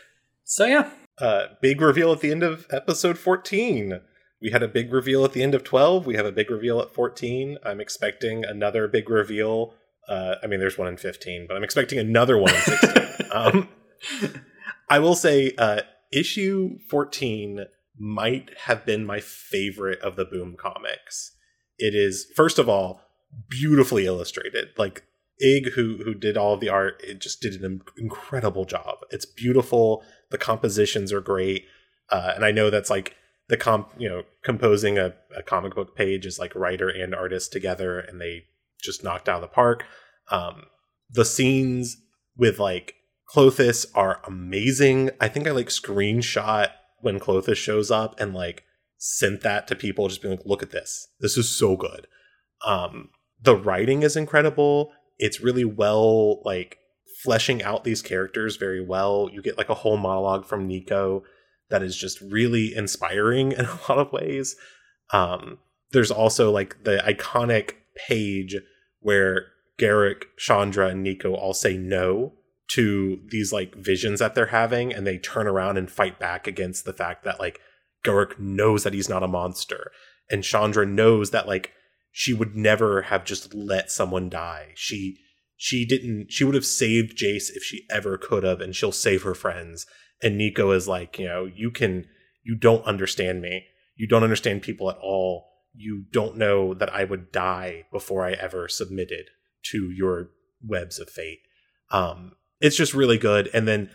So 0.45 0.67
yeah, 0.67 0.91
Uh, 1.19 1.47
big 1.63 1.81
reveal 1.81 2.13
at 2.13 2.21
the 2.21 2.31
end 2.31 2.43
of 2.43 2.67
episode 2.71 3.17
14. 3.17 4.01
We 4.43 4.51
had 4.51 4.63
a 4.63 4.69
big 4.69 4.93
reveal 4.93 5.25
at 5.25 5.33
the 5.33 5.43
end 5.43 5.55
of 5.55 5.65
12. 5.65 6.05
We 6.07 6.17
have 6.17 6.27
a 6.27 6.33
big 6.33 6.51
reveal 6.51 6.81
at 6.81 6.93
14. 6.93 7.57
I'm 7.65 7.81
expecting 7.81 8.45
another 8.45 8.87
big 8.89 9.09
reveal. 9.09 9.73
Uh, 10.07 10.35
I 10.43 10.47
mean, 10.47 10.61
there's 10.61 10.77
one 10.77 10.89
in 10.89 10.99
15, 10.99 11.47
but 11.49 11.57
I'm 11.57 11.65
expecting 11.65 11.99
another 11.99 12.37
one 12.37 12.55
in 12.55 12.61
16. 12.61 13.05
um, 13.33 13.69
I 14.91 14.99
will 14.99 15.15
say, 15.17 15.53
uh, 15.57 15.81
issue 16.13 16.79
14 16.89 17.67
might 17.99 18.51
have 18.65 18.87
been 18.87 19.05
my 19.05 19.21
favorite 19.21 20.01
of 20.01 20.17
the 20.17 20.25
Boom 20.25 20.57
comics. 20.59 21.33
It 21.79 21.95
is, 21.95 22.31
first 22.35 22.59
of 22.59 22.69
all, 22.69 23.03
beautifully 23.49 24.07
illustrated. 24.07 24.69
Like, 24.77 25.05
Ig, 25.41 25.73
who 25.73 25.99
who 26.05 26.15
did 26.15 26.37
all 26.37 26.57
the 26.57 26.69
art, 26.69 27.01
it 27.05 27.21
just 27.21 27.41
did 27.41 27.63
an 27.63 27.83
incredible 27.97 28.65
job. 28.65 28.99
It's 29.11 29.25
beautiful. 29.25 30.03
The 30.31 30.39
compositions 30.39 31.13
are 31.13 31.21
great, 31.21 31.65
uh, 32.11 32.33
and 32.35 32.45
I 32.45 32.51
know 32.51 32.71
that's 32.71 32.91
like 32.91 33.15
the 33.49 33.57
comp. 33.57 33.93
You 33.99 34.09
know, 34.09 34.23
composing 34.43 34.99
a, 34.99 35.15
a 35.37 35.43
comic 35.45 35.77
book 35.77 35.95
page 35.95 36.27
is 36.27 36.41
like 36.41 36.55
writer 36.57 36.89
and 36.89 37.15
artist 37.15 37.53
together, 37.53 38.01
and 38.01 38.21
they 38.21 38.47
just 38.83 39.05
knocked 39.05 39.29
out 39.29 39.37
of 39.37 39.43
the 39.43 39.55
park. 39.55 39.85
Um, 40.31 40.65
the 41.11 41.25
scenes 41.25 41.97
with 42.37 42.59
like 42.59 42.95
Klothys 43.35 43.87
are 43.95 44.21
amazing. 44.25 45.11
I 45.21 45.29
think 45.29 45.47
I 45.47 45.51
like 45.51 45.69
screenshot 45.69 46.71
when 47.01 47.21
Klothys 47.21 47.57
shows 47.57 47.91
up 47.91 48.19
and 48.19 48.35
like 48.35 48.65
sent 48.97 49.43
that 49.43 49.69
to 49.69 49.77
people, 49.77 50.09
just 50.09 50.23
being 50.23 50.37
like, 50.37 50.47
"Look 50.47 50.63
at 50.63 50.71
this. 50.71 51.09
This 51.21 51.37
is 51.37 51.49
so 51.49 51.77
good." 51.77 52.07
Um, 52.67 53.11
the 53.41 53.57
writing 53.57 54.03
is 54.03 54.17
incredible. 54.17 54.93
It's 55.19 55.41
really 55.41 55.65
well 55.65 56.43
like 56.45 56.79
fleshing 57.23 57.63
out 57.63 57.85
these 57.85 58.03
characters 58.03 58.57
very 58.57 58.85
well. 58.85 59.29
You 59.33 59.43
get 59.43 59.59
like 59.59 59.69
a 59.69 59.75
whole 59.75 59.97
monologue 59.97 60.47
from 60.47 60.67
Nico 60.67 61.23
that 61.71 61.83
is 61.83 61.97
just 61.97 62.21
really 62.21 62.75
inspiring 62.75 63.53
in 63.59 63.67
a 63.67 63.79
lot 63.89 63.99
of 63.99 64.13
ways. 64.13 64.57
Um, 65.13 65.59
there's 65.93 66.11
also 66.11 66.51
like 66.51 66.85
the 66.85 67.03
iconic 67.07 67.73
page 68.09 68.57
where 69.01 69.47
Garruk, 69.79 70.25
Chandra, 70.37 70.89
and 70.89 71.03
Nico 71.03 71.35
all 71.35 71.55
say 71.55 71.77
no 71.77 72.35
to 72.69 73.21
these 73.29 73.53
like 73.53 73.75
visions 73.75 74.21
that 74.21 74.35
they're 74.35 74.47
having, 74.47 74.93
and 74.93 75.07
they 75.07 75.19
turn 75.19 75.47
around 75.47 75.79
and 75.79 75.91
fight 75.91 76.19
back 76.19 76.47
against 76.47 76.85
the 76.85 76.93
fact 76.93 77.25
that 77.25 77.41
like 77.41 77.61
Garruk 78.05 78.39
knows 78.39 78.85
that 78.85 78.95
he's 78.95 79.09
not 79.09 79.23
a 79.23 79.29
monster, 79.29 79.91
and 80.31 80.45
Chandra 80.45 80.87
knows 80.87 81.31
that 81.31 81.49
like 81.49 81.73
she 82.13 82.35
would 82.35 82.57
never 82.57 83.03
have 83.03 83.25
just 83.25 83.55
let 83.55 83.91
someone 83.91 84.29
die. 84.29 84.73
She 84.75 85.19
she 85.57 85.85
didn't 85.85 86.31
she 86.31 86.45
would 86.45 86.55
have 86.55 86.67
saved 86.67 87.19
Jace 87.19 87.51
if 87.55 87.63
she 87.63 87.87
ever 87.91 88.19
could 88.19 88.45
have, 88.45 88.61
and 88.61 88.75
she'll 88.75 88.93
save 88.93 89.23
her 89.23 89.35
friends. 89.35 89.87
And 90.23 90.37
Nico 90.37 90.73
is 90.73 90.89
like, 90.89 91.19
you 91.19 91.27
know, 91.27 91.47
you 91.47 91.71
can 91.71 92.07
you 92.45 92.57
don't 92.57 92.85
understand 92.85 93.41
me. 93.43 93.67
You 93.97 94.07
don't 94.07 94.23
understand 94.25 94.63
people 94.63 94.91
at 94.91 94.99
all. 94.99 95.47
You 95.75 96.05
don't 96.13 96.37
know 96.37 96.75
that 96.75 96.93
I 96.93 97.05
would 97.05 97.33
die 97.33 97.85
before 97.93 98.25
I 98.25 98.33
ever 98.33 98.69
submitted 98.69 99.27
to 99.71 99.91
your 99.91 100.31
webs 100.63 100.99
of 100.99 101.11
fate. 101.11 101.41
Um, 101.91 102.33
it's 102.61 102.77
just 102.77 102.95
really 102.95 103.19
good. 103.19 103.49
And 103.53 103.67
then 103.69 103.91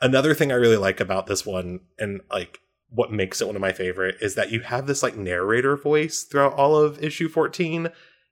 another 0.00 0.34
thing 0.34 0.52
I 0.52 0.56
really 0.56 0.76
like 0.76 1.00
about 1.00 1.26
this 1.26 1.44
one, 1.46 1.80
and 1.98 2.20
like 2.30 2.60
what 2.90 3.12
makes 3.12 3.40
it 3.40 3.46
one 3.46 3.56
of 3.56 3.62
my 3.62 3.72
favorite, 3.72 4.16
is 4.20 4.34
that 4.34 4.50
you 4.50 4.60
have 4.60 4.86
this 4.86 5.02
like 5.02 5.16
narrator 5.16 5.76
voice 5.76 6.22
throughout 6.22 6.54
all 6.54 6.76
of 6.76 7.02
issue 7.02 7.28
14, 7.28 7.88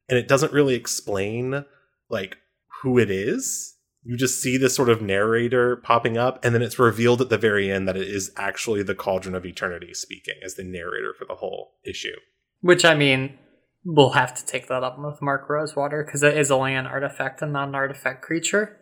and 0.09 0.19
it 0.19 0.29
doesn't 0.29 0.53
really 0.53 0.75
explain 0.75 1.65
like 2.09 2.39
who 2.83 2.99
it 2.99 3.11
is. 3.11 3.75
You 4.03 4.17
just 4.17 4.41
see 4.41 4.57
this 4.57 4.75
sort 4.75 4.89
of 4.89 5.03
narrator 5.03 5.75
popping 5.77 6.17
up, 6.17 6.45
and 6.45 6.55
then 6.55 6.63
it's 6.63 6.79
revealed 6.79 7.21
at 7.21 7.29
the 7.29 7.39
very 7.39 7.73
end 7.73 7.89
that 7.89 7.97
it 7.97 8.07
is 8.07 8.31
actually 8.37 8.85
the 8.85 8.95
Cauldron 8.95 9.35
of 9.35 9.45
Eternity 9.45 9.93
speaking 9.95 10.37
as 10.45 10.55
the 10.55 10.63
narrator 10.63 11.13
for 11.19 11.25
the 11.25 11.35
whole 11.35 11.73
issue. 11.85 12.15
which 12.61 12.85
I 12.85 12.95
mean, 12.95 13.39
we'll 13.85 14.11
have 14.11 14.35
to 14.35 14.45
take 14.45 14.69
that 14.69 14.83
up 14.83 14.99
with 14.99 15.23
Mark 15.23 15.49
Rosewater 15.49 16.05
because 16.05 16.23
it 16.23 16.37
is 16.37 16.51
only 16.51 16.75
an 16.75 16.87
artifact 16.87 17.43
and 17.43 17.53
not 17.53 17.69
an 17.69 17.75
artifact 17.75 18.23
creature. 18.23 18.79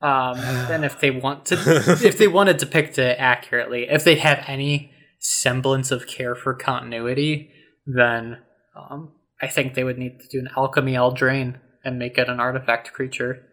Um, 0.00 0.36
and 0.38 0.84
if 0.84 1.00
they 1.00 1.10
want 1.10 1.46
to, 1.46 1.56
if 2.04 2.18
they 2.18 2.28
want 2.28 2.48
to 2.48 2.54
depict 2.54 2.98
it 2.98 3.16
accurately, 3.18 3.86
if 3.88 4.04
they 4.04 4.16
have 4.16 4.44
any 4.46 4.92
semblance 5.18 5.90
of 5.90 6.06
care 6.06 6.34
for 6.34 6.54
continuity, 6.54 7.50
then 7.86 8.38
um, 8.76 9.12
I 9.40 9.46
think 9.46 9.74
they 9.74 9.84
would 9.84 9.98
need 9.98 10.20
to 10.20 10.28
do 10.28 10.38
an 10.38 10.48
alchemy 10.56 10.94
Eldraine 10.94 11.58
and 11.84 11.98
make 11.98 12.18
it 12.18 12.28
an 12.28 12.40
artifact 12.40 12.92
creature. 12.92 13.46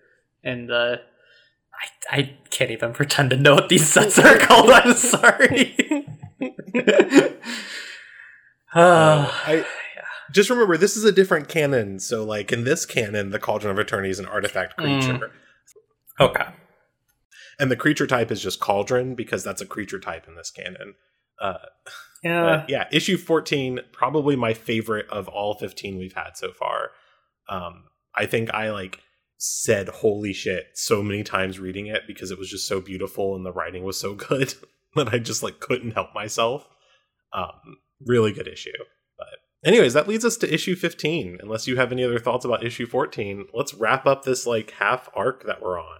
And 0.44 0.72
uh, 0.72 0.98
I, 2.10 2.18
I 2.18 2.38
can't 2.50 2.72
even 2.72 2.94
pretend 2.94 3.30
to 3.32 3.38
know 3.38 3.56
what 3.56 3.70
these 3.70 3.88
sets 3.88 4.18
are 4.20 4.38
called. 4.40 4.70
I'm 4.70 4.94
sorry. 4.94 5.76
Uh, 8.74 8.80
uh, 8.80 9.32
I 9.48 9.66
just 10.32 10.50
remember 10.50 10.78
this 10.78 10.96
is 10.96 11.04
a 11.04 11.12
different 11.12 11.50
canon. 11.50 12.00
So, 12.00 12.24
like 12.24 12.52
in 12.52 12.64
this 12.64 12.86
canon, 12.86 13.32
the 13.32 13.40
Cauldron 13.40 13.72
of 13.72 13.80
Eternity 13.80 14.10
is 14.10 14.20
an 14.20 14.28
artifact 14.28 14.78
creature, 14.78 15.32
okay. 16.22 16.46
and 17.60 17.70
the 17.72 17.76
creature 17.76 18.08
type 18.08 18.32
is 18.32 18.42
just 18.42 18.60
Cauldron 18.60 19.16
because 19.16 19.44
that's 19.44 19.62
a 19.62 19.66
creature 19.66 20.00
type 20.00 20.28
in 20.28 20.36
this 20.36 20.52
canon. 20.52 20.96
Uh, 21.40 21.58
Yeah. 22.24 22.66
yeah, 22.68 22.88
issue 22.92 23.18
fourteen 23.18 23.80
probably 23.92 24.36
my 24.36 24.54
favorite 24.54 25.10
of 25.10 25.28
all 25.28 25.56
fifteen 25.56 25.98
we've 25.98 26.14
had 26.14 26.32
so 26.36 26.52
far. 26.52 26.92
Um, 27.50 27.86
I 28.16 28.26
think 28.26 28.54
I 28.54 28.70
like 28.72 29.00
said 29.38 29.90
"holy 29.90 30.34
shit" 30.34 30.68
so 30.76 31.02
many 31.02 31.24
times 31.24 31.60
reading 31.60 31.88
it 31.88 32.04
because 32.06 32.30
it 32.30 32.38
was 32.38 32.50
just 32.50 32.68
so 32.68 32.80
beautiful 32.80 33.36
and 33.36 33.44
the 33.46 33.52
writing 33.52 33.84
was 33.84 34.00
so 34.00 34.14
good 34.30 34.54
that 34.96 35.10
I 35.14 35.18
just 35.18 35.42
like 35.42 35.60
couldn't 35.60 35.92
help 35.92 36.14
myself. 36.14 36.68
Um, 37.34 37.78
really 38.06 38.34
good 38.34 38.48
issue. 38.48 38.70
But 39.18 39.40
anyways, 39.66 39.94
that 39.94 40.08
leads 40.08 40.26
us 40.26 40.38
to 40.38 40.54
issue 40.54 40.76
15. 40.76 41.40
Unless 41.42 41.66
you 41.68 41.78
have 41.78 41.92
any 41.92 42.04
other 42.04 42.20
thoughts 42.20 42.46
about 42.46 42.64
issue 42.64 42.86
14, 42.86 43.48
let's 43.54 43.74
wrap 43.74 44.06
up 44.06 44.24
this 44.24 44.46
like 44.46 44.72
half 44.72 45.10
arc 45.16 45.46
that 45.48 45.62
we're 45.62 45.80
on. 45.80 46.00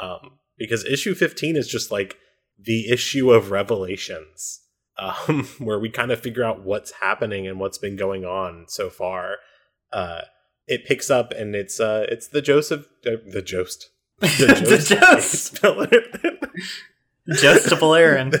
Um, 0.00 0.38
because 0.58 0.84
issue 0.84 1.14
15 1.14 1.56
is 1.56 1.68
just 1.68 1.90
like 1.90 2.16
the 2.58 2.88
issue 2.90 3.32
of 3.32 3.50
revelations, 3.50 4.60
um, 4.98 5.44
where 5.58 5.78
we 5.78 5.90
kind 5.90 6.10
of 6.10 6.20
figure 6.20 6.44
out 6.44 6.64
what's 6.64 6.92
happening 7.00 7.46
and 7.46 7.58
what's 7.58 7.78
been 7.78 7.96
going 7.96 8.24
on 8.24 8.66
so 8.68 8.90
far. 8.90 9.36
Uh, 9.92 10.22
it 10.66 10.86
picks 10.86 11.10
up 11.10 11.32
and 11.32 11.54
it's 11.54 11.80
uh, 11.80 12.06
it's 12.08 12.28
the 12.28 12.40
Joseph, 12.40 12.86
uh, 13.06 13.16
the 13.26 13.42
Jost, 13.42 13.90
The 14.20 14.84
Jost. 14.88 15.60
Just 17.40 17.72
a 17.72 17.76
Valerian. 17.76 18.32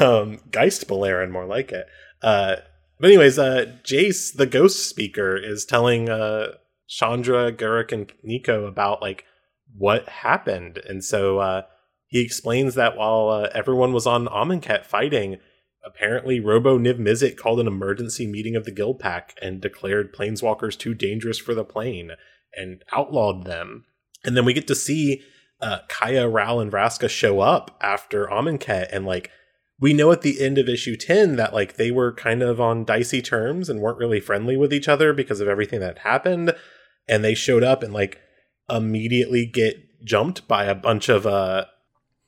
um, 0.00 0.40
Geist 0.50 0.86
Balerin, 0.88 1.30
more 1.30 1.46
like 1.46 1.72
it. 1.72 1.86
Uh, 2.22 2.56
but 2.98 3.08
anyways, 3.08 3.38
uh, 3.38 3.66
Jace, 3.82 4.34
the 4.34 4.46
ghost 4.46 4.88
speaker, 4.88 5.36
is 5.36 5.64
telling 5.64 6.08
uh, 6.08 6.52
Chandra, 6.86 7.52
Garruk, 7.52 7.92
and 7.92 8.12
Nico 8.22 8.66
about 8.66 9.02
like 9.02 9.24
what 9.76 10.08
happened, 10.08 10.78
and 10.88 11.04
so 11.04 11.38
uh, 11.38 11.62
he 12.06 12.20
explains 12.20 12.74
that 12.74 12.96
while 12.96 13.28
uh, 13.28 13.48
everyone 13.54 13.92
was 13.92 14.06
on 14.06 14.26
Amonkhet 14.26 14.84
fighting, 14.84 15.38
apparently 15.84 16.40
Robo 16.40 16.78
Niv 16.78 16.98
Mizzet 16.98 17.36
called 17.36 17.60
an 17.60 17.66
emergency 17.66 18.26
meeting 18.26 18.54
of 18.54 18.64
the 18.64 18.70
Guild 18.70 18.98
Pact 18.98 19.38
and 19.40 19.60
declared 19.60 20.14
planeswalkers 20.14 20.78
too 20.78 20.94
dangerous 20.94 21.38
for 21.38 21.54
the 21.54 21.64
plane 21.64 22.12
and 22.54 22.84
outlawed 22.92 23.44
them. 23.44 23.84
And 24.24 24.36
then 24.36 24.44
we 24.44 24.52
get 24.52 24.66
to 24.68 24.74
see 24.74 25.22
uh, 25.60 25.78
Kaya, 25.88 26.28
Ral, 26.28 26.60
and 26.60 26.70
Vraska 26.70 27.08
show 27.08 27.40
up 27.40 27.78
after 27.80 28.26
Amonkhet, 28.26 28.88
and 28.92 29.06
like 29.06 29.30
we 29.82 29.92
know 29.92 30.12
at 30.12 30.22
the 30.22 30.40
end 30.40 30.58
of 30.58 30.68
issue 30.68 30.96
10 30.96 31.34
that 31.36 31.52
like 31.52 31.74
they 31.74 31.90
were 31.90 32.12
kind 32.12 32.40
of 32.40 32.60
on 32.60 32.84
dicey 32.84 33.20
terms 33.20 33.68
and 33.68 33.80
weren't 33.80 33.98
really 33.98 34.20
friendly 34.20 34.56
with 34.56 34.72
each 34.72 34.86
other 34.86 35.12
because 35.12 35.40
of 35.40 35.48
everything 35.48 35.80
that 35.80 35.98
happened. 35.98 36.54
And 37.08 37.24
they 37.24 37.34
showed 37.34 37.64
up 37.64 37.82
and 37.82 37.92
like 37.92 38.20
immediately 38.70 39.46
get 39.46 40.04
jumped 40.04 40.46
by 40.48 40.64
a 40.64 40.74
bunch 40.74 41.08
of 41.08 41.26
uh 41.26 41.66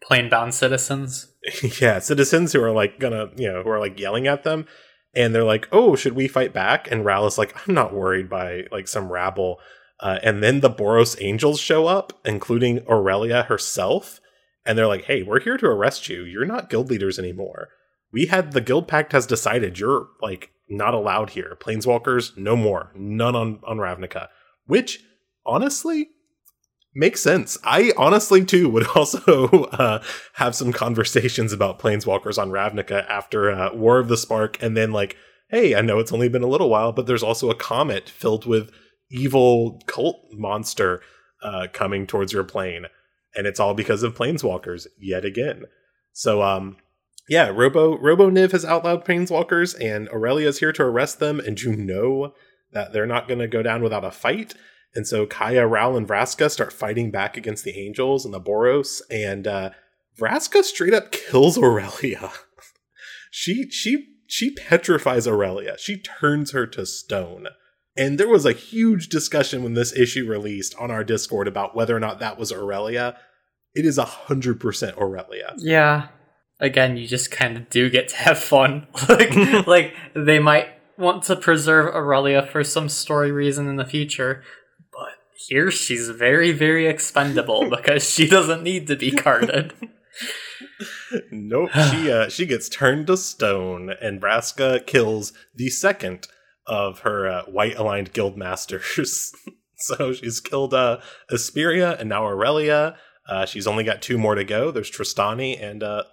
Planebound 0.08 0.52
citizens. 0.52 1.32
yeah, 1.80 1.98
citizens 1.98 2.52
who 2.52 2.62
are 2.62 2.72
like 2.72 2.98
gonna, 2.98 3.30
you 3.36 3.50
know, 3.50 3.62
who 3.62 3.70
are 3.70 3.80
like 3.80 3.98
yelling 3.98 4.26
at 4.26 4.44
them. 4.44 4.66
And 5.14 5.34
they're 5.34 5.44
like, 5.44 5.68
oh, 5.72 5.94
should 5.96 6.14
we 6.14 6.28
fight 6.28 6.52
back? 6.52 6.90
And 6.90 7.04
Ral 7.04 7.26
is 7.26 7.38
like, 7.38 7.56
I'm 7.68 7.74
not 7.74 7.94
worried 7.94 8.28
by 8.28 8.64
like 8.70 8.88
some 8.88 9.10
rabble. 9.10 9.60
Uh, 10.00 10.18
and 10.22 10.42
then 10.42 10.60
the 10.60 10.70
Boros 10.70 11.16
Angels 11.20 11.60
show 11.60 11.86
up, 11.86 12.12
including 12.24 12.84
Aurelia 12.88 13.44
herself. 13.44 14.20
And 14.66 14.76
they're 14.76 14.88
like, 14.88 15.04
hey, 15.04 15.22
we're 15.22 15.40
here 15.40 15.56
to 15.56 15.66
arrest 15.66 16.08
you. 16.08 16.24
You're 16.24 16.44
not 16.44 16.68
guild 16.68 16.90
leaders 16.90 17.18
anymore. 17.18 17.68
We 18.12 18.26
had 18.26 18.52
the 18.52 18.60
guild 18.60 18.88
pact 18.88 19.12
has 19.12 19.26
decided 19.26 19.78
you're 19.78 20.08
like 20.20 20.50
not 20.68 20.94
allowed 20.94 21.30
here. 21.30 21.56
Planeswalkers, 21.60 22.36
no 22.36 22.56
more. 22.56 22.90
None 22.94 23.36
on, 23.36 23.60
on 23.64 23.78
Ravnica. 23.78 24.28
Which, 24.66 25.04
honestly, 25.46 26.08
makes 26.94 27.22
sense. 27.22 27.58
I 27.64 27.92
honestly 27.96 28.44
too 28.44 28.68
would 28.70 28.86
also 28.94 29.64
uh, 29.72 30.02
have 30.34 30.54
some 30.54 30.72
conversations 30.72 31.52
about 31.52 31.78
planeswalkers 31.78 32.40
on 32.40 32.50
Ravnica 32.50 33.08
after 33.08 33.50
uh, 33.50 33.74
War 33.74 33.98
of 33.98 34.08
the 34.08 34.16
Spark, 34.16 34.62
and 34.62 34.76
then 34.76 34.92
like 34.92 35.16
hey, 35.54 35.74
I 35.74 35.82
know 35.82 36.00
it's 36.00 36.12
only 36.12 36.28
been 36.28 36.42
a 36.42 36.48
little 36.48 36.68
while, 36.68 36.90
but 36.90 37.06
there's 37.06 37.22
also 37.22 37.48
a 37.48 37.54
comet 37.54 38.08
filled 38.08 38.44
with 38.44 38.72
evil 39.08 39.80
cult 39.86 40.26
monster 40.32 41.00
uh, 41.44 41.68
coming 41.72 42.06
towards 42.06 42.32
your 42.32 42.42
plane, 42.42 42.86
and 43.36 43.46
it's 43.46 43.60
all 43.60 43.72
because 43.72 44.02
of 44.02 44.16
planeswalkers 44.16 44.86
yet 44.98 45.24
again. 45.24 45.64
So, 46.12 46.42
um, 46.42 46.76
yeah, 47.28 47.48
Robo 47.48 47.96
Robo 47.98 48.30
Niv 48.30 48.52
has 48.52 48.64
outlawed 48.64 49.04
planeswalkers, 49.04 49.78
and 49.80 50.08
Aurelia's 50.08 50.58
here 50.58 50.72
to 50.72 50.82
arrest 50.82 51.20
them, 51.20 51.40
and 51.40 51.60
you 51.60 51.76
know 51.76 52.34
that 52.72 52.92
they're 52.92 53.06
not 53.06 53.28
going 53.28 53.40
to 53.40 53.46
go 53.48 53.62
down 53.62 53.82
without 53.82 54.04
a 54.04 54.10
fight. 54.10 54.54
And 54.94 55.06
so 55.06 55.26
Kaya, 55.26 55.66
Ral, 55.66 55.96
and 55.96 56.06
Vraska 56.06 56.50
start 56.50 56.72
fighting 56.72 57.10
back 57.10 57.36
against 57.36 57.64
the 57.64 57.78
Angels 57.78 58.24
and 58.24 58.32
the 58.32 58.40
Boros, 58.40 59.02
and 59.10 59.46
uh, 59.46 59.70
Vraska 60.18 60.62
straight 60.62 60.94
up 60.94 61.10
kills 61.10 61.58
Aurelia. 61.58 62.30
she 63.30 63.68
she 63.70 64.14
she 64.26 64.52
petrifies 64.52 65.26
Aurelia. 65.26 65.76
She 65.78 65.98
turns 65.98 66.52
her 66.52 66.66
to 66.68 66.86
stone. 66.86 67.48
And 67.96 68.18
there 68.18 68.28
was 68.28 68.44
a 68.44 68.52
huge 68.52 69.08
discussion 69.08 69.62
when 69.62 69.74
this 69.74 69.96
issue 69.96 70.26
released 70.28 70.74
on 70.80 70.90
our 70.90 71.04
Discord 71.04 71.46
about 71.46 71.76
whether 71.76 71.96
or 71.96 72.00
not 72.00 72.18
that 72.18 72.38
was 72.38 72.50
Aurelia. 72.50 73.16
It 73.74 73.84
is 73.84 73.98
a 73.98 74.04
hundred 74.04 74.60
percent 74.60 74.96
Aurelia. 74.98 75.54
Yeah. 75.58 76.08
Again, 76.60 76.96
you 76.96 77.06
just 77.06 77.30
kind 77.30 77.56
of 77.56 77.68
do 77.70 77.90
get 77.90 78.08
to 78.08 78.16
have 78.16 78.38
fun. 78.38 78.86
like, 79.08 79.34
like 79.66 79.94
they 80.14 80.38
might 80.38 80.68
want 80.96 81.24
to 81.24 81.36
preserve 81.36 81.94
Aurelia 81.94 82.42
for 82.42 82.64
some 82.64 82.88
story 82.88 83.32
reason 83.32 83.68
in 83.68 83.76
the 83.76 83.84
future, 83.84 84.42
here 85.48 85.70
she's 85.70 86.08
very, 86.08 86.52
very 86.52 86.86
expendable 86.86 87.68
because 87.76 88.08
she 88.08 88.28
doesn't 88.28 88.62
need 88.62 88.86
to 88.86 88.96
be 88.96 89.10
carded. 89.10 89.72
nope, 91.30 91.70
she 91.90 92.10
uh, 92.10 92.28
she 92.28 92.46
gets 92.46 92.68
turned 92.68 93.06
to 93.08 93.16
stone, 93.16 93.90
and 94.00 94.20
Vraska 94.20 94.86
kills 94.86 95.32
the 95.54 95.68
second 95.68 96.28
of 96.66 97.00
her 97.00 97.28
uh, 97.28 97.42
white 97.44 97.76
aligned 97.76 98.12
guild 98.12 98.36
masters. 98.36 99.32
so 99.76 100.12
she's 100.12 100.40
killed 100.40 100.72
uh, 100.72 100.98
Isperia 101.30 101.98
and 101.98 102.08
now 102.08 102.24
Aurelia. 102.24 102.96
Uh, 103.28 103.46
she's 103.46 103.66
only 103.66 103.84
got 103.84 104.02
two 104.02 104.18
more 104.18 104.34
to 104.34 104.44
go. 104.44 104.70
There's 104.70 104.90
Trostani, 104.90 105.62
and 105.62 105.82
uh, 105.82 106.04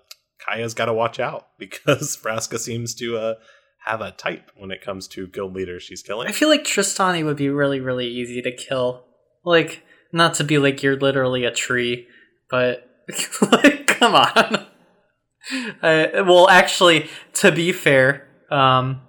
Kaya's 0.48 0.74
got 0.74 0.86
to 0.86 0.94
watch 0.94 1.20
out 1.20 1.48
because 1.60 2.18
Vraska 2.18 2.60
seems 2.60 2.94
to 2.96 3.18
uh, 3.18 3.34
have 3.86 4.02
a 4.02 4.12
type 4.12 4.52
when 4.56 4.72
it 4.72 4.82
comes 4.82 5.08
to 5.10 5.28
guild 5.28 5.54
leaders 5.54 5.84
she's 5.84 6.04
killing. 6.04 6.28
I 6.28 6.32
feel 6.32 6.50
like 6.50 6.64
Trostani 6.64 7.24
would 7.26 7.38
be 7.38 7.50
really, 7.50 7.80
really 7.80 8.08
easy 8.08 8.42
to 8.42 8.52
kill. 8.52 9.06
Like, 9.44 9.84
not 10.12 10.36
to 10.36 10.44
be 10.44 10.58
like 10.58 10.84
you're 10.84 10.98
literally 10.98 11.46
a 11.46 11.52
tree, 11.52 12.08
but 12.50 12.88
like, 13.52 13.88
come 13.88 14.16
on. 14.16 14.68
Well, 15.82 16.48
actually, 16.50 17.10
to 17.34 17.52
be 17.52 17.72
fair, 17.72 18.28
um, 18.52 19.02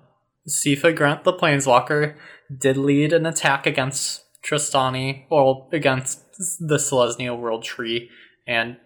Sifa 0.49 0.97
Grunt, 0.97 1.24
the 1.24 1.33
Planeswalker, 1.33 2.16
did 2.57 2.78
lead 2.78 3.12
an 3.12 3.26
attack 3.26 3.66
against 3.66 4.22
Trostani, 4.43 5.24
or 5.28 5.68
against 5.72 6.20
the 6.59 6.76
Selesnya 6.76 7.39
World 7.39 7.64
Tree, 7.64 8.09
and 8.47 8.78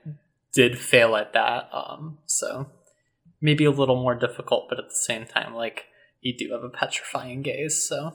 did 0.52 0.78
fail 0.78 1.16
at 1.16 1.32
that. 1.34 1.70
Um, 1.72 2.18
so 2.26 2.66
maybe 3.40 3.64
a 3.64 3.70
little 3.70 3.96
more 3.96 4.14
difficult, 4.14 4.68
but 4.68 4.78
at 4.78 4.88
the 4.88 4.96
same 4.96 5.24
time, 5.24 5.54
like 5.54 5.84
you 6.20 6.36
do 6.36 6.52
have 6.52 6.62
a 6.62 6.68
petrifying 6.68 7.42
gaze. 7.42 7.86
So 7.88 8.14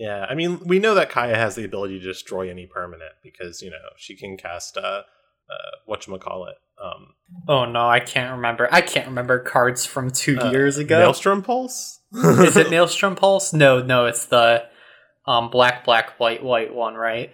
yeah, 0.00 0.24
I 0.30 0.34
mean, 0.34 0.60
we 0.64 0.78
know 0.78 0.94
that 0.94 1.10
Kaya 1.10 1.36
has 1.36 1.56
the 1.56 1.64
ability 1.64 1.98
to 2.00 2.04
destroy 2.06 2.48
any 2.50 2.66
permanent 2.66 3.12
because 3.22 3.60
you 3.60 3.68
know 3.68 3.76
she 3.98 4.16
can 4.16 4.38
cast 4.38 4.78
uh, 4.78 5.02
uh 5.50 5.70
what 5.84 6.06
you 6.06 6.16
call 6.16 6.46
it. 6.46 6.54
Um, 6.82 7.08
oh 7.46 7.66
no, 7.66 7.86
I 7.86 8.00
can't 8.00 8.34
remember. 8.34 8.66
I 8.72 8.80
can't 8.80 9.06
remember 9.06 9.38
cards 9.38 9.84
from 9.84 10.10
two 10.10 10.38
uh, 10.40 10.50
years 10.52 10.78
ago. 10.78 11.00
Maelstrom 11.00 11.42
Pulse. 11.42 12.00
Is 12.14 12.56
it 12.56 12.70
Maelstrom 12.70 13.14
Pulse? 13.14 13.52
No, 13.52 13.82
no, 13.82 14.06
it's 14.06 14.24
the 14.24 14.64
um, 15.26 15.50
black, 15.50 15.84
black, 15.84 16.18
white, 16.18 16.42
white 16.42 16.74
one, 16.74 16.94
right? 16.94 17.30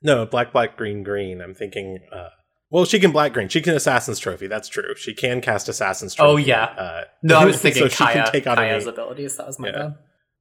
No, 0.00 0.24
black, 0.24 0.52
black, 0.52 0.76
green, 0.76 1.02
green. 1.02 1.40
I'm 1.40 1.52
thinking. 1.52 1.98
Uh, 2.12 2.28
well, 2.70 2.84
she 2.84 3.00
can 3.00 3.10
black 3.10 3.32
green. 3.32 3.48
She 3.48 3.60
can 3.60 3.74
Assassin's 3.74 4.20
Trophy. 4.20 4.46
That's 4.46 4.68
true. 4.68 4.94
She 4.94 5.14
can 5.14 5.40
cast 5.40 5.68
Assassin's 5.68 6.14
Trophy. 6.14 6.30
Oh 6.30 6.36
yeah. 6.36 6.64
Uh, 6.64 7.04
no, 7.24 7.40
I 7.40 7.44
was 7.46 7.60
thinking 7.60 7.88
so 7.88 8.04
Kaya, 8.04 8.30
take 8.30 8.46
out 8.46 8.58
Kaya's 8.58 8.84
any, 8.84 8.92
abilities. 8.92 9.36
That 9.36 9.48
was 9.48 9.58
my 9.58 9.70
yeah. 9.70 9.90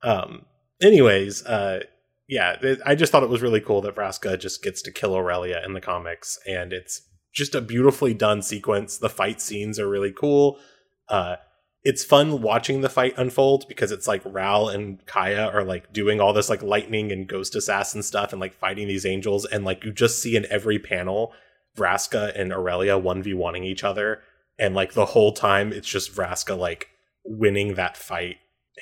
bad. 0.04 0.08
Um. 0.08 0.46
Anyways, 0.82 1.46
uh, 1.46 1.82
yeah, 2.28 2.58
it, 2.62 2.80
I 2.86 2.96
just 2.96 3.12
thought 3.12 3.24
it 3.24 3.30
was 3.30 3.42
really 3.42 3.62
cool 3.62 3.82
that 3.82 3.96
Vraska 3.96 4.40
just 4.40 4.62
gets 4.62 4.82
to 4.84 4.92
kill 4.92 5.16
Aurelia 5.16 5.62
in 5.66 5.74
the 5.74 5.82
comics, 5.82 6.38
and 6.48 6.74
it's 6.74 7.02
just 7.34 7.56
a 7.56 7.62
beautifully 7.62 8.14
done 8.14 8.42
sequence. 8.42 8.98
The 8.98 9.10
fight 9.10 9.42
scenes 9.42 9.80
are 9.80 9.90
really 9.90 10.12
cool. 10.12 10.60
Uh, 11.08 11.38
it's 11.84 12.04
fun 12.04 12.42
watching 12.42 12.82
the 12.82 12.90
fight 12.90 13.14
unfold 13.16 13.66
because 13.70 13.94
it's 13.94 14.08
like 14.08 14.22
Ral 14.26 14.68
and 14.68 15.06
Kaya 15.06 15.48
are 15.48 15.64
like 15.64 15.94
doing 15.94 16.20
all 16.20 16.34
this 16.34 16.50
like 16.50 16.62
lightning 16.62 17.14
and 17.14 17.30
ghost 17.30 17.56
assassin 17.56 18.04
stuff 18.04 18.34
and 18.34 18.42
like 18.42 18.54
fighting 18.54 18.90
these 18.90 19.06
angels 19.06 19.46
and 19.46 19.64
like 19.64 19.86
you 19.86 19.94
just 19.94 20.22
see 20.22 20.36
in 20.36 20.46
every 20.50 20.80
panel 20.80 21.32
Vraska 21.78 22.38
and 22.38 22.52
Aurelia 22.52 23.00
1v1ing 23.00 23.64
each 23.64 23.86
other 23.86 24.22
and 24.60 24.76
like 24.76 24.96
the 24.96 25.06
whole 25.06 25.32
time 25.32 25.72
it's 25.72 25.88
just 25.88 26.14
Vraska 26.14 26.58
like 26.58 26.90
winning 27.24 27.76
that 27.76 27.96
fight 27.96 28.36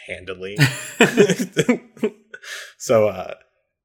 handily. 0.08 0.58
so 2.78 3.08
uh 3.08 3.34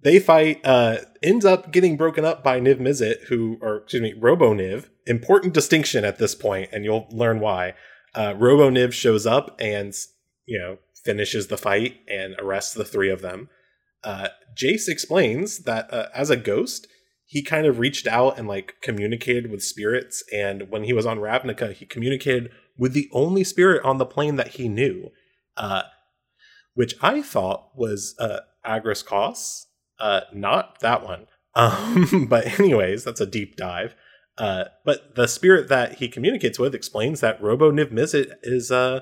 they 0.02 0.18
fight 0.18 0.60
uh 0.64 0.98
ends 1.22 1.44
up 1.44 1.72
getting 1.72 1.96
broken 1.96 2.24
up 2.24 2.42
by 2.42 2.60
Niv 2.60 2.78
Mizzet 2.78 3.24
who 3.28 3.58
or 3.60 3.78
excuse 3.78 4.02
me 4.02 4.14
Robo 4.18 4.54
Niv 4.54 4.88
important 5.06 5.54
distinction 5.54 6.04
at 6.04 6.18
this 6.18 6.34
point 6.34 6.70
and 6.72 6.84
you'll 6.84 7.06
learn 7.10 7.40
why 7.40 7.74
uh, 8.14 8.34
Robo 8.36 8.70
Niv 8.70 8.92
shows 8.92 9.26
up 9.26 9.56
and 9.60 9.94
you 10.46 10.58
know 10.58 10.78
finishes 11.04 11.46
the 11.46 11.56
fight 11.56 11.96
and 12.08 12.34
arrests 12.38 12.74
the 12.74 12.84
three 12.84 13.10
of 13.10 13.22
them. 13.22 13.48
Uh, 14.02 14.28
Jace 14.56 14.88
explains 14.88 15.60
that 15.60 15.92
uh, 15.92 16.06
as 16.14 16.30
a 16.30 16.36
ghost, 16.36 16.86
he 17.26 17.42
kind 17.42 17.66
of 17.66 17.78
reached 17.78 18.06
out 18.06 18.38
and 18.38 18.48
like 18.48 18.74
communicated 18.82 19.50
with 19.50 19.62
spirits, 19.62 20.24
and 20.32 20.70
when 20.70 20.84
he 20.84 20.92
was 20.92 21.06
on 21.06 21.18
Ravnica, 21.18 21.72
he 21.72 21.86
communicated 21.86 22.50
with 22.76 22.92
the 22.92 23.08
only 23.12 23.44
spirit 23.44 23.84
on 23.84 23.98
the 23.98 24.06
plane 24.06 24.36
that 24.36 24.48
he 24.48 24.68
knew, 24.68 25.10
uh, 25.56 25.82
which 26.74 26.94
I 27.02 27.22
thought 27.22 27.70
was 27.74 28.14
uh, 28.18 28.40
Agrus 28.64 29.04
Kos, 29.04 29.66
uh, 29.98 30.22
not 30.32 30.80
that 30.80 31.04
one. 31.04 31.26
Um, 31.56 32.26
but 32.30 32.60
anyways, 32.60 33.02
that's 33.02 33.20
a 33.20 33.26
deep 33.26 33.56
dive. 33.56 33.96
Uh, 34.38 34.66
but 34.84 35.16
the 35.16 35.26
spirit 35.26 35.68
that 35.68 35.94
he 35.94 36.06
communicates 36.06 36.60
with 36.60 36.76
explains 36.76 37.20
that 37.20 37.42
Robo 37.42 37.72
Niv 37.72 37.90
Mizzet 37.90 38.34
is 38.44 38.70
uh, 38.70 39.00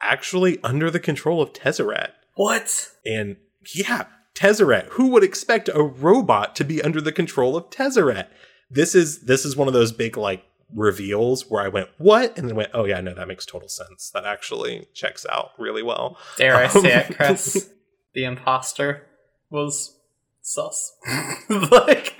actually 0.00 0.58
under 0.64 0.90
the 0.90 0.98
control 0.98 1.42
of 1.42 1.52
Tezzeret. 1.52 2.12
What? 2.36 2.90
And 3.04 3.36
yeah, 3.74 4.06
Tezzeret. 4.34 4.86
Who 4.92 5.08
would 5.08 5.22
expect 5.22 5.68
a 5.68 5.82
robot 5.82 6.56
to 6.56 6.64
be 6.64 6.80
under 6.82 7.02
the 7.02 7.12
control 7.12 7.54
of 7.54 7.68
Tezzeret? 7.68 8.28
This 8.70 8.94
is 8.94 9.26
this 9.26 9.44
is 9.44 9.56
one 9.56 9.68
of 9.68 9.74
those 9.74 9.92
big 9.92 10.16
like 10.16 10.42
reveals 10.74 11.50
where 11.50 11.62
I 11.62 11.68
went, 11.68 11.88
what? 11.98 12.36
And 12.38 12.48
then 12.48 12.56
went, 12.56 12.70
oh 12.74 12.84
yeah, 12.84 13.00
no, 13.00 13.14
that 13.14 13.28
makes 13.28 13.46
total 13.46 13.68
sense. 13.68 14.10
That 14.12 14.24
actually 14.24 14.86
checks 14.94 15.26
out 15.30 15.50
really 15.58 15.82
well. 15.82 16.18
Dare 16.36 16.56
I 16.56 16.68
say 16.68 16.92
it, 16.92 17.10
um, 17.10 17.14
Chris? 17.14 17.70
the 18.14 18.24
imposter 18.24 19.06
was 19.50 19.96
sus. 20.42 20.96
like 21.48 22.14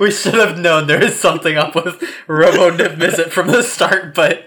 we 0.00 0.10
should 0.10 0.34
have 0.34 0.58
known 0.58 0.86
there 0.86 1.02
is 1.02 1.18
something 1.18 1.56
up 1.56 1.74
with 1.74 2.02
Robo 2.28 2.70
Niv 2.76 3.30
from 3.30 3.48
the 3.48 3.62
start, 3.62 4.14
but 4.14 4.46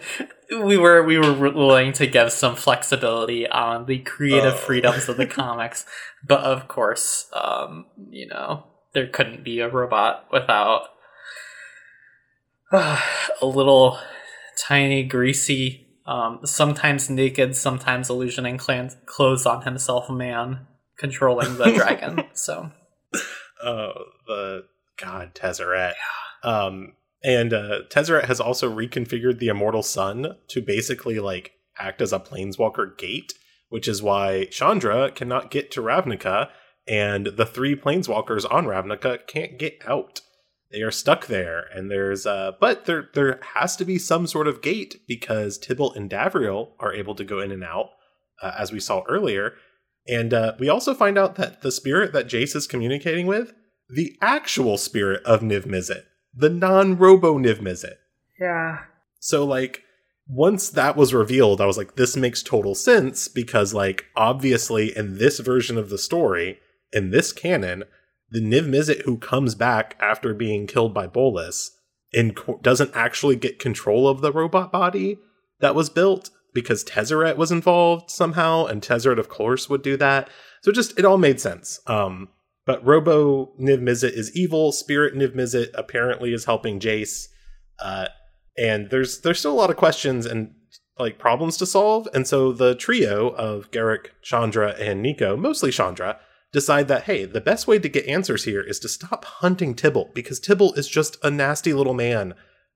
we 0.52 0.78
were 0.78 1.04
we 1.04 1.18
were 1.18 1.34
willing 1.34 1.94
to 1.94 2.08
give 2.08 2.32
some 2.32 2.56
flexibility 2.56 3.48
on 3.48 3.86
the 3.86 4.00
creative 4.00 4.54
oh. 4.54 4.58
freedoms 4.58 5.10
of 5.10 5.18
the 5.18 5.26
comics. 5.26 5.86
But 6.26 6.42
of 6.42 6.68
course, 6.68 7.28
um, 7.34 7.86
you 8.10 8.28
know, 8.28 8.66
there 8.94 9.08
couldn't 9.08 9.44
be 9.44 9.60
a 9.60 9.70
robot 9.70 10.26
without 10.32 10.90
uh, 12.72 13.02
a 13.42 13.46
little 13.46 14.00
tiny, 14.58 15.04
greasy, 15.04 15.88
um, 16.06 16.40
sometimes 16.44 17.10
naked, 17.10 17.56
sometimes 17.56 18.10
illusioning 18.10 18.60
clothes 19.06 19.46
on 19.46 19.64
himself 19.64 20.10
man 20.10 20.68
controlling 20.98 21.58
the 21.58 21.72
dragon. 21.76 22.24
So 22.34 22.72
oh, 23.64 23.92
the 24.28 24.66
God 24.98 25.34
Tezzeret. 25.34 25.94
Yeah. 26.44 26.50
Um, 26.50 26.94
and 27.24 27.54
uh, 27.54 27.82
Tezzeret 27.90 28.26
has 28.26 28.40
also 28.40 28.74
reconfigured 28.74 29.40
the 29.40 29.48
Immortal 29.48 29.84
Sun 29.84 30.36
to 30.48 30.62
basically 30.62 31.20
like 31.20 31.54
act 31.78 32.02
as 32.02 32.14
a 32.14 32.20
planeswalker 32.20 32.98
gate, 32.98 33.34
which 33.70 33.88
is 33.88 34.04
why 34.04 34.46
Chandra 34.46 35.12
cannot 35.12 35.52
get 35.52 35.72
to 35.72 35.82
Ravnica, 35.82 36.50
and 36.88 37.28
the 37.28 37.46
three 37.46 37.76
planeswalkers 37.76 38.46
on 38.50 38.66
Ravnica 38.66 39.26
can't 39.28 39.58
get 39.58 39.82
out. 39.88 40.22
They 40.72 40.82
are 40.82 40.92
stuck 40.92 41.28
there, 41.28 41.66
and 41.74 41.90
there's 41.90 42.26
uh, 42.26 42.54
but 42.60 42.86
there 42.86 43.10
there 43.14 43.40
has 43.56 43.76
to 43.78 43.86
be 43.86 43.98
some 43.98 44.28
sort 44.28 44.48
of 44.48 44.62
gate 44.62 45.02
because 45.08 45.60
Tibalt 45.60 45.96
and 45.96 46.10
Davriel 46.10 46.72
are 46.80 46.94
able 46.94 47.16
to 47.16 47.24
go 47.24 47.40
in 47.40 47.52
and 47.52 47.64
out, 47.64 47.92
uh, 48.42 48.54
as 48.58 48.72
we 48.72 48.80
saw 48.80 49.04
earlier, 49.08 49.54
and 50.08 50.34
uh, 50.34 50.54
we 50.60 50.70
also 50.70 50.94
find 50.94 51.18
out 51.18 51.36
that 51.36 51.62
the 51.62 51.72
spirit 51.72 52.14
that 52.14 52.28
Jace 52.28 52.56
is 52.56 52.68
communicating 52.68 53.28
with, 53.28 53.54
the 53.90 54.18
actual 54.22 54.78
spirit 54.78 55.24
of 55.24 55.42
Niv 55.42 55.66
Mizzet, 55.66 56.04
the 56.34 56.50
non 56.50 56.98
Robo 56.98 57.38
Niv 57.38 57.60
Mizzet. 57.60 57.96
Yeah. 58.40 58.80
So, 59.20 59.46
like, 59.46 59.84
once 60.28 60.70
that 60.70 60.96
was 60.96 61.14
revealed, 61.14 61.62
I 61.62 61.66
was 61.66 61.78
like, 61.78 61.96
this 61.96 62.16
makes 62.16 62.44
total 62.44 62.76
sense 62.76 63.28
because, 63.28 63.74
like, 63.74 64.06
obviously, 64.16 64.96
in 64.96 65.18
this 65.18 65.40
version 65.40 65.78
of 65.78 65.90
the 65.90 65.98
story, 65.98 66.60
in 66.92 67.12
this 67.12 67.32
canon, 67.32 67.84
the 68.36 68.42
Niv 68.42 68.68
Mizzet 68.68 69.04
who 69.04 69.18
comes 69.18 69.56
back 69.56 69.96
after 70.02 70.34
being 70.34 70.68
killed 70.68 70.94
by 70.94 71.08
Bolas 71.08 71.72
and 72.14 72.36
co- 72.36 72.60
doesn't 72.62 72.92
actually 72.94 73.38
get 73.38 73.60
control 73.60 74.10
of 74.10 74.20
the 74.20 74.34
robot 74.34 74.74
body 74.74 75.18
that 75.62 75.74
was 75.74 75.90
built 75.90 76.32
because 76.54 76.84
Tezzeret 76.84 77.38
was 77.38 77.50
involved 77.50 78.12
somehow, 78.12 78.66
and 78.66 78.82
Tezzeret, 78.82 79.20
of 79.20 79.30
course, 79.30 79.70
would 79.70 79.82
do 79.82 79.96
that. 79.98 80.30
So 80.64 80.74
just 80.74 81.00
it 81.00 81.06
all 81.06 81.18
made 81.18 81.40
sense. 81.40 81.80
Um, 81.88 82.28
but 82.66 82.86
Robo 82.86 83.54
Niv 83.58 83.80
Mizzet 83.80 84.12
is 84.12 84.36
evil. 84.36 84.74
Spirit 84.74 85.16
Niv 85.16 85.34
Mizzet 85.34 85.70
apparently 85.74 86.34
is 86.34 86.44
helping 86.44 86.82
Jace. 86.82 87.28
Uh, 87.80 88.08
and 88.58 88.90
there's 88.90 89.22
there's 89.22 89.40
still 89.40 89.54
a 89.54 89.62
lot 89.62 89.70
of 89.70 89.78
questions 89.78 90.26
and 90.26 90.54
like 91.00 91.20
problems 91.20 91.56
to 91.58 91.66
solve. 91.66 92.10
And 92.14 92.28
so 92.28 92.52
the 92.52 92.76
trio 92.76 93.30
of 93.30 93.72
Garruk, 93.72 94.08
Chandra, 94.22 94.72
and 94.72 95.02
Nico, 95.02 95.38
mostly 95.38 95.72
Chandra, 95.72 96.20
decide 96.52 96.88
that 96.88 97.04
hey, 97.04 97.26
the 97.26 97.42
best 97.42 97.68
way 97.68 97.80
to 97.80 97.90
get 97.90 98.06
answers 98.08 98.46
here 98.46 98.62
is 98.62 98.80
to 98.80 98.90
stop 98.90 99.26
hunting 99.26 99.76
Tibble 99.76 100.12
because 100.14 100.40
Tibble 100.40 100.74
is 100.74 100.88
just 100.88 101.18
a 101.24 101.30
nasty 101.30 101.74
little 101.74 101.94
man 101.94 102.34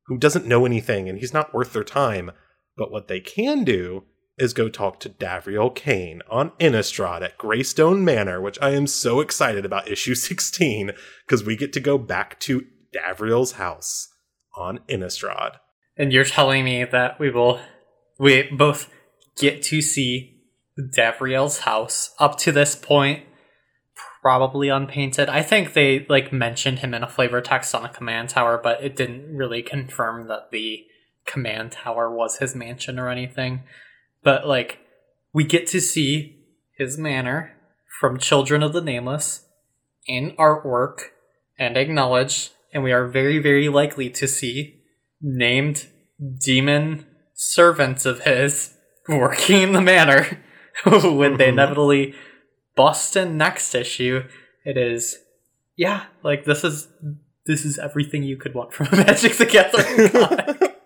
who 0.07 0.17
doesn't 0.17 0.45
know 0.45 0.65
anything 0.65 1.07
and 1.07 1.19
he's 1.19 1.33
not 1.33 1.53
worth 1.53 1.73
their 1.73 1.83
time. 1.83 2.31
But 2.75 2.91
what 2.91 3.07
they 3.07 3.19
can 3.19 3.63
do 3.63 4.05
is 4.37 4.53
go 4.53 4.69
talk 4.69 4.99
to 5.01 5.09
Davriel 5.09 5.73
Cane 5.75 6.21
on 6.29 6.51
Innistrad 6.59 7.21
at 7.21 7.37
Greystone 7.37 8.03
Manor, 8.03 8.41
which 8.41 8.57
I 8.61 8.71
am 8.71 8.87
so 8.87 9.19
excited 9.19 9.65
about 9.65 9.89
issue 9.89 10.15
16 10.15 10.91
because 11.25 11.43
we 11.43 11.55
get 11.55 11.73
to 11.73 11.79
go 11.79 11.97
back 11.97 12.39
to 12.41 12.65
Davriel's 12.95 13.53
house 13.53 14.07
on 14.55 14.79
Innistrad. 14.87 15.57
And 15.97 16.13
you're 16.13 16.23
telling 16.23 16.63
me 16.63 16.85
that 16.85 17.19
we 17.19 17.29
will, 17.29 17.59
we 18.17 18.43
both 18.43 18.89
get 19.37 19.61
to 19.63 19.81
see 19.81 20.41
Davriel's 20.79 21.59
house 21.59 22.15
up 22.19 22.37
to 22.39 22.51
this 22.51 22.75
point, 22.75 23.23
probably 24.21 24.69
unpainted. 24.69 25.29
I 25.29 25.41
think 25.43 25.73
they 25.73 26.05
like 26.09 26.33
mentioned 26.33 26.79
him 26.79 26.93
in 26.93 27.03
a 27.03 27.07
flavor 27.07 27.41
text 27.41 27.73
on 27.73 27.85
a 27.85 27.89
command 27.89 28.29
tower, 28.29 28.59
but 28.61 28.83
it 28.83 28.95
didn't 28.95 29.35
really 29.35 29.61
confirm 29.61 30.27
that 30.27 30.51
the 30.51 30.85
command 31.25 31.71
tower 31.71 32.13
was 32.13 32.37
his 32.37 32.55
mansion 32.55 32.99
or 32.99 33.09
anything. 33.09 33.63
But 34.23 34.47
like, 34.47 34.79
we 35.33 35.43
get 35.43 35.67
to 35.67 35.79
see 35.79 36.37
his 36.77 36.97
manor 36.97 37.55
from 37.99 38.19
Children 38.19 38.63
of 38.63 38.73
the 38.73 38.81
Nameless 38.81 39.45
in 40.07 40.31
artwork 40.37 40.99
and 41.57 41.77
acknowledged, 41.77 42.51
and 42.73 42.83
we 42.83 42.91
are 42.91 43.07
very, 43.07 43.39
very 43.39 43.69
likely 43.69 44.09
to 44.09 44.27
see 44.27 44.81
named 45.21 45.87
demon 46.43 47.05
servants 47.33 48.05
of 48.05 48.21
his 48.21 48.75
working 49.07 49.61
in 49.61 49.73
the 49.73 49.81
manor 49.81 50.39
when 50.83 51.37
they 51.37 51.45
mm-hmm. 51.45 51.53
inevitably 51.53 52.15
bust 52.79 53.17
in 53.17 53.35
next 53.35 53.75
issue. 53.75 54.23
It 54.63 54.77
is, 54.77 55.17
yeah, 55.75 56.05
like 56.23 56.45
this 56.45 56.63
is 56.63 56.87
this 57.45 57.65
is 57.65 57.77
everything 57.77 58.23
you 58.23 58.37
could 58.37 58.53
want 58.53 58.71
from 58.71 58.87
a 58.87 58.95
Magic 59.05 59.35
the 59.35 59.45
Gathering 59.45 60.09
comic. 60.09 60.77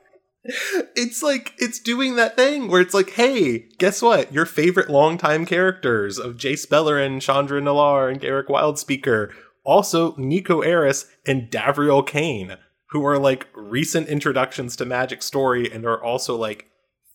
it's 0.96 1.22
like 1.22 1.54
it's 1.60 1.78
doing 1.80 2.16
that 2.16 2.36
thing 2.36 2.68
where 2.68 2.82
it's 2.82 2.96
like, 2.96 3.12
hey, 3.12 3.68
guess 3.78 4.02
what? 4.02 4.34
Your 4.34 4.48
favorite 4.48 4.90
longtime 4.90 5.46
characters 5.46 6.18
of 6.18 6.36
Jace 6.36 6.68
Beleren, 6.68 7.22
Chandra 7.22 7.62
Nalaar, 7.62 8.12
and 8.12 8.20
Garruk 8.20 8.48
Wildspeaker, 8.48 9.32
also 9.64 10.16
Nico 10.16 10.64
Aris 10.64 11.06
and 11.28 11.52
Davriel 11.52 12.06
Cane, 12.08 12.58
who 12.90 13.06
are 13.06 13.20
like 13.20 13.48
recent 13.54 14.08
introductions 14.08 14.76
to 14.78 14.86
Magic 14.86 15.22
Story 15.22 15.72
and 15.72 15.86
are 15.86 16.04
also 16.04 16.36
like 16.36 16.66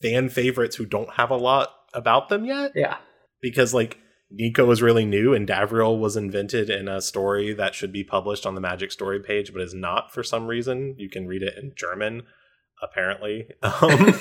fan 0.01 0.29
favorites 0.29 0.76
who 0.76 0.87
don't 0.87 1.14
have 1.14 1.33
a 1.33 1.37
lot 1.37 1.70
about 1.95 2.29
them 2.29 2.45
yet. 2.45 2.70
yeah. 2.76 2.99
Because 3.41 3.74
like 3.74 3.99
Nico 4.31 4.70
is 4.70 4.83
really 4.83 5.05
new 5.05 5.35
and 5.35 5.49
Davriel 5.49 5.99
was 5.99 6.16
invented 6.16 6.68
in 6.68 6.89
a 6.89 7.01
story 7.01 7.55
that 7.55 7.74
should 7.74 7.93
be 7.93 8.05
published 8.05 8.45
on 8.45 8.55
the 8.55 8.61
Magic 8.61 8.93
Story 8.93 9.20
page, 9.20 9.53
but 9.53 9.62
is 9.62 9.74
not 9.74 10.12
for 10.12 10.22
some 10.22 10.47
reason. 10.47 10.95
You 10.99 11.09
can 11.09 11.26
read 11.26 11.43
it 11.43 11.55
in 11.57 11.72
German, 11.76 12.24
apparently. 12.83 13.49
Um, 13.62 14.14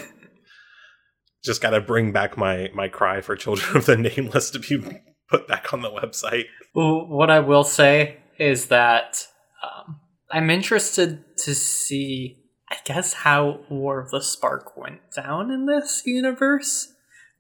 just 1.44 1.62
got 1.62 1.70
to 1.72 1.82
bring 1.82 2.12
back 2.12 2.38
my 2.38 2.70
my 2.74 2.88
cry 2.88 3.22
for 3.22 3.36
Children 3.36 3.78
of 3.78 3.86
the 3.86 3.96
Nameless 3.98 4.50
to 4.52 4.60
be 4.60 5.02
put 5.30 5.48
back 5.48 5.74
on 5.74 5.82
the 5.82 5.90
website. 5.90 6.46
Well, 6.74 7.08
what 7.08 7.30
I 7.30 7.40
will 7.40 7.64
say 7.64 8.18
is 8.40 8.68
that 8.68 9.28
um, 9.64 10.00
I'm 10.32 10.50
interested 10.50 11.24
to 11.40 11.56
see, 11.56 12.44
I 12.70 12.78
guess, 12.86 13.14
how 13.14 13.62
War 13.70 14.02
of 14.02 14.12
the 14.12 14.22
Spark 14.22 14.78
went 14.78 15.00
down 15.16 15.52
in 15.52 15.66
this 15.66 16.04
universe 16.06 16.94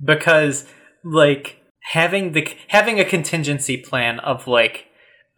because, 0.03 0.65
like, 1.03 1.61
having 1.91 2.33
the 2.33 2.47
having 2.67 2.99
a 2.99 3.05
contingency 3.05 3.77
plan 3.77 4.19
of 4.19 4.47
like, 4.47 4.87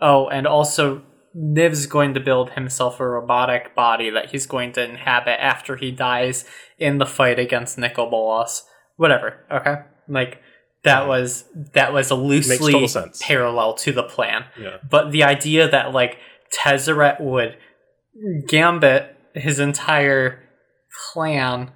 oh, 0.02 0.28
and 0.28 0.47
also 0.47 1.04
Niv's 1.36 1.86
going 1.86 2.14
to 2.16 2.20
build 2.20 2.52
himself 2.52 3.00
a 3.00 3.08
robotic 3.08 3.76
body 3.76 4.10
that 4.10 4.32
he's 4.32 4.45
going 4.45 4.72
to 4.74 4.84
inhabit 4.84 5.41
after 5.41 5.76
he 5.76 5.91
dies 5.91 6.45
in 6.78 6.97
the 6.97 7.06
fight 7.06 7.38
against 7.38 7.78
Nicol 7.78 8.10
Bolas. 8.10 8.66
Whatever. 8.95 9.45
Okay, 9.52 9.76
like 10.08 10.41
that 10.84 11.08
was 11.08 11.45
that 11.74 11.93
was 11.93 12.10
a 12.10 12.16
loosely 12.16 12.88
parallel 13.22 13.76
to 13.76 13.91
the 13.91 14.04
plan. 14.04 14.45
Yeah. 14.60 14.78
But 14.89 15.12
the 15.12 15.24
idea 15.24 15.70
that 15.70 15.93
like 15.93 16.18
Tezzeret 16.52 17.22
would 17.22 17.58
gambit 18.47 19.16
his 19.36 19.60
entire 19.60 20.43
plan 21.14 21.72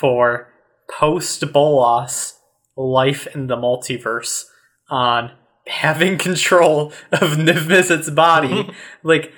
for 0.00 0.48
post 0.88 1.52
Bolas 1.52 2.35
life 2.76 3.26
in 3.34 3.46
the 3.46 3.56
multiverse 3.56 4.44
on 4.90 5.32
having 5.66 6.18
control 6.18 6.92
of 7.12 7.32
Niv 7.32 7.66
Mizzet's 7.66 8.10
body, 8.10 8.70
like 9.02 9.32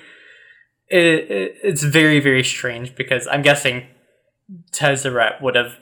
it, 0.87 1.31
it, 1.31 1.55
it's 1.63 1.83
very 1.83 2.19
very 2.19 2.43
strange 2.43 2.95
because 2.95 3.27
I'm 3.27 3.41
guessing 3.41 3.87
Tezzeret 4.71 5.41
would 5.41 5.55
have. 5.55 5.77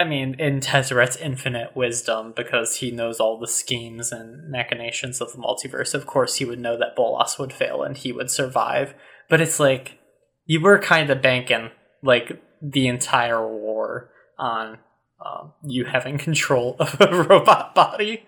I 0.00 0.04
mean, 0.04 0.36
in 0.38 0.60
Tezzeret's 0.60 1.16
infinite 1.16 1.74
wisdom, 1.74 2.32
because 2.36 2.76
he 2.76 2.92
knows 2.92 3.18
all 3.18 3.36
the 3.36 3.48
schemes 3.48 4.12
and 4.12 4.48
machinations 4.48 5.20
of 5.20 5.32
the 5.32 5.38
multiverse, 5.38 5.92
of 5.92 6.06
course 6.06 6.36
he 6.36 6.44
would 6.44 6.60
know 6.60 6.78
that 6.78 6.94
Bolas 6.94 7.36
would 7.36 7.52
fail 7.52 7.82
and 7.82 7.96
he 7.96 8.12
would 8.12 8.30
survive. 8.30 8.94
But 9.28 9.40
it's 9.40 9.58
like 9.58 9.98
you 10.46 10.60
were 10.60 10.78
kind 10.78 11.10
of 11.10 11.20
banking 11.20 11.70
like 12.02 12.40
the 12.62 12.86
entire 12.86 13.46
war 13.46 14.10
on 14.38 14.78
um, 15.24 15.52
you 15.64 15.84
having 15.84 16.18
control 16.28 16.76
of 16.78 17.00
a 17.00 17.22
robot 17.24 17.74
body. 17.74 18.24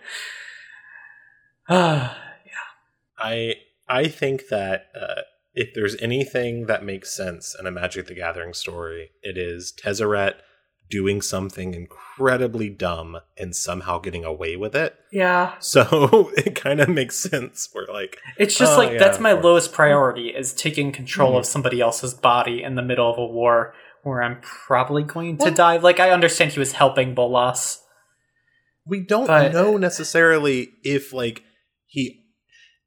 yeah. 1.69 2.13
I 3.19 3.55
I 3.89 4.09
think 4.09 4.49
that 4.49 4.87
uh, 4.99 5.23
if 5.55 5.75
there's 5.75 5.97
anything 6.01 6.67
that 6.67 6.85
makes 6.85 7.15
sense 7.15 7.57
in 7.59 7.67
a 7.67 7.71
Magic 7.71 8.07
the 8.07 8.15
Gathering 8.15 8.55
story, 8.55 9.11
it 9.23 9.37
is 9.37 9.73
Tezzeret 9.73 10.35
doing 10.89 11.23
something 11.23 11.73
incredibly 11.73 12.69
dumb 12.69 13.21
and 13.39 13.55
somehow 13.55 13.99
getting 14.01 14.25
away 14.25 14.57
with 14.57 14.75
it. 14.75 14.97
Yeah. 15.13 15.55
So 15.61 16.31
it 16.37 16.57
kind 16.57 16.81
of 16.81 16.89
makes 16.89 17.17
sense. 17.17 17.69
We're 17.75 17.87
like, 17.93 18.19
It's 18.39 18.57
just 18.59 18.73
Oh, 18.75 18.79
like 18.79 18.93
yeah, 18.93 18.99
that's 18.99 19.21
my 19.21 19.33
lowest 19.33 19.73
priority 19.73 20.31
is 20.31 20.53
taking 20.53 20.91
control 20.91 21.35
Mhm. 21.35 21.39
of 21.41 21.47
somebody 21.47 21.81
else's 21.81 22.15
body 22.15 22.63
in 22.65 22.75
the 22.75 22.83
middle 22.83 23.09
of 23.11 23.19
a 23.19 23.27
war 23.27 23.73
where 24.03 24.23
I'm 24.23 24.41
probably 24.41 25.03
going 25.03 25.37
to 25.39 25.45
Well- 25.47 25.55
die. 25.55 25.77
Like 25.77 26.01
I 26.01 26.11
understand 26.11 26.53
he 26.53 26.59
was 26.61 26.73
helping 26.73 27.15
Bolas. 27.15 27.83
we 28.87 29.01
don't 29.01 29.27
But- 29.27 29.53
know 29.53 29.77
necessarily 29.77 30.71
if 30.83 31.13
like 31.13 31.43
he. 31.87 32.25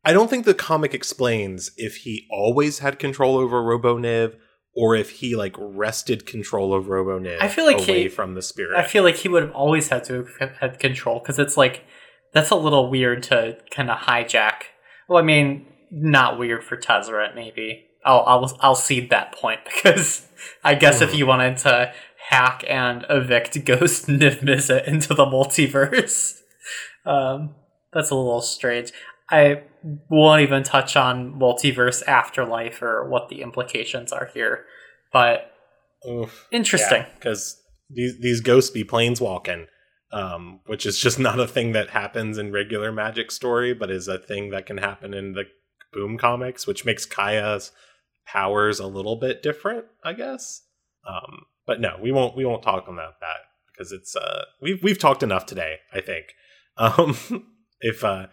I 0.04 0.12
don't 0.12 0.30
think 0.30 0.44
the 0.46 0.54
comic 0.54 0.94
explains 0.94 1.72
if 1.78 1.98
he 1.98 2.28
always 2.30 2.80
had 2.80 3.00
control 3.00 3.38
over 3.38 3.62
RoboNiv 3.62 4.36
or 4.76 4.96
if 4.96 5.12
he 5.12 5.36
like 5.36 5.56
wrested 5.58 6.26
control 6.26 6.74
of 6.74 6.86
RoboNiv 6.88 7.38
I 7.40 7.48
feel 7.48 7.66
like 7.66 7.78
away 7.88 8.04
he- 8.04 8.10
from 8.10 8.34
the 8.34 8.42
spirit. 8.42 8.78
I 8.78 8.84
feel 8.84 9.04
like 9.04 9.16
he 9.18 9.30
would 9.30 9.44
have 9.44 9.54
always 9.54 9.88
had 9.90 10.04
to 10.06 10.26
have 10.40 10.52
had 10.60 10.80
control 10.80 11.20
because 11.20 11.40
it's 11.40 11.56
like 11.56 11.86
that's 12.34 12.50
a 12.50 12.56
little 12.56 12.90
weird 12.90 13.24
to 13.24 13.58
kind 13.72 13.90
of 13.92 14.00
hijack. 14.00 14.64
Well, 15.08 15.20
I 15.20 15.22
mean, 15.22 15.68
not 15.92 16.38
weird 16.40 16.64
for 16.64 16.76
Tezzeret, 16.76 17.36
maybe. 17.36 17.86
I'll 18.06 18.24
I'll 18.26 18.58
I'll 18.62 18.76
cede 18.76 19.10
that 19.10 19.32
point 19.34 19.60
because 19.66 20.28
I 20.64 20.76
guess 20.76 21.02
if 21.02 21.12
Mhm. 21.12 21.18
you 21.18 21.26
wanted 21.28 21.58
to 21.58 21.94
hack 22.30 22.64
and 22.68 23.06
evict 23.10 23.64
Ghost 23.66 24.08
Niv 24.08 24.40
Mizzet 24.42 24.88
into 24.88 25.14
the 25.14 25.26
multiverse, 25.26 26.40
um, 27.06 27.56
that's 27.92 28.10
a 28.10 28.16
little 28.16 28.42
strange. 28.42 28.92
I 29.30 29.64
won't 30.10 30.42
even 30.42 30.64
touch 30.64 30.96
on 30.96 31.34
multiverse 31.40 32.04
afterlife 32.08 32.82
or 32.82 33.08
what 33.10 33.30
the 33.30 33.42
implications 33.42 34.12
are 34.12 34.30
here, 34.34 34.66
but 35.12 35.52
Oof. 36.08 36.48
interesting. 36.52 37.06
because 37.16 37.62
these 37.90 38.20
these 38.20 38.42
ghosts 38.42 38.70
be 38.70 38.84
planeswalking, 38.84 39.66
um, 40.12 40.60
which 40.66 40.86
is 40.86 40.98
just 41.00 41.20
not 41.20 41.40
a 41.40 41.48
thing 41.48 41.72
that 41.74 41.90
happens 41.92 42.38
in 42.38 42.52
regular 42.52 42.92
Magic 42.92 43.32
story, 43.32 43.74
but 43.74 43.90
is 43.90 44.08
a 44.08 44.18
thing 44.20 44.50
that 44.52 44.66
can 44.66 44.78
happen 44.78 45.14
in 45.14 45.34
the 45.34 45.46
Boom 45.92 46.18
comics, 46.18 46.66
which 46.66 46.86
makes 46.86 47.06
Kaya's 47.06 47.72
powers 48.26 48.80
a 48.80 48.88
little 48.88 49.16
bit 49.16 49.42
different, 49.42 49.86
I 50.04 50.14
guess. 50.14 50.62
Um, 51.08 51.44
but 51.66 51.80
no, 51.80 51.98
we 52.02 52.12
won't 52.12 52.36
we 52.36 52.46
won't 52.46 52.64
talk 52.64 52.88
about 52.88 53.20
that 53.20 53.38
because 53.72 53.92
it's 53.92 54.16
uh 54.16 54.44
we've 54.62 54.82
we've 54.84 55.00
talked 55.00 55.24
enough 55.24 55.46
today, 55.46 55.78
I 55.94 56.02
think. 56.02 56.26
Um 56.76 57.16
if 57.82 58.04
uh 58.04 58.26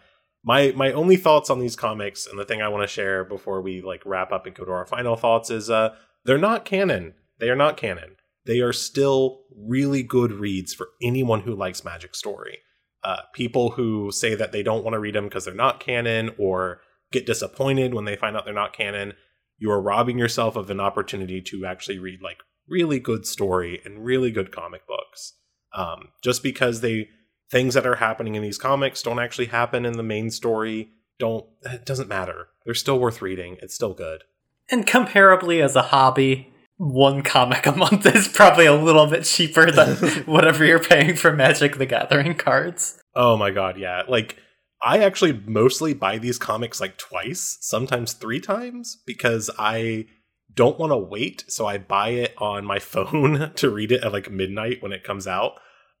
my 0.43 0.73
my 0.75 0.91
only 0.93 1.15
thoughts 1.15 1.51
on 1.51 1.59
these 1.59 1.75
comics 1.75 2.25
and 2.25 2.39
the 2.39 2.43
thing 2.43 2.59
I 2.59 2.69
want 2.69 2.81
to 2.81 2.87
share 2.87 3.23
before 3.23 3.61
we 3.61 3.81
like 3.83 4.01
wrap 4.03 4.31
up 4.31 4.47
and 4.47 4.55
go 4.55 4.65
to 4.65 4.71
our 4.71 4.87
final 4.87 5.15
thoughts 5.15 5.51
is 5.51 5.69
uh 5.69 5.93
they're 6.25 6.39
not 6.39 6.65
canon. 6.65 7.13
They 7.39 7.49
are 7.49 7.55
not 7.55 7.77
canon. 7.77 8.15
They 8.45 8.59
are 8.59 8.73
still 8.73 9.41
really 9.55 10.03
good 10.03 10.31
reads 10.31 10.73
for 10.73 10.89
anyone 11.01 11.41
who 11.41 11.53
likes 11.53 11.83
Magic 11.83 12.15
Story. 12.15 12.59
Uh, 13.03 13.17
people 13.33 13.71
who 13.71 14.11
say 14.11 14.35
that 14.35 14.51
they 14.51 14.63
don't 14.63 14.83
want 14.83 14.93
to 14.93 14.99
read 14.99 15.15
them 15.15 15.25
because 15.25 15.45
they're 15.45 15.53
not 15.53 15.79
canon 15.79 16.31
or 16.37 16.81
get 17.11 17.25
disappointed 17.25 17.93
when 17.93 18.05
they 18.05 18.15
find 18.15 18.35
out 18.35 18.45
they're 18.45 18.53
not 18.53 18.73
canon, 18.73 19.13
you 19.61 19.71
are 19.71 19.79
robbing 19.79 20.17
yourself 20.17 20.55
of 20.55 20.71
an 20.71 20.79
opportunity 20.79 21.39
to 21.39 21.65
actually 21.67 21.99
read 21.99 22.19
like 22.21 22.39
really 22.67 22.99
good 22.99 23.27
story 23.27 23.79
and 23.85 24.03
really 24.03 24.31
good 24.31 24.51
comic 24.51 24.87
books. 24.87 25.33
Um, 25.73 26.09
just 26.23 26.41
because 26.41 26.81
they 26.81 27.09
things 27.51 27.75
that 27.75 27.85
are 27.85 27.95
happening 27.95 28.33
in 28.33 28.41
these 28.41 28.57
comics 28.57 29.03
don't 29.03 29.19
actually 29.19 29.45
happen 29.45 29.85
in 29.85 29.93
the 29.93 30.03
main 30.03 30.31
story, 30.31 30.89
don't 31.19 31.45
it 31.61 31.85
doesn't 31.85 32.09
matter. 32.09 32.47
They're 32.65 32.73
still 32.73 32.99
worth 32.99 33.21
reading. 33.21 33.57
It's 33.61 33.75
still 33.75 33.93
good. 33.93 34.23
And 34.71 34.87
comparably 34.87 35.63
as 35.63 35.75
a 35.75 35.83
hobby, 35.83 36.51
one 36.77 37.21
comic 37.21 37.67
a 37.67 37.71
month 37.73 38.07
is 38.07 38.27
probably 38.27 38.65
a 38.65 38.73
little 38.73 39.05
bit 39.05 39.25
cheaper 39.25 39.69
than 39.69 39.95
whatever 40.25 40.65
you're 40.65 40.83
paying 40.83 41.15
for 41.15 41.31
Magic 41.31 41.77
the 41.77 41.85
Gathering 41.85 42.33
cards. 42.33 42.99
Oh 43.13 43.37
my 43.37 43.51
god, 43.51 43.77
yeah. 43.77 44.01
Like 44.07 44.37
I 44.83 44.99
actually 44.99 45.33
mostly 45.45 45.93
buy 45.93 46.17
these 46.17 46.39
comics 46.39 46.81
like 46.81 46.97
twice, 46.97 47.57
sometimes 47.61 48.13
three 48.13 48.39
times, 48.39 48.97
because 49.05 49.49
I 49.59 50.05
don't 50.53 50.79
want 50.79 50.91
to 50.91 50.97
wait. 50.97 51.45
So 51.47 51.65
I 51.67 51.77
buy 51.77 52.09
it 52.09 52.33
on 52.37 52.65
my 52.65 52.79
phone 52.79 53.51
to 53.55 53.69
read 53.69 53.91
it 53.91 54.03
at 54.03 54.13
like 54.13 54.31
midnight 54.31 54.81
when 54.81 54.91
it 54.91 55.03
comes 55.03 55.27
out. 55.27 55.53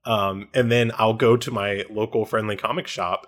Um, 0.03 0.49
and 0.53 0.71
then 0.71 0.91
I'll 0.97 1.13
go 1.13 1.37
to 1.37 1.51
my 1.51 1.85
local 1.89 2.25
friendly 2.25 2.55
comic 2.55 2.87
shop, 2.87 3.27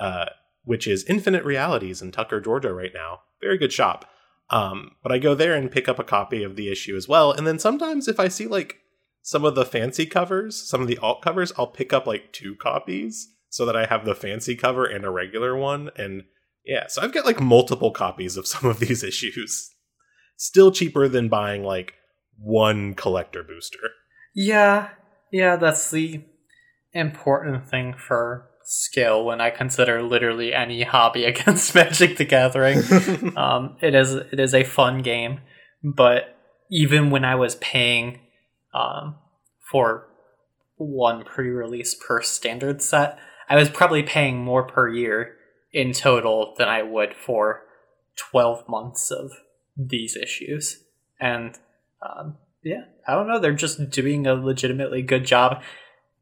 uh, 0.00 0.26
which 0.62 0.86
is 0.86 1.04
Infinite 1.04 1.44
Realities 1.44 2.00
in 2.00 2.12
Tucker, 2.12 2.40
Georgia, 2.40 2.72
right 2.72 2.92
now. 2.94 3.20
Very 3.42 3.58
good 3.58 3.72
shop. 3.72 4.06
Um, 4.50 4.92
but 5.02 5.12
I 5.12 5.18
go 5.18 5.34
there 5.34 5.54
and 5.54 5.70
pick 5.70 5.88
up 5.88 5.98
a 5.98 6.04
copy 6.04 6.42
of 6.42 6.56
the 6.56 6.70
issue 6.70 6.96
as 6.96 7.06
well. 7.06 7.30
And 7.30 7.46
then 7.46 7.58
sometimes 7.58 8.08
if 8.08 8.18
I 8.18 8.28
see 8.28 8.46
like 8.46 8.78
some 9.22 9.44
of 9.44 9.54
the 9.54 9.66
fancy 9.66 10.06
covers, 10.06 10.56
some 10.56 10.80
of 10.80 10.86
the 10.86 10.98
alt 10.98 11.20
covers, 11.20 11.52
I'll 11.58 11.66
pick 11.66 11.92
up 11.92 12.06
like 12.06 12.32
two 12.32 12.54
copies 12.56 13.33
so 13.54 13.64
that 13.64 13.76
I 13.76 13.86
have 13.86 14.04
the 14.04 14.16
fancy 14.16 14.56
cover 14.56 14.84
and 14.84 15.04
a 15.04 15.10
regular 15.10 15.54
one. 15.56 15.88
And 15.94 16.24
yeah, 16.66 16.88
so 16.88 17.00
I've 17.00 17.12
got 17.12 17.24
like 17.24 17.40
multiple 17.40 17.92
copies 17.92 18.36
of 18.36 18.48
some 18.48 18.68
of 18.68 18.80
these 18.80 19.04
issues. 19.10 19.70
Still 20.36 20.72
cheaper 20.72 21.06
than 21.06 21.28
buying 21.28 21.62
like 21.62 21.94
one 22.36 22.94
collector 22.94 23.44
booster. 23.44 23.90
Yeah, 24.34 24.88
yeah, 25.30 25.54
that's 25.54 25.88
the 25.92 26.24
important 26.92 27.70
thing 27.70 27.94
for 27.96 28.50
skill 28.64 29.24
when 29.24 29.40
I 29.40 29.50
consider 29.50 30.02
literally 30.02 30.52
any 30.52 30.82
hobby 30.82 31.24
against 31.24 31.76
Magic 31.76 32.16
the 32.16 32.24
Gathering. 32.24 32.78
um, 33.36 33.76
it 33.80 33.94
is 33.94 34.14
it 34.14 34.40
is 34.40 34.52
a 34.52 34.64
fun 34.64 35.00
game, 35.00 35.38
but 35.84 36.36
even 36.72 37.10
when 37.10 37.24
I 37.24 37.36
was 37.36 37.54
paying 37.54 38.18
um, 38.74 39.14
for 39.70 40.08
one 40.74 41.22
pre-release 41.22 41.94
per 41.94 42.20
standard 42.20 42.82
set, 42.82 43.16
I 43.48 43.56
was 43.56 43.68
probably 43.68 44.02
paying 44.02 44.44
more 44.44 44.66
per 44.66 44.88
year 44.88 45.36
in 45.72 45.92
total 45.92 46.54
than 46.56 46.68
I 46.68 46.82
would 46.82 47.14
for 47.14 47.62
twelve 48.16 48.68
months 48.68 49.10
of 49.10 49.32
these 49.76 50.16
issues. 50.16 50.84
And 51.20 51.58
um, 52.02 52.36
yeah, 52.62 52.84
I 53.06 53.14
don't 53.14 53.28
know. 53.28 53.38
They're 53.38 53.52
just 53.52 53.90
doing 53.90 54.26
a 54.26 54.34
legitimately 54.34 55.02
good 55.02 55.24
job 55.24 55.62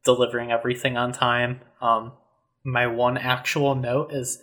delivering 0.05 0.51
everything 0.51 0.97
on 0.97 1.12
time. 1.12 1.61
Um, 1.81 2.12
my 2.64 2.87
one 2.87 3.16
actual 3.16 3.75
note 3.75 4.12
is 4.12 4.39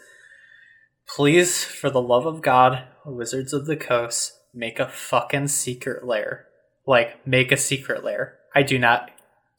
please, 1.08 1.64
for 1.64 1.90
the 1.90 2.02
love 2.02 2.26
of 2.26 2.42
God, 2.42 2.84
Wizards 3.06 3.54
of 3.54 3.66
the 3.66 3.76
Coast, 3.76 4.34
make 4.54 4.80
a 4.80 4.88
fucking 4.88 5.48
secret 5.48 6.06
lair. 6.06 6.46
Like, 6.86 7.26
make 7.26 7.52
a 7.52 7.58
secret 7.58 8.04
lair. 8.04 8.38
I 8.54 8.64
do 8.64 8.80
not 8.80 9.12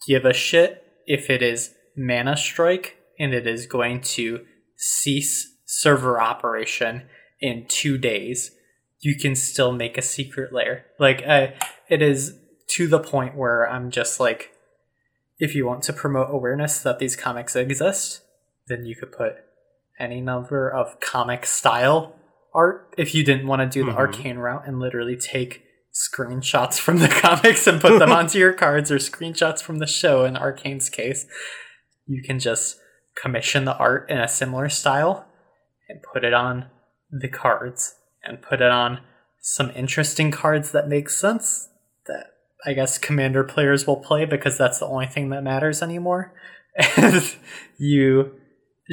give 0.06 0.24
a 0.24 0.32
shit 0.32 0.84
if 1.06 1.28
it 1.28 1.42
is 1.42 1.74
ManaStrike 1.98 2.92
and 3.20 3.32
it 3.34 3.46
is 3.46 3.66
going 3.66 4.00
to 4.00 4.44
cease 4.76 5.54
server 5.66 6.20
operation 6.20 7.02
in 7.40 7.66
two 7.68 7.98
days. 7.98 8.50
You 8.98 9.14
can 9.14 9.36
still 9.36 9.70
make 9.70 9.96
a 9.96 10.02
secret 10.02 10.52
lair. 10.52 10.86
Like, 10.98 11.22
I, 11.22 11.54
it 11.88 12.02
is 12.02 12.34
to 12.70 12.88
the 12.88 12.98
point 12.98 13.36
where 13.36 13.70
I'm 13.70 13.90
just 13.90 14.18
like, 14.18 14.50
if 15.38 15.54
you 15.54 15.66
want 15.66 15.82
to 15.84 15.92
promote 15.92 16.28
awareness 16.30 16.80
that 16.80 16.98
these 16.98 17.14
comics 17.14 17.54
exist, 17.54 18.22
then 18.66 18.84
you 18.84 18.96
could 18.96 19.12
put 19.12 19.36
any 19.98 20.20
number 20.20 20.68
of 20.68 20.98
comic 21.00 21.44
style 21.44 22.16
art 22.54 22.94
if 22.96 23.14
you 23.14 23.24
didn't 23.24 23.46
want 23.46 23.60
to 23.60 23.68
do 23.68 23.84
the 23.84 23.92
mm-hmm. 23.92 23.98
arcane 23.98 24.38
route 24.38 24.66
and 24.66 24.80
literally 24.80 25.16
take 25.16 25.62
screenshots 25.92 26.78
from 26.78 26.98
the 26.98 27.08
comics 27.22 27.66
and 27.66 27.80
put 27.80 27.98
them 27.98 28.10
onto 28.10 28.38
your 28.38 28.52
cards 28.52 28.90
or 28.90 28.96
screenshots 28.96 29.62
from 29.62 29.78
the 29.78 29.86
show 29.86 30.24
in 30.24 30.36
arcane's 30.36 30.88
case 30.88 31.26
you 32.06 32.22
can 32.22 32.38
just 32.38 32.78
commission 33.14 33.64
the 33.64 33.76
art 33.76 34.08
in 34.10 34.18
a 34.18 34.28
similar 34.28 34.68
style 34.68 35.26
and 35.88 36.02
put 36.02 36.24
it 36.24 36.34
on 36.34 36.66
the 37.10 37.28
cards 37.28 37.96
and 38.22 38.42
put 38.42 38.60
it 38.60 38.70
on 38.70 39.00
some 39.40 39.70
interesting 39.74 40.30
cards 40.30 40.72
that 40.72 40.88
make 40.88 41.10
sense 41.10 41.68
that 42.06 42.26
i 42.64 42.72
guess 42.72 42.98
commander 42.98 43.42
players 43.42 43.86
will 43.86 43.96
play 43.96 44.24
because 44.24 44.56
that's 44.56 44.78
the 44.78 44.86
only 44.86 45.06
thing 45.06 45.30
that 45.30 45.42
matters 45.42 45.82
anymore 45.82 46.32
and 46.96 47.36
you 47.78 48.32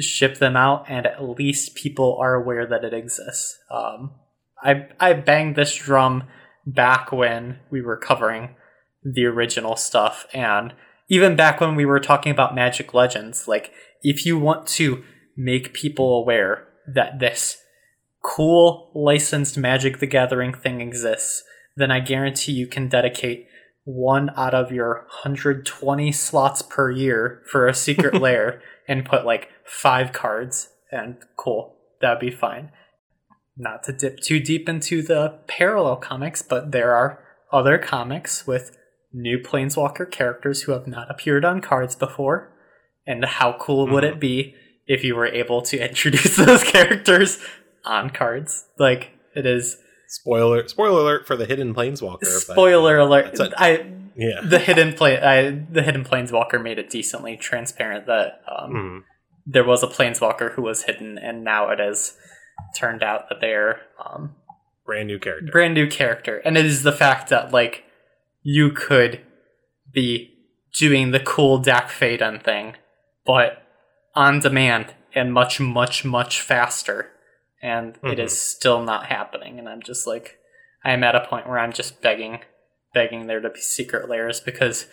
ship 0.00 0.38
them 0.38 0.56
out, 0.56 0.84
and 0.88 1.06
at 1.06 1.22
least 1.22 1.74
people 1.74 2.16
are 2.20 2.34
aware 2.34 2.66
that 2.66 2.84
it 2.84 2.94
exists. 2.94 3.58
Um, 3.70 4.12
I 4.62 4.88
I 4.98 5.12
banged 5.14 5.56
this 5.56 5.74
drum 5.74 6.24
back 6.66 7.12
when 7.12 7.58
we 7.70 7.80
were 7.80 7.96
covering 7.96 8.54
the 9.02 9.24
original 9.26 9.76
stuff, 9.76 10.26
and 10.32 10.74
even 11.08 11.36
back 11.36 11.60
when 11.60 11.74
we 11.74 11.84
were 11.84 12.00
talking 12.00 12.32
about 12.32 12.54
Magic 12.54 12.92
Legends. 12.94 13.48
Like, 13.48 13.72
if 14.02 14.24
you 14.24 14.38
want 14.38 14.66
to 14.66 15.04
make 15.36 15.72
people 15.72 16.18
aware 16.18 16.66
that 16.86 17.20
this 17.20 17.58
cool 18.22 18.90
licensed 18.94 19.56
Magic 19.56 19.98
the 19.98 20.06
Gathering 20.06 20.52
thing 20.52 20.80
exists, 20.80 21.44
then 21.76 21.90
I 21.90 22.00
guarantee 22.00 22.52
you 22.52 22.66
can 22.66 22.88
dedicate 22.88 23.46
one 23.84 24.30
out 24.36 24.54
of 24.54 24.70
your 24.70 25.06
120 25.22 26.12
slots 26.12 26.60
per 26.60 26.90
year 26.90 27.42
for 27.50 27.66
a 27.66 27.74
secret 27.74 28.14
lair 28.20 28.60
and 28.86 29.04
put 29.04 29.24
like 29.24 29.48
five 29.64 30.12
cards 30.12 30.68
and 30.90 31.16
cool. 31.36 31.76
That'd 32.00 32.20
be 32.20 32.30
fine. 32.30 32.70
Not 33.56 33.82
to 33.84 33.92
dip 33.92 34.20
too 34.20 34.40
deep 34.40 34.68
into 34.68 35.02
the 35.02 35.38
parallel 35.46 35.96
comics 35.96 36.42
but 36.42 36.72
there 36.72 36.94
are 36.94 37.20
other 37.50 37.78
comics 37.78 38.46
with 38.46 38.76
new 39.12 39.38
planeswalker 39.38 40.10
characters 40.10 40.62
who 40.62 40.72
have 40.72 40.86
not 40.86 41.10
appeared 41.10 41.44
on 41.44 41.60
cards 41.60 41.96
before 41.96 42.52
and 43.08 43.24
how 43.24 43.56
cool 43.58 43.86
mm-hmm. 43.86 43.94
would 43.94 44.04
it 44.04 44.20
be 44.20 44.54
if 44.86 45.02
you 45.02 45.16
were 45.16 45.26
able 45.26 45.62
to 45.62 45.78
introduce 45.88 46.36
those 46.36 46.62
characters 46.62 47.40
on 47.84 48.10
cards 48.10 48.66
like 48.78 49.10
it 49.34 49.46
is 49.46 49.78
Spoiler 50.08 50.66
spoiler 50.68 51.00
alert 51.00 51.26
for 51.26 51.36
the 51.36 51.44
hidden 51.44 51.74
planeswalker. 51.74 52.24
Spoiler 52.24 52.96
but, 52.96 53.06
alert. 53.06 53.40
A, 53.40 53.52
I 53.58 53.86
yeah. 54.16 54.40
The 54.42 54.58
hidden 54.58 54.94
plane 54.94 55.22
I 55.22 55.64
the 55.70 55.82
hidden 55.82 56.02
planeswalker 56.02 56.62
made 56.62 56.78
it 56.78 56.88
decently 56.88 57.36
transparent 57.36 58.06
that 58.06 58.40
um, 58.50 58.72
mm. 58.72 59.02
there 59.44 59.64
was 59.64 59.82
a 59.82 59.86
planeswalker 59.86 60.54
who 60.54 60.62
was 60.62 60.84
hidden 60.84 61.18
and 61.18 61.44
now 61.44 61.68
it 61.68 61.78
has 61.78 62.16
turned 62.74 63.02
out 63.02 63.28
that 63.28 63.42
they're 63.42 63.82
um, 64.02 64.34
brand 64.86 65.08
new 65.08 65.18
character. 65.18 65.52
Brand 65.52 65.74
new 65.74 65.86
character. 65.86 66.38
And 66.38 66.56
it 66.56 66.64
is 66.64 66.84
the 66.84 66.92
fact 66.92 67.28
that 67.28 67.52
like 67.52 67.84
you 68.42 68.70
could 68.70 69.20
be 69.92 70.34
doing 70.78 71.10
the 71.10 71.20
cool 71.20 71.58
Dack 71.58 71.90
Fayden 71.90 72.42
thing, 72.42 72.76
but 73.28 73.62
on 74.14 74.40
demand 74.40 74.94
and 75.14 75.34
much, 75.34 75.60
much, 75.60 76.02
much 76.02 76.40
faster 76.40 77.10
and 77.62 77.94
mm-hmm. 77.94 78.06
it 78.06 78.18
is 78.18 78.32
mm-hmm. 78.32 78.56
still 78.56 78.82
not 78.82 79.06
happening. 79.06 79.58
And 79.58 79.68
I'm 79.68 79.82
just 79.82 80.06
like, 80.06 80.38
I'm 80.82 81.04
at 81.04 81.14
a 81.14 81.26
point 81.26 81.46
where 81.46 81.58
I'm 81.58 81.74
just 81.74 82.00
begging, 82.00 82.40
begging 82.94 83.26
there 83.26 83.40
to 83.40 83.50
be 83.50 83.60
secret 83.60 84.08
lairs 84.08 84.40
because 84.40 84.86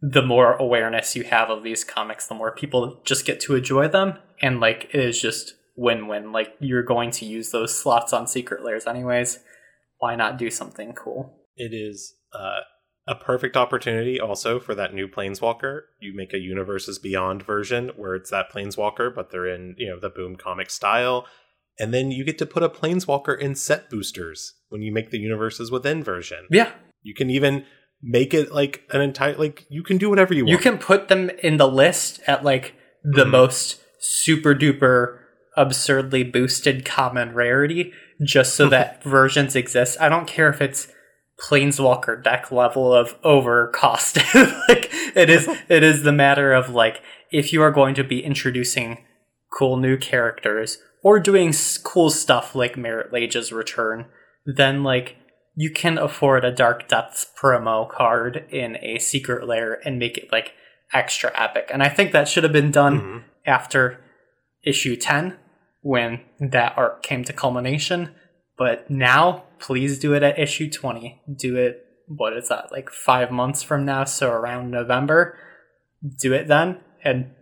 the 0.00 0.22
more 0.22 0.54
awareness 0.54 1.14
you 1.14 1.24
have 1.24 1.50
of 1.50 1.62
these 1.62 1.84
comics, 1.84 2.26
the 2.26 2.34
more 2.34 2.50
people 2.50 3.00
just 3.04 3.26
get 3.26 3.40
to 3.40 3.56
enjoy 3.56 3.88
them, 3.88 4.14
and 4.40 4.58
like 4.58 4.88
it 4.92 5.00
is 5.00 5.20
just 5.20 5.54
win-win. 5.76 6.32
Like 6.32 6.54
you're 6.60 6.82
going 6.82 7.10
to 7.12 7.26
use 7.26 7.50
those 7.50 7.78
slots 7.78 8.14
on 8.14 8.26
secret 8.26 8.64
lairs 8.64 8.86
anyways. 8.86 9.38
Why 9.98 10.16
not 10.16 10.38
do 10.38 10.50
something 10.50 10.94
cool? 10.94 11.38
It 11.56 11.72
is 11.72 12.14
uh, 12.32 12.60
a 13.12 13.24
perfect 13.24 13.56
opportunity 13.56 14.18
also 14.20 14.58
for 14.58 14.74
that 14.74 14.94
new 14.94 15.06
planeswalker. 15.08 15.82
You 16.00 16.14
make 16.16 16.32
a 16.34 16.38
universes 16.38 16.98
beyond 16.98 17.42
version 17.44 17.90
where 17.96 18.14
it's 18.14 18.30
that 18.30 18.50
planeswalker, 18.52 19.14
but 19.14 19.30
they're 19.30 19.46
in 19.46 19.74
you 19.78 19.88
know 19.90 19.98
the 20.00 20.10
boom 20.10 20.36
comic 20.36 20.70
style 20.70 21.26
and 21.78 21.92
then 21.94 22.10
you 22.10 22.24
get 22.24 22.38
to 22.38 22.46
put 22.46 22.62
a 22.62 22.68
planeswalker 22.68 23.38
in 23.38 23.54
set 23.54 23.88
boosters 23.88 24.54
when 24.68 24.82
you 24.82 24.92
make 24.92 25.10
the 25.10 25.18
universes 25.18 25.70
within 25.70 26.04
version. 26.04 26.46
Yeah. 26.50 26.70
You 27.02 27.14
can 27.14 27.30
even 27.30 27.64
make 28.02 28.34
it 28.34 28.52
like 28.52 28.82
an 28.90 29.00
entire 29.00 29.36
like 29.36 29.64
you 29.70 29.82
can 29.82 29.96
do 29.96 30.10
whatever 30.10 30.34
you 30.34 30.44
want. 30.44 30.50
You 30.50 30.58
can 30.58 30.78
put 30.78 31.08
them 31.08 31.30
in 31.42 31.56
the 31.56 31.68
list 31.68 32.20
at 32.26 32.44
like 32.44 32.74
the 33.02 33.24
Mhm. 33.24 33.30
most 33.30 33.80
super 34.00 34.54
duper 34.54 35.18
absurdly 35.56 36.24
boosted 36.24 36.84
common 36.84 37.32
rarity 37.34 37.92
just 38.22 38.54
so 38.54 38.68
that 38.74 39.02
versions 39.02 39.56
exist. 39.56 39.96
I 40.00 40.08
don't 40.08 40.26
care 40.26 40.48
if 40.50 40.60
it's 40.60 40.88
planeswalker 41.42 42.22
deck 42.22 42.50
level 42.52 42.92
of 42.94 43.16
over 43.24 43.68
cost. 43.68 44.16
like 44.68 44.90
it 45.14 45.28
is 45.28 45.48
it 45.68 45.82
is 45.82 46.02
the 46.02 46.12
matter 46.12 46.52
of 46.52 46.70
like 46.70 47.02
if 47.30 47.52
you 47.52 47.62
are 47.62 47.70
going 47.70 47.94
to 47.94 48.04
be 48.04 48.22
introducing 48.24 49.04
cool 49.52 49.76
new 49.76 49.96
characters 49.96 50.78
or 51.02 51.18
doing 51.18 51.48
s- 51.48 51.78
cool 51.78 52.10
stuff 52.10 52.54
like 52.54 52.76
Marit 52.76 53.12
Lage's 53.12 53.52
return, 53.52 54.06
then 54.46 54.82
like 54.82 55.16
you 55.54 55.70
can 55.70 55.98
afford 55.98 56.44
a 56.44 56.52
Dark 56.52 56.88
Depths 56.88 57.26
promo 57.38 57.88
card 57.90 58.46
in 58.50 58.76
a 58.80 58.98
secret 58.98 59.46
lair 59.46 59.80
and 59.84 59.98
make 59.98 60.16
it 60.16 60.30
like 60.32 60.52
extra 60.94 61.30
epic. 61.34 61.68
And 61.72 61.82
I 61.82 61.88
think 61.88 62.12
that 62.12 62.28
should 62.28 62.44
have 62.44 62.52
been 62.52 62.70
done 62.70 63.00
Mhm. 63.00 63.22
after 63.46 63.98
issue 64.64 64.94
10 64.96 65.36
when 65.80 66.20
that 66.38 66.72
arc 66.76 67.02
came 67.02 67.24
to 67.24 67.32
culmination. 67.32 68.14
But 68.58 68.90
now, 68.90 69.44
please 69.58 69.98
do 69.98 70.14
it 70.14 70.22
at 70.22 70.38
issue 70.38 70.70
20. 70.70 71.22
Do 71.36 71.56
it, 71.56 71.84
what 72.06 72.36
is 72.36 72.48
that, 72.48 72.70
like 72.70 72.90
five 72.90 73.30
months 73.30 73.62
from 73.62 73.84
now? 73.84 74.04
So 74.04 74.30
around 74.30 74.70
November. 74.70 75.38
Do 76.20 76.32
it 76.32 76.48
then. 76.48 76.80
And 77.04 77.32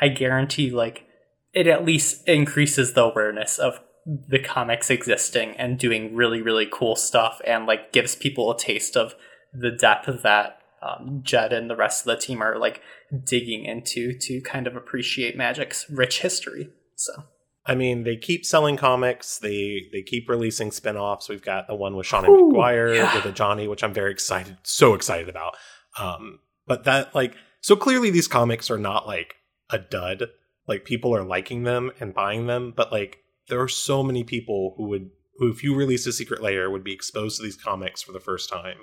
I 0.00 0.08
guarantee, 0.08 0.70
like, 0.70 1.06
it 1.52 1.66
at 1.66 1.84
least 1.84 2.26
increases 2.28 2.92
the 2.92 3.04
awareness 3.04 3.58
of 3.58 3.80
the 4.28 4.38
comics 4.38 4.90
existing 4.90 5.52
and 5.52 5.78
doing 5.78 6.14
really, 6.14 6.42
really 6.42 6.68
cool 6.70 6.96
stuff 6.96 7.40
and, 7.46 7.66
like, 7.66 7.92
gives 7.92 8.14
people 8.14 8.50
a 8.50 8.58
taste 8.58 8.96
of 8.96 9.14
the 9.52 9.70
depth 9.70 10.22
that 10.22 10.58
um, 10.82 11.20
Jed 11.22 11.52
and 11.52 11.70
the 11.70 11.76
rest 11.76 12.06
of 12.06 12.14
the 12.14 12.20
team 12.20 12.42
are, 12.42 12.58
like, 12.58 12.82
digging 13.24 13.64
into 13.64 14.12
to 14.18 14.40
kind 14.42 14.66
of 14.66 14.76
appreciate 14.76 15.36
Magic's 15.36 15.88
rich 15.90 16.20
history. 16.20 16.68
So. 16.96 17.24
I 17.66 17.74
mean, 17.74 18.04
they 18.04 18.16
keep 18.16 18.44
selling 18.44 18.76
comics. 18.76 19.38
They 19.38 19.88
they 19.92 20.02
keep 20.02 20.28
releasing 20.28 20.70
spin-offs. 20.70 21.28
We've 21.28 21.42
got 21.42 21.66
the 21.66 21.74
one 21.74 21.96
with 21.96 22.06
Sean 22.06 22.26
Ooh, 22.26 22.52
McGuire 22.52 22.94
yeah. 22.94 23.14
with 23.14 23.24
Ajani, 23.34 23.68
which 23.68 23.82
I'm 23.82 23.94
very 23.94 24.10
excited, 24.10 24.58
so 24.62 24.94
excited 24.94 25.28
about. 25.28 25.56
Um, 25.98 26.40
but 26.66 26.84
that 26.84 27.14
like 27.14 27.34
so 27.60 27.76
clearly 27.76 28.10
these 28.10 28.28
comics 28.28 28.70
are 28.70 28.78
not 28.78 29.06
like 29.06 29.36
a 29.70 29.78
dud. 29.78 30.24
Like 30.66 30.84
people 30.84 31.14
are 31.14 31.24
liking 31.24 31.64
them 31.64 31.90
and 32.00 32.14
buying 32.14 32.46
them, 32.46 32.72
but 32.76 32.92
like 32.92 33.18
there 33.48 33.60
are 33.60 33.68
so 33.68 34.02
many 34.02 34.24
people 34.24 34.74
who 34.76 34.88
would 34.88 35.10
who 35.38 35.50
if 35.50 35.64
you 35.64 35.74
released 35.74 36.06
a 36.06 36.12
secret 36.12 36.42
lair 36.42 36.70
would 36.70 36.84
be 36.84 36.92
exposed 36.92 37.38
to 37.38 37.42
these 37.42 37.56
comics 37.56 38.02
for 38.02 38.12
the 38.12 38.20
first 38.20 38.50
time. 38.50 38.78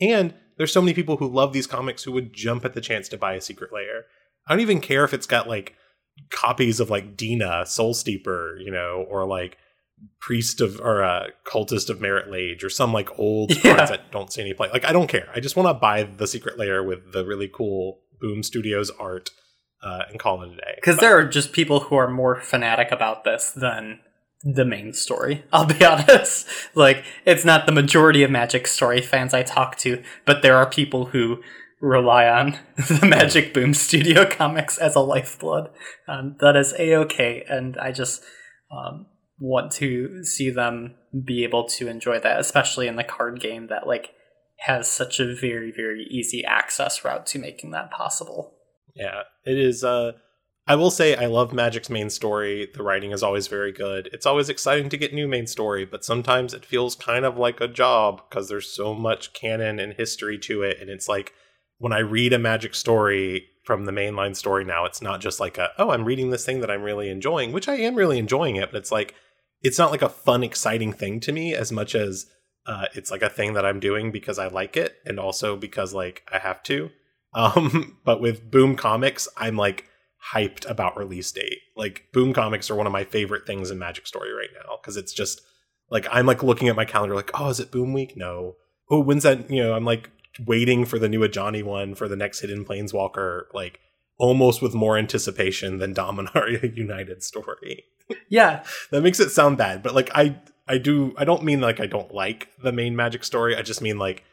And 0.00 0.34
there's 0.58 0.72
so 0.72 0.82
many 0.82 0.94
people 0.94 1.16
who 1.16 1.28
love 1.28 1.52
these 1.52 1.66
comics 1.66 2.02
who 2.04 2.12
would 2.12 2.32
jump 2.32 2.64
at 2.64 2.74
the 2.74 2.80
chance 2.80 3.08
to 3.08 3.18
buy 3.18 3.34
a 3.34 3.40
secret 3.40 3.72
lair. 3.72 4.04
I 4.46 4.52
don't 4.52 4.60
even 4.60 4.80
care 4.80 5.04
if 5.04 5.14
it's 5.14 5.26
got 5.26 5.48
like 5.48 5.74
copies 6.30 6.80
of 6.80 6.90
like 6.90 7.16
Dina, 7.16 7.64
Soul 7.66 7.94
Steeper, 7.94 8.58
you 8.58 8.70
know, 8.70 9.06
or 9.08 9.26
like 9.26 9.58
Priest 10.20 10.60
of 10.60 10.80
or 10.80 11.02
uh, 11.02 11.28
Cultist 11.44 11.88
of 11.88 12.00
Marit 12.00 12.30
Lage, 12.30 12.62
or 12.64 12.70
some 12.70 12.92
like 12.92 13.18
old 13.18 13.50
Yeah. 13.64 13.76
cards 13.76 13.90
that 13.90 14.10
don't 14.10 14.32
see 14.32 14.42
any 14.42 14.52
play. 14.54 14.68
Like 14.72 14.84
I 14.84 14.92
don't 14.92 15.08
care. 15.08 15.28
I 15.34 15.40
just 15.40 15.56
want 15.56 15.68
to 15.68 15.74
buy 15.74 16.02
the 16.02 16.26
secret 16.26 16.58
lair 16.58 16.82
with 16.82 17.12
the 17.12 17.24
really 17.24 17.48
cool 17.48 18.00
Boom 18.20 18.42
Studios 18.42 18.90
art 18.98 19.30
uh, 19.82 20.02
and 20.10 20.18
call 20.18 20.42
it 20.42 20.52
a 20.52 20.56
day. 20.56 20.72
Because 20.76 20.98
there 20.98 21.16
are 21.16 21.24
just 21.24 21.52
people 21.52 21.80
who 21.80 21.96
are 21.96 22.08
more 22.10 22.40
fanatic 22.40 22.90
about 22.90 23.24
this 23.24 23.52
than 23.52 24.00
the 24.42 24.64
main 24.64 24.92
story. 24.92 25.44
I'll 25.52 25.66
be 25.66 25.84
honest. 25.84 26.46
Like, 26.74 27.04
it's 27.24 27.44
not 27.44 27.66
the 27.66 27.72
majority 27.72 28.22
of 28.22 28.30
Magic 28.30 28.66
story 28.66 29.00
fans 29.00 29.32
I 29.34 29.42
talk 29.42 29.76
to, 29.78 30.02
but 30.24 30.42
there 30.42 30.56
are 30.56 30.68
people 30.68 31.06
who 31.06 31.42
rely 31.80 32.28
on 32.28 32.58
the 32.76 33.06
Magic 33.06 33.52
Boom 33.52 33.74
Studio 33.74 34.24
comics 34.30 34.78
as 34.78 34.94
a 34.94 35.00
lifeblood. 35.00 35.70
Um, 36.08 36.36
that 36.40 36.56
is 36.56 36.74
a 36.78 36.94
okay, 36.96 37.44
and 37.48 37.76
I 37.78 37.92
just 37.92 38.22
um, 38.70 39.06
want 39.38 39.72
to 39.72 40.24
see 40.24 40.50
them 40.50 40.94
be 41.24 41.44
able 41.44 41.64
to 41.64 41.88
enjoy 41.88 42.18
that, 42.20 42.40
especially 42.40 42.86
in 42.86 42.96
the 42.96 43.04
card 43.04 43.40
game 43.40 43.68
that 43.68 43.86
like 43.86 44.12
has 44.60 44.88
such 44.88 45.20
a 45.20 45.34
very 45.34 45.70
very 45.70 46.06
easy 46.10 46.44
access 46.44 47.04
route 47.04 47.26
to 47.26 47.38
making 47.38 47.70
that 47.72 47.90
possible. 47.90 48.54
Yeah, 48.94 49.22
it 49.44 49.58
is. 49.58 49.84
Uh, 49.84 50.12
I 50.68 50.74
will 50.74 50.90
say 50.90 51.14
I 51.14 51.26
love 51.26 51.52
Magic's 51.52 51.90
main 51.90 52.10
story. 52.10 52.68
The 52.74 52.82
writing 52.82 53.12
is 53.12 53.22
always 53.22 53.46
very 53.46 53.70
good. 53.70 54.08
It's 54.12 54.26
always 54.26 54.48
exciting 54.48 54.88
to 54.88 54.96
get 54.96 55.14
new 55.14 55.28
main 55.28 55.46
story, 55.46 55.84
but 55.84 56.04
sometimes 56.04 56.52
it 56.52 56.64
feels 56.64 56.96
kind 56.96 57.24
of 57.24 57.36
like 57.36 57.60
a 57.60 57.68
job 57.68 58.22
because 58.28 58.48
there's 58.48 58.74
so 58.74 58.92
much 58.92 59.32
canon 59.32 59.78
and 59.78 59.92
history 59.92 60.38
to 60.38 60.62
it. 60.62 60.78
And 60.80 60.90
it's 60.90 61.08
like 61.08 61.34
when 61.78 61.92
I 61.92 62.00
read 62.00 62.32
a 62.32 62.38
Magic 62.38 62.74
story 62.74 63.46
from 63.64 63.84
the 63.84 63.92
mainline 63.92 64.36
story 64.36 64.64
now, 64.64 64.84
it's 64.84 65.02
not 65.02 65.20
just 65.20 65.40
like 65.40 65.58
a 65.58 65.70
oh 65.78 65.90
I'm 65.90 66.04
reading 66.04 66.30
this 66.30 66.44
thing 66.44 66.60
that 66.60 66.70
I'm 66.70 66.82
really 66.82 67.10
enjoying, 67.10 67.52
which 67.52 67.68
I 67.68 67.76
am 67.76 67.94
really 67.94 68.18
enjoying 68.18 68.56
it, 68.56 68.70
but 68.70 68.78
it's 68.78 68.92
like 68.92 69.14
it's 69.62 69.78
not 69.78 69.90
like 69.90 70.02
a 70.02 70.08
fun, 70.08 70.42
exciting 70.42 70.92
thing 70.92 71.20
to 71.20 71.32
me 71.32 71.54
as 71.54 71.72
much 71.72 71.94
as 71.94 72.26
uh, 72.66 72.86
it's 72.94 73.10
like 73.10 73.22
a 73.22 73.30
thing 73.30 73.54
that 73.54 73.64
I'm 73.64 73.80
doing 73.80 74.10
because 74.10 74.38
I 74.38 74.48
like 74.48 74.76
it 74.76 74.96
and 75.04 75.18
also 75.18 75.56
because 75.56 75.94
like 75.94 76.22
I 76.32 76.38
have 76.38 76.62
to. 76.64 76.90
Um, 77.34 77.98
but 78.02 78.22
with 78.22 78.50
Boom 78.50 78.76
Comics, 78.76 79.28
I'm 79.36 79.58
like 79.58 79.84
hyped 80.32 80.66
about 80.70 80.96
release 80.96 81.30
date. 81.32 81.58
Like 81.76 82.04
Boom 82.10 82.32
Comics 82.32 82.70
are 82.70 82.74
one 82.74 82.86
of 82.86 82.94
my 82.94 83.04
favorite 83.04 83.46
things 83.46 83.70
in 83.70 83.78
Magic 83.78 84.06
Story 84.06 84.32
right 84.32 84.48
now 84.54 84.78
because 84.80 84.96
it's 84.96 85.12
just 85.12 85.42
like 85.90 86.06
I'm 86.10 86.24
like 86.24 86.42
looking 86.42 86.68
at 86.68 86.76
my 86.76 86.86
calendar 86.86 87.14
like, 87.14 87.30
oh, 87.34 87.50
is 87.50 87.60
it 87.60 87.70
Boom 87.70 87.92
Week? 87.92 88.16
No. 88.16 88.54
Oh, 88.90 89.00
when's 89.00 89.24
that? 89.24 89.50
You 89.50 89.62
know, 89.62 89.74
I'm 89.74 89.84
like 89.84 90.10
waiting 90.44 90.84
for 90.84 90.98
the 90.98 91.08
new 91.08 91.20
Ajani 91.20 91.62
one 91.62 91.94
for 91.94 92.08
the 92.08 92.16
next 92.16 92.40
Hidden 92.40 92.64
Planeswalker, 92.64 93.44
like 93.54 93.80
almost 94.18 94.62
with 94.62 94.74
more 94.74 94.96
anticipation 94.98 95.78
than 95.78 95.94
Dominaria 95.94 96.74
United 96.76 97.22
story. 97.22 97.84
Yeah, 98.28 98.64
that 98.90 99.02
makes 99.02 99.20
it 99.20 99.30
sound 99.30 99.58
bad, 99.58 99.82
but 99.82 99.94
like 99.94 100.10
I 100.14 100.38
I 100.68 100.78
do 100.78 101.14
I 101.16 101.24
don't 101.24 101.42
mean 101.42 101.60
like 101.60 101.80
I 101.80 101.86
don't 101.86 102.12
like 102.12 102.48
the 102.62 102.72
main 102.72 102.96
Magic 102.96 103.24
story. 103.24 103.56
I 103.56 103.62
just 103.62 103.82
mean 103.82 103.98
like 103.98 104.24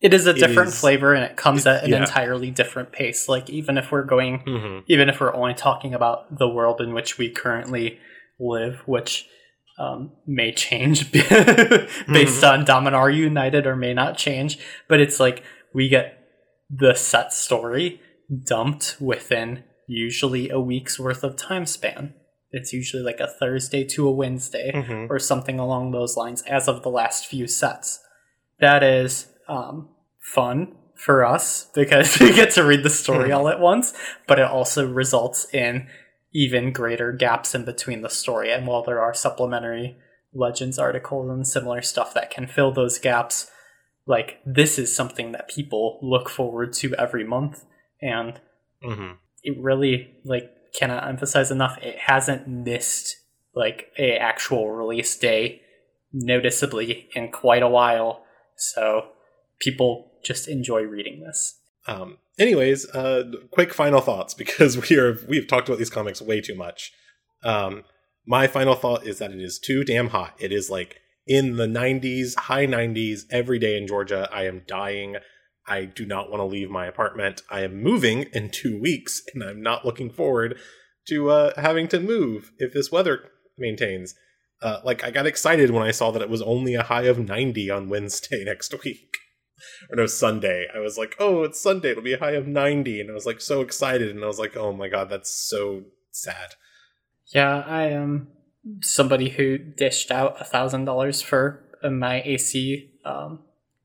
It 0.00 0.14
is 0.14 0.26
a 0.26 0.32
different 0.32 0.70
is- 0.70 0.80
flavor 0.80 1.14
and 1.14 1.24
it 1.24 1.36
comes 1.36 1.66
at 1.66 1.84
an 1.84 1.90
yeah. 1.90 2.00
entirely 2.00 2.50
different 2.50 2.92
pace. 2.92 3.28
Like 3.28 3.48
even 3.50 3.78
if 3.78 3.90
we're 3.90 4.04
going 4.04 4.40
mhm. 4.40 4.82
even 4.86 5.08
if 5.08 5.20
we're 5.20 5.34
only 5.34 5.54
talking 5.54 5.94
about 5.94 6.36
the 6.38 6.48
world 6.48 6.80
in 6.80 6.92
which 6.94 7.18
we 7.18 7.30
currently 7.30 7.98
live, 8.38 8.82
which 8.86 9.26
um, 9.78 10.12
may 10.26 10.52
change 10.52 11.10
based 11.12 12.44
on 12.44 12.64
Dominaria 12.64 13.16
United 13.16 13.66
or 13.66 13.76
may 13.76 13.94
not 13.94 14.16
change, 14.16 14.58
but 14.88 15.00
it's 15.00 15.20
like 15.20 15.42
we 15.72 15.88
get 15.88 16.18
the 16.70 16.94
set 16.94 17.32
story 17.32 18.00
dumped 18.44 18.96
within 19.00 19.64
usually 19.86 20.50
a 20.50 20.60
week's 20.60 20.98
worth 20.98 21.24
of 21.24 21.36
time 21.36 21.64
span. 21.64 22.14
It's 22.50 22.72
usually 22.72 23.02
like 23.02 23.20
a 23.20 23.26
Thursday 23.26 23.84
to 23.84 24.06
a 24.08 24.10
Wednesday 24.12 24.70
Mhm. 24.74 25.08
or 25.10 25.18
something 25.18 25.58
along 25.58 25.92
those 25.92 26.16
lines 26.16 26.42
as 26.42 26.66
of 26.68 26.82
the 26.82 26.90
last 26.90 27.26
few 27.26 27.46
sets. 27.46 28.00
That 28.60 28.82
is 28.82 29.28
um, 29.48 29.88
fun 30.20 30.74
for 30.94 31.24
us 31.24 31.70
because 31.74 32.18
we 32.20 32.34
get 32.34 32.50
to 32.52 32.64
read 32.64 32.82
the 32.82 32.90
story 32.90 33.28
Hmm. 33.28 33.34
all 33.36 33.48
at 33.48 33.60
once, 33.60 33.94
but 34.26 34.38
it 34.38 34.44
also 34.46 34.86
results 34.86 35.46
in 35.54 35.88
even 36.32 36.72
greater 36.72 37.12
gaps 37.12 37.54
in 37.54 37.64
between 37.64 38.02
the 38.02 38.10
story. 38.10 38.52
And 38.52 38.66
while 38.66 38.82
there 38.82 39.00
are 39.00 39.14
supplementary 39.14 39.96
Legends 40.34 40.78
articles 40.78 41.30
and 41.30 41.46
similar 41.46 41.80
stuff 41.80 42.12
that 42.14 42.30
can 42.30 42.46
fill 42.46 42.70
those 42.70 42.98
gaps, 42.98 43.50
like 44.06 44.38
this 44.44 44.78
is 44.78 44.94
something 44.94 45.32
that 45.32 45.48
people 45.48 45.98
look 46.02 46.28
forward 46.28 46.72
to 46.74 46.94
every 46.96 47.24
month. 47.24 47.64
And 48.02 48.40
Mhm. 48.82 49.16
it 49.42 49.56
really 49.58 50.16
like 50.24 50.50
cannot 50.74 51.06
emphasize 51.08 51.50
enough 51.50 51.78
it 51.82 51.98
hasn't 51.98 52.46
missed 52.46 53.16
like 53.54 53.90
a 53.98 54.16
actual 54.16 54.70
release 54.70 55.16
day 55.16 55.62
noticeably 56.12 57.08
in 57.14 57.30
quite 57.30 57.62
a 57.62 57.68
while 57.68 58.24
so 58.56 59.08
people 59.60 60.12
just 60.22 60.48
enjoy 60.48 60.82
reading 60.82 61.20
this 61.20 61.58
Um, 61.86 62.18
anyways, 62.38 62.88
uh, 62.90 63.24
quick 63.50 63.74
final 63.74 64.00
thoughts 64.00 64.34
because 64.34 64.88
we 64.88 64.96
are 64.96 65.18
we've 65.28 65.46
talked 65.46 65.68
about 65.68 65.78
these 65.78 65.90
comics 65.90 66.22
way 66.22 66.40
too 66.40 66.54
much. 66.54 66.92
Um, 67.42 67.84
my 68.26 68.46
final 68.46 68.74
thought 68.74 69.06
is 69.06 69.18
that 69.18 69.30
it 69.30 69.40
is 69.40 69.58
too 69.58 69.84
damn 69.84 70.08
hot. 70.08 70.34
It 70.38 70.52
is 70.52 70.70
like 70.70 70.96
in 71.26 71.56
the 71.56 71.66
90s, 71.66 72.36
high 72.36 72.66
90s, 72.66 73.22
every 73.30 73.58
day 73.58 73.76
in 73.76 73.86
Georgia. 73.86 74.28
I 74.32 74.44
am 74.44 74.62
dying. 74.66 75.16
I 75.66 75.84
do 75.84 76.06
not 76.06 76.30
want 76.30 76.40
to 76.40 76.44
leave 76.44 76.70
my 76.70 76.86
apartment. 76.86 77.42
I 77.50 77.60
am 77.60 77.82
moving 77.82 78.26
in 78.32 78.50
two 78.50 78.80
weeks, 78.80 79.22
and 79.34 79.42
I'm 79.42 79.62
not 79.62 79.84
looking 79.84 80.10
forward 80.10 80.58
to 81.08 81.30
uh, 81.30 81.60
having 81.60 81.88
to 81.88 82.00
move 82.00 82.52
if 82.58 82.72
this 82.72 82.90
weather 82.90 83.30
maintains. 83.58 84.14
Uh, 84.60 84.80
like 84.84 85.04
I 85.04 85.10
got 85.10 85.26
excited 85.26 85.70
when 85.70 85.82
I 85.82 85.90
saw 85.90 86.10
that 86.10 86.22
it 86.22 86.30
was 86.30 86.42
only 86.42 86.74
a 86.74 86.82
high 86.82 87.04
of 87.04 87.18
90 87.18 87.70
on 87.70 87.88
Wednesday 87.88 88.44
next 88.46 88.74
week 88.84 89.16
or 89.90 89.96
no 89.96 90.06
Sunday. 90.06 90.66
I 90.74 90.78
was 90.78 90.98
like, 90.98 91.16
oh, 91.18 91.44
it's 91.44 91.60
Sunday. 91.60 91.90
It'll 91.90 92.02
be 92.02 92.14
a 92.14 92.18
high 92.18 92.32
of 92.32 92.46
90. 92.46 93.00
And 93.00 93.10
I 93.10 93.14
was 93.14 93.26
like 93.26 93.40
so 93.40 93.60
excited. 93.60 94.10
And 94.10 94.22
I 94.22 94.26
was 94.26 94.38
like, 94.38 94.56
oh 94.56 94.72
my 94.72 94.88
God, 94.88 95.08
that's 95.08 95.30
so 95.30 95.84
sad. 96.10 96.54
yeah 97.32 97.62
i 97.66 97.84
am 97.84 98.28
somebody 98.82 99.28
who 99.30 99.56
dished 99.56 100.10
out 100.10 100.40
a 100.40 100.44
thousand 100.44 100.84
dollars 100.84 101.22
for 101.22 101.62
my 101.88 102.22
ac 102.24 102.90
um, 103.04 103.40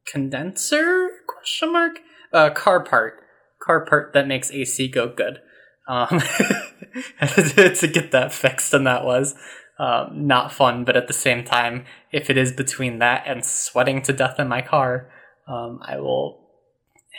condenser 0.06 1.10
question 1.28 1.72
mark 1.72 2.00
uh, 2.34 2.50
car 2.50 2.84
part 2.84 3.24
car 3.64 3.86
part 3.86 4.14
that 4.14 4.28
makes 4.28 4.52
AC 4.52 4.88
go 4.90 5.08
good. 5.08 5.40
Um, 5.88 6.08
to 7.20 7.90
get 7.92 8.12
that 8.12 8.32
fixed, 8.32 8.74
and 8.74 8.86
that 8.88 9.06
was 9.06 9.36
um, 9.80 10.28
not 10.28 10.52
fun. 10.52 10.84
But 10.84 10.98
at 10.98 11.08
the 11.08 11.14
same 11.14 11.44
time, 11.44 11.86
if 12.12 12.30
it 12.30 12.38
is 12.38 12.52
between 12.52 13.00
that 13.00 13.24
and 13.26 13.46
sweating 13.46 14.02
to 14.04 14.14
death 14.14 14.40
in 14.40 14.48
my 14.48 14.62
car, 14.62 15.10
um, 15.48 15.80
I 15.84 16.00
will 16.00 16.50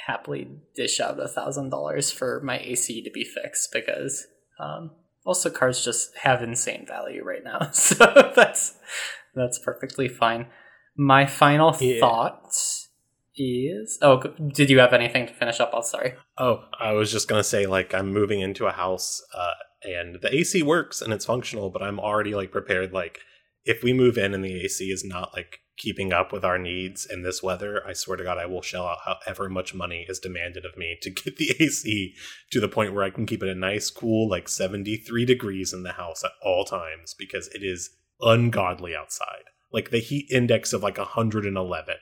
happily 0.07 0.49
dish 0.75 1.01
out 1.01 1.21
a 1.21 1.29
thousand 1.29 1.71
dollars 1.71 2.11
for 2.11 2.41
my 2.45 2.59
AC 2.59 3.03
to 3.03 3.11
be 3.11 3.25
fixed 3.25 3.71
because 3.73 4.27
um, 4.59 4.91
also 5.25 5.51
cars 5.51 5.85
just 5.85 6.17
have 6.23 6.43
insane 6.43 6.85
value 6.87 7.23
right 7.25 7.45
now. 7.45 7.59
So 7.73 7.95
that's 8.35 8.77
that's 9.35 9.59
perfectly 9.59 10.09
fine. 10.09 10.47
My 10.97 11.27
final 11.27 11.75
Yeah. 11.81 12.01
thought 12.01 12.55
is 13.37 13.99
oh, 14.01 14.23
did 14.53 14.71
you 14.71 14.79
have 14.79 14.93
anything 14.93 15.27
to 15.27 15.33
finish 15.35 15.61
up? 15.61 15.71
Oh, 15.73 15.81
sorry. 15.83 16.15
Oh, 16.39 16.65
I 16.79 16.93
was 16.93 17.11
just 17.11 17.29
gonna 17.29 17.45
say 17.45 17.67
like 17.67 17.95
I'm 17.95 18.13
moving 18.13 18.41
into 18.41 18.67
a 18.67 18.73
house, 18.73 19.23
uh, 19.37 19.53
and 19.83 20.19
the 20.23 20.35
AC 20.35 20.63
works 20.63 21.03
and 21.03 21.13
it's 21.13 21.25
functional, 21.25 21.71
but 21.71 21.83
I'm 21.83 21.99
already 22.01 22.35
like 22.35 22.53
prepared. 22.53 22.93
Like 22.93 23.19
if 23.65 23.83
we 23.83 23.93
move 23.93 24.17
in 24.19 24.35
and 24.35 24.45
the 24.45 24.65
AC 24.65 24.85
is 24.91 25.05
not 25.05 25.33
like 25.35 25.61
keeping 25.77 26.13
up 26.13 26.33
with 26.33 26.45
our 26.45 26.59
needs 26.59 27.07
in 27.07 27.23
this 27.23 27.43
weather, 27.43 27.83
I 27.87 27.93
swear 27.93 28.17
to 28.17 28.25
God, 28.25 28.39
I 28.39 28.47
will 28.47 28.63
shell 28.63 28.87
out 28.87 28.99
however 29.05 29.49
much 29.49 29.75
money 29.75 30.07
is 30.09 30.19
demanded 30.19 30.65
of 30.65 30.77
me 30.77 30.97
to 31.03 31.11
get 31.25 31.37
the 31.37 31.55
AC 31.59 32.15
to 32.53 32.61
the 32.61 32.69
point 32.69 32.95
where 32.95 33.05
I 33.05 33.11
can 33.11 33.27
keep 33.27 33.43
it 33.43 33.49
a 33.49 33.55
nice, 33.55 33.91
cool, 33.91 34.29
like 34.29 34.49
73 34.49 35.25
degrees 35.25 35.73
in 35.73 35.83
the 35.83 35.93
house 35.93 36.23
at 36.25 36.33
all 36.43 36.65
times 36.65 37.15
because 37.19 37.49
it 37.49 37.63
is 37.63 37.91
ungodly 38.21 38.95
outside. 38.95 39.45
Like 39.73 39.91
the 39.91 39.99
heat 39.99 40.31
index 40.31 40.73
of 40.73 40.83
like 40.83 40.99
111. 40.99 41.95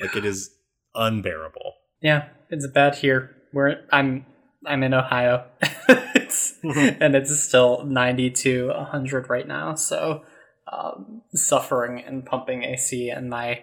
Like 0.00 0.16
it 0.16 0.24
is 0.24 0.50
unbearable. 0.94 1.74
Yeah, 2.00 2.28
it's 2.50 2.66
bad 2.66 2.96
here. 2.96 3.36
We're 3.52 3.84
I'm 3.92 4.26
I'm 4.66 4.82
in 4.82 4.94
Ohio. 4.94 5.46
it's 5.88 6.58
mm-hmm. 6.64 7.02
and 7.02 7.14
it's 7.14 7.38
still 7.38 7.84
90 7.84 8.30
to 8.30 8.68
100 8.68 9.30
right 9.30 9.46
now, 9.46 9.74
so 9.74 10.24
um, 10.72 11.22
suffering 11.34 12.02
and 12.04 12.24
pumping 12.24 12.64
AC 12.64 13.10
and 13.10 13.28
my 13.28 13.62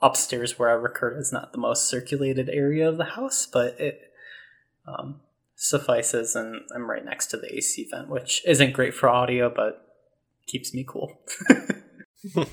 upstairs 0.00 0.58
where 0.58 0.70
I 0.70 0.74
record 0.74 1.18
is 1.18 1.32
not 1.32 1.52
the 1.52 1.58
most 1.58 1.88
circulated 1.88 2.48
area 2.48 2.88
of 2.88 2.98
the 2.98 3.04
house, 3.04 3.46
but 3.50 3.80
it 3.80 4.00
um, 4.86 5.20
suffices 5.54 6.34
and 6.34 6.62
I'm 6.74 6.90
right 6.90 7.04
next 7.04 7.28
to 7.28 7.36
the 7.36 7.54
AC 7.54 7.88
vent, 7.90 8.08
which 8.08 8.42
isn't 8.46 8.72
great 8.72 8.94
for 8.94 9.08
audio 9.08 9.52
but 9.54 9.86
keeps 10.46 10.74
me 10.74 10.84
cool. 10.86 11.20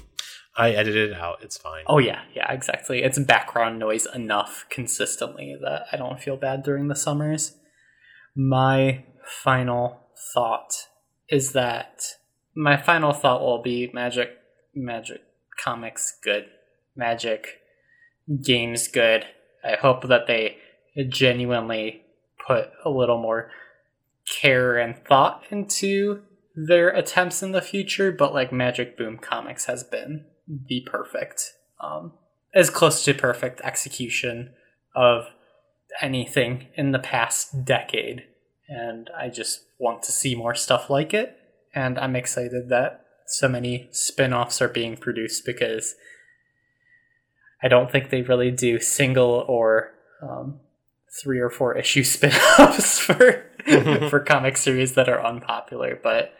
I 0.58 0.72
edited 0.72 1.12
it 1.12 1.18
out. 1.18 1.40
It's 1.42 1.58
fine. 1.58 1.86
Oh 1.88 2.00
yeah, 2.00 2.22
yeah, 2.36 2.52
exactly. 2.52 3.02
It's 3.02 3.18
background 3.20 3.80
noise 3.80 4.08
enough 4.14 4.66
consistently 4.70 5.56
that 5.62 5.86
I 5.92 5.98
don't 5.98 6.22
feel 6.22 6.38
bad 6.38 6.64
during 6.64 6.88
the 6.88 6.96
summers. 6.96 7.56
My 8.36 9.06
final 9.26 10.02
thought 10.34 10.88
is 11.30 11.54
that 11.54 12.02
my 12.60 12.76
final 12.76 13.14
thought 13.14 13.42
will 13.42 13.62
be 13.62 13.90
magic 13.94 14.32
magic 14.76 15.22
comics 15.64 16.20
good. 16.22 16.46
Magic 16.94 17.62
games 18.44 18.90
good. 18.90 19.26
I 19.64 19.76
hope 19.76 20.08
that 20.10 20.28
they 20.28 20.58
genuinely 21.08 22.02
put 22.46 22.70
a 22.84 22.90
little 22.90 23.18
more 23.18 23.50
care 24.26 24.78
and 24.78 24.98
thought 25.08 25.46
into 25.50 26.22
their 26.54 26.90
attempts 26.90 27.42
in 27.42 27.54
the 27.54 27.62
future, 27.62 28.12
but 28.12 28.34
like 28.34 28.52
Magic 28.52 28.98
Boom 28.98 29.18
Comics 29.18 29.66
has 29.66 29.84
been 29.84 30.26
the 30.46 30.82
perfect, 30.82 31.54
um, 31.80 32.12
as 32.54 32.70
close 32.70 33.06
to 33.06 33.14
perfect 33.14 33.62
execution 33.62 34.52
of 34.94 35.28
anything 36.02 36.68
in 36.76 36.92
the 36.92 37.00
past 37.00 37.64
decade. 37.64 38.24
And 38.68 39.10
I 39.18 39.30
just 39.30 39.64
want 39.80 40.04
to 40.04 40.12
see 40.12 40.36
more 40.36 40.56
stuff 40.56 40.90
like 40.90 41.14
it. 41.14 41.39
And 41.74 41.98
I'm 42.00 42.16
excited 42.16 42.70
that 42.70 43.06
so 43.28 43.48
many 43.48 43.90
spin 43.92 44.34
offs 44.34 44.62
are 44.62 44.68
being 44.68 44.98
produced 44.98 45.46
because 45.46 45.96
I 47.62 47.68
don't 47.68 47.92
think 47.92 48.10
they 48.10 48.22
really 48.22 48.52
do 48.52 48.80
single 48.80 49.46
or 49.48 49.92
um, 50.22 50.60
three 51.22 51.40
or 51.40 51.50
four 51.50 51.78
issue 51.78 52.04
spin 52.04 52.34
offs 52.60 53.00
for, 53.00 53.46
for 54.10 54.20
comic 54.20 54.58
series 54.58 54.94
that 54.96 55.10
are 55.10 55.24
unpopular. 55.24 56.00
But 56.02 56.34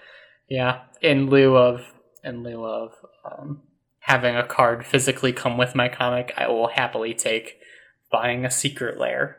yeah, 0.50 0.82
in 1.02 1.30
lieu 1.30 1.56
of 1.56 1.82
in 2.24 2.44
lieu 2.44 2.66
of 2.66 2.94
um, 3.24 3.62
having 4.00 4.36
a 4.36 4.46
card 4.46 4.86
physically 4.86 5.32
come 5.32 5.58
with 5.58 5.76
my 5.76 5.88
comic, 5.88 6.34
I 6.36 6.48
will 6.48 6.68
happily 6.70 7.14
take 7.14 7.58
buying 8.12 8.46
a 8.46 8.52
secret 8.52 8.98
lair. 8.98 9.38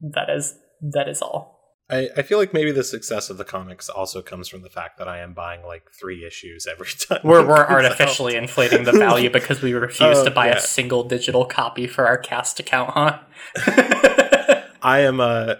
That 0.00 0.30
is 0.30 0.58
that 0.80 1.08
is 1.08 1.20
all. 1.20 1.51
I, 1.92 2.08
I 2.16 2.22
feel 2.22 2.38
like 2.38 2.54
maybe 2.54 2.72
the 2.72 2.82
success 2.82 3.28
of 3.28 3.36
the 3.36 3.44
comics 3.44 3.90
also 3.90 4.22
comes 4.22 4.48
from 4.48 4.62
the 4.62 4.70
fact 4.70 4.96
that 4.98 5.08
I 5.08 5.18
am 5.18 5.34
buying 5.34 5.62
like 5.62 5.90
three 5.92 6.24
issues 6.24 6.66
every 6.66 6.86
time. 6.98 7.20
We're 7.22 7.46
we're 7.46 7.66
comes 7.66 7.70
out. 7.70 7.84
artificially 7.84 8.34
inflating 8.34 8.84
the 8.84 8.92
value 8.92 9.30
because 9.32 9.60
we 9.60 9.74
refuse 9.74 10.22
to 10.22 10.30
buy 10.30 10.46
yeah. 10.46 10.56
a 10.56 10.60
single 10.60 11.04
digital 11.04 11.44
copy 11.44 11.86
for 11.86 12.06
our 12.06 12.16
cast 12.16 12.58
account, 12.58 12.90
huh? 12.90 13.18
I 14.82 15.00
am 15.00 15.20
uh 15.20 15.56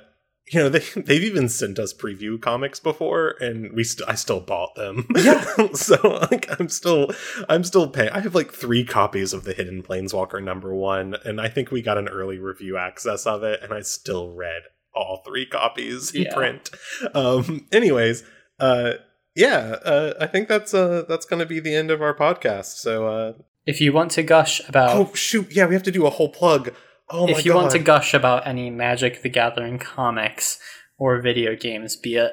you 0.50 0.60
know 0.60 0.68
they 0.70 0.80
they've 0.96 1.22
even 1.22 1.50
sent 1.50 1.78
us 1.78 1.92
preview 1.92 2.40
comics 2.40 2.80
before 2.80 3.34
and 3.40 3.72
we 3.72 3.84
st- 3.84 4.08
I 4.08 4.14
still 4.14 4.40
bought 4.40 4.74
them. 4.74 5.06
Yeah. 5.14 5.44
so 5.74 6.18
like 6.30 6.48
I'm 6.58 6.68
still 6.68 7.10
I'm 7.48 7.62
still 7.62 7.88
paying. 7.88 8.10
I 8.10 8.20
have 8.20 8.34
like 8.34 8.52
3 8.52 8.84
copies 8.84 9.34
of 9.34 9.44
the 9.44 9.52
Hidden 9.52 9.82
Planeswalker 9.82 10.42
number 10.42 10.74
1 10.74 11.16
and 11.24 11.40
I 11.40 11.48
think 11.48 11.70
we 11.70 11.82
got 11.82 11.98
an 11.98 12.08
early 12.08 12.38
review 12.38 12.78
access 12.78 13.26
of 13.26 13.42
it 13.42 13.60
and 13.62 13.72
I 13.72 13.82
still 13.82 14.30
read 14.32 14.62
all 14.94 15.22
3 15.26 15.46
copies 15.46 16.12
in 16.14 16.22
Yeah. 16.22 16.34
print. 16.34 16.70
Um 17.14 17.66
anyways, 17.72 18.24
uh 18.60 18.94
yeah, 19.34 19.76
uh, 19.84 20.12
I 20.20 20.26
think 20.26 20.48
that's 20.48 20.74
uh 20.74 21.04
that's 21.08 21.24
going 21.24 21.40
to 21.40 21.46
be 21.46 21.58
the 21.58 21.74
end 21.74 21.90
of 21.90 22.02
our 22.02 22.14
podcast. 22.14 22.76
So 22.76 23.08
uh 23.08 23.32
if 23.64 23.80
you 23.80 23.92
want 23.92 24.10
to 24.12 24.22
gush 24.22 24.60
about 24.68 24.96
oh 24.96 25.14
shoot, 25.14 25.50
yeah, 25.50 25.66
we 25.66 25.74
have 25.74 25.82
to 25.84 25.92
do 25.92 26.06
a 26.06 26.10
whole 26.10 26.28
plug. 26.28 26.74
Oh 27.08 27.26
my 27.26 27.32
god. 27.32 27.38
if 27.38 27.44
you 27.46 27.54
want 27.54 27.70
to 27.72 27.78
gush 27.78 28.14
about 28.14 28.46
any 28.46 28.70
Magic 28.70 29.22
the 29.22 29.28
Gathering 29.28 29.78
comics 29.78 30.58
or 30.98 31.20
video 31.20 31.54
games, 31.56 31.96
be 31.96 32.16
it 32.16 32.32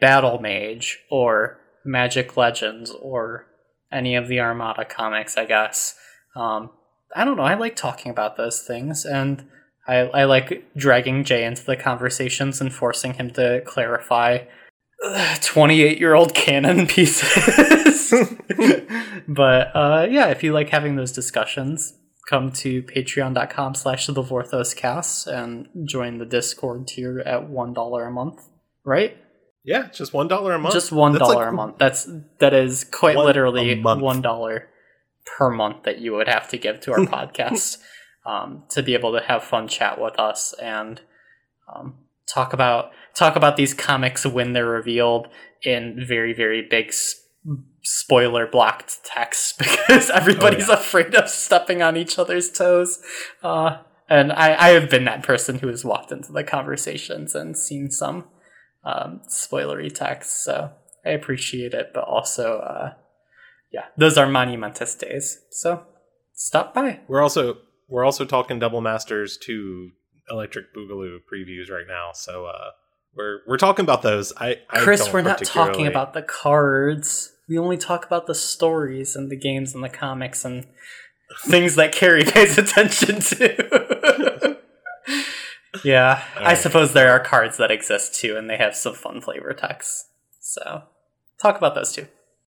Battle 0.00 0.38
Mage 0.40 0.98
or 1.10 1.58
Magic 1.84 2.36
Legends 2.36 2.90
or 2.90 3.46
any 3.92 4.14
of 4.14 4.28
the 4.28 4.40
Armada 4.40 4.84
comics, 4.84 5.36
I 5.36 5.44
guess. 5.46 5.94
Um, 6.36 6.70
I 7.14 7.24
don't 7.24 7.36
know. 7.36 7.42
I 7.42 7.54
like 7.54 7.74
talking 7.76 8.10
about 8.10 8.36
those 8.36 8.60
things, 8.62 9.04
and 9.04 9.46
I, 9.88 9.94
I 9.96 10.24
like 10.24 10.64
dragging 10.76 11.24
Jay 11.24 11.44
into 11.44 11.64
the 11.64 11.76
conversations 11.76 12.60
and 12.60 12.72
forcing 12.72 13.14
him 13.14 13.30
to 13.32 13.62
clarify 13.66 14.44
28 15.42 15.98
year 15.98 16.14
old 16.14 16.34
canon 16.34 16.86
pieces. 16.94 18.12
but 19.28 19.74
uh, 19.74 20.06
yeah, 20.10 20.28
if 20.28 20.42
you 20.42 20.52
like 20.52 20.68
having 20.70 20.96
those 20.96 21.12
discussions, 21.12 21.94
come 22.28 22.52
to 22.52 22.82
patreon.com 22.82 23.74
slash 23.74 24.06
the 24.06 24.22
Vorthos 24.22 24.76
cast 24.76 25.26
and 25.26 25.68
join 25.84 26.18
the 26.18 26.26
Discord 26.26 26.86
tier 26.86 27.20
at 27.20 27.48
$1 27.48 28.06
a 28.06 28.10
month, 28.10 28.40
right? 28.84 29.16
Yeah, 29.64 29.88
just 29.92 30.14
one 30.14 30.28
dollar 30.28 30.54
a 30.54 30.58
month. 30.58 30.72
Just 30.74 30.90
$1 30.90 31.18
That's 31.18 31.28
like- 31.28 31.48
a 31.48 31.52
month. 31.52 31.76
That's, 31.78 32.08
that 32.38 32.54
is 32.54 32.84
quite 32.84 33.16
One 33.16 33.26
literally 33.26 33.74
month. 33.74 34.02
$1 34.02 34.62
per 35.26 35.50
month 35.50 35.82
that 35.84 35.98
you 35.98 36.12
would 36.12 36.28
have 36.28 36.48
to 36.50 36.56
give 36.58 36.80
to 36.80 36.92
our 36.92 36.98
podcast 37.00 37.78
um, 38.26 38.64
to 38.70 38.82
be 38.82 38.94
able 38.94 39.12
to 39.12 39.20
have 39.20 39.42
fun 39.42 39.68
chat 39.68 40.00
with 40.00 40.18
us 40.18 40.52
and 40.54 41.00
um, 41.74 41.94
talk 42.26 42.52
about 42.52 42.90
talk 43.14 43.36
about 43.36 43.56
these 43.56 43.74
comics 43.74 44.24
when 44.26 44.52
they're 44.52 44.66
revealed 44.66 45.28
in 45.62 46.02
very 46.06 46.32
very 46.32 46.62
big 46.62 46.88
s- 46.88 47.22
spoiler 47.82 48.46
blocked 48.46 48.98
text 49.04 49.58
because 49.58 50.10
everybody's 50.10 50.68
yeah. 50.68 50.74
afraid 50.74 51.14
of 51.14 51.28
stepping 51.28 51.82
on 51.82 51.96
each 51.96 52.18
other's 52.18 52.50
toes. 52.50 53.00
Uh, 53.42 53.78
and 54.08 54.32
I, 54.32 54.54
I 54.54 54.68
have 54.70 54.90
been 54.90 55.04
that 55.04 55.22
person 55.22 55.58
who 55.58 55.68
has 55.68 55.84
walked 55.84 56.10
into 56.10 56.32
the 56.32 56.44
conversations 56.44 57.34
and 57.34 57.56
seen 57.56 57.90
some 57.90 58.26
um, 58.84 59.20
spoilery 59.28 59.92
texts 59.92 60.42
so 60.44 60.70
i 61.04 61.10
appreciate 61.10 61.74
it 61.74 61.90
but 61.92 62.04
also 62.04 62.58
uh, 62.60 62.94
yeah 63.72 63.84
those 63.96 64.16
are 64.16 64.26
monumentous 64.26 64.94
days. 64.94 65.40
So 65.50 65.84
stop 66.34 66.74
by. 66.74 67.00
We're 67.08 67.22
also 67.22 67.58
we're 67.90 68.04
also 68.04 68.24
talking 68.24 68.58
Double 68.58 68.80
Masters 68.80 69.36
to 69.38 69.90
Electric 70.30 70.74
Boogaloo 70.74 71.18
previews 71.30 71.70
right 71.70 71.86
now, 71.86 72.10
so 72.14 72.46
uh, 72.46 72.70
we're 73.14 73.40
we're 73.46 73.58
talking 73.58 73.84
about 73.84 74.02
those. 74.02 74.32
I, 74.36 74.58
I 74.70 74.78
Chris, 74.78 75.12
we're 75.12 75.22
not 75.22 75.42
talking 75.44 75.86
about 75.86 76.14
the 76.14 76.22
cards. 76.22 77.32
We 77.48 77.58
only 77.58 77.76
talk 77.76 78.06
about 78.06 78.26
the 78.26 78.34
stories 78.34 79.16
and 79.16 79.30
the 79.30 79.36
games 79.36 79.74
and 79.74 79.82
the 79.82 79.88
comics 79.88 80.44
and 80.44 80.66
things 81.46 81.74
that 81.74 81.92
Cary 81.92 82.22
pays 82.24 82.56
attention 82.56 83.20
to. 83.20 84.58
yeah, 85.84 86.22
I 86.36 86.54
suppose 86.54 86.92
there 86.92 87.10
are 87.10 87.20
cards 87.20 87.56
that 87.56 87.72
exist 87.72 88.14
too, 88.14 88.36
and 88.36 88.48
they 88.48 88.56
have 88.56 88.76
some 88.76 88.94
fun 88.94 89.20
flavor 89.20 89.52
text. 89.52 90.06
So, 90.38 90.84
talk 91.42 91.58
about 91.58 91.74
those 91.74 91.92
too. 91.92 92.06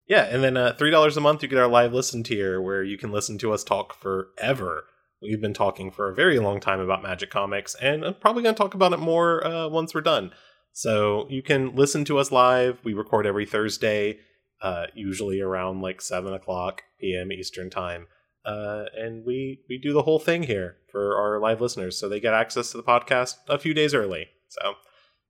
yeah, 0.07 0.25
and 0.25 0.43
then 0.43 0.55
uh, 0.55 0.73
three 0.77 0.91
dollars 0.91 1.17
a 1.17 1.21
month 1.21 1.41
you 1.41 1.49
get 1.49 1.57
our 1.57 1.67
live 1.67 1.93
listen 1.93 2.21
tier 2.21 2.61
where 2.61 2.83
you 2.83 2.97
can 2.99 3.11
listen 3.11 3.39
to 3.39 3.51
us 3.53 3.63
talk 3.63 3.95
forever 3.95 4.85
We've 5.21 5.41
been 5.41 5.53
talking 5.53 5.91
for 5.91 6.09
a 6.09 6.15
very 6.15 6.39
long 6.39 6.59
time 6.59 6.79
about 6.79 7.03
Magic 7.03 7.29
Comics, 7.29 7.75
and 7.75 8.03
I'm 8.03 8.15
probably 8.15 8.41
going 8.43 8.55
to 8.55 8.59
talk 8.59 8.73
about 8.73 8.93
it 8.93 8.99
more 8.99 9.45
uh, 9.45 9.67
once 9.67 9.93
we're 9.93 10.01
done. 10.01 10.31
So 10.73 11.27
you 11.29 11.43
can 11.43 11.75
listen 11.75 12.05
to 12.05 12.17
us 12.17 12.31
live. 12.31 12.79
We 12.83 12.93
record 12.93 13.27
every 13.27 13.45
Thursday, 13.45 14.19
uh, 14.61 14.87
usually 14.95 15.39
around 15.39 15.81
like 15.81 16.01
7 16.01 16.33
o'clock 16.33 16.81
p.m. 16.99 17.31
Eastern 17.31 17.69
Time. 17.69 18.07
Uh, 18.43 18.85
and 18.97 19.23
we, 19.23 19.59
we 19.69 19.77
do 19.77 19.93
the 19.93 20.01
whole 20.01 20.17
thing 20.17 20.43
here 20.43 20.77
for 20.91 21.15
our 21.15 21.39
live 21.39 21.61
listeners, 21.61 21.99
so 21.99 22.09
they 22.09 22.19
get 22.19 22.33
access 22.33 22.71
to 22.71 22.77
the 22.77 22.83
podcast 22.83 23.35
a 23.47 23.59
few 23.59 23.75
days 23.75 23.93
early. 23.93 24.27
So 24.47 24.73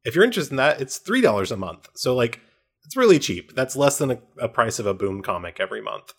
if 0.06 0.16
you're 0.16 0.24
interested 0.24 0.54
in 0.54 0.58
that, 0.58 0.80
it's 0.80 1.00
$3 1.00 1.52
a 1.52 1.58
month. 1.58 1.90
So, 1.96 2.16
like, 2.16 2.40
it's 2.86 2.96
really 2.96 3.20
cheap. 3.20 3.56
That's 3.56 3.76
less 3.76 3.98
than 3.98 4.12
a, 4.12 4.20
a 4.40 4.48
price 4.48 4.80
of 4.80 4.86
a 4.86 4.94
Boom 4.94 5.22
comic 5.22 5.60
every 5.60 5.82
month. 5.82 6.14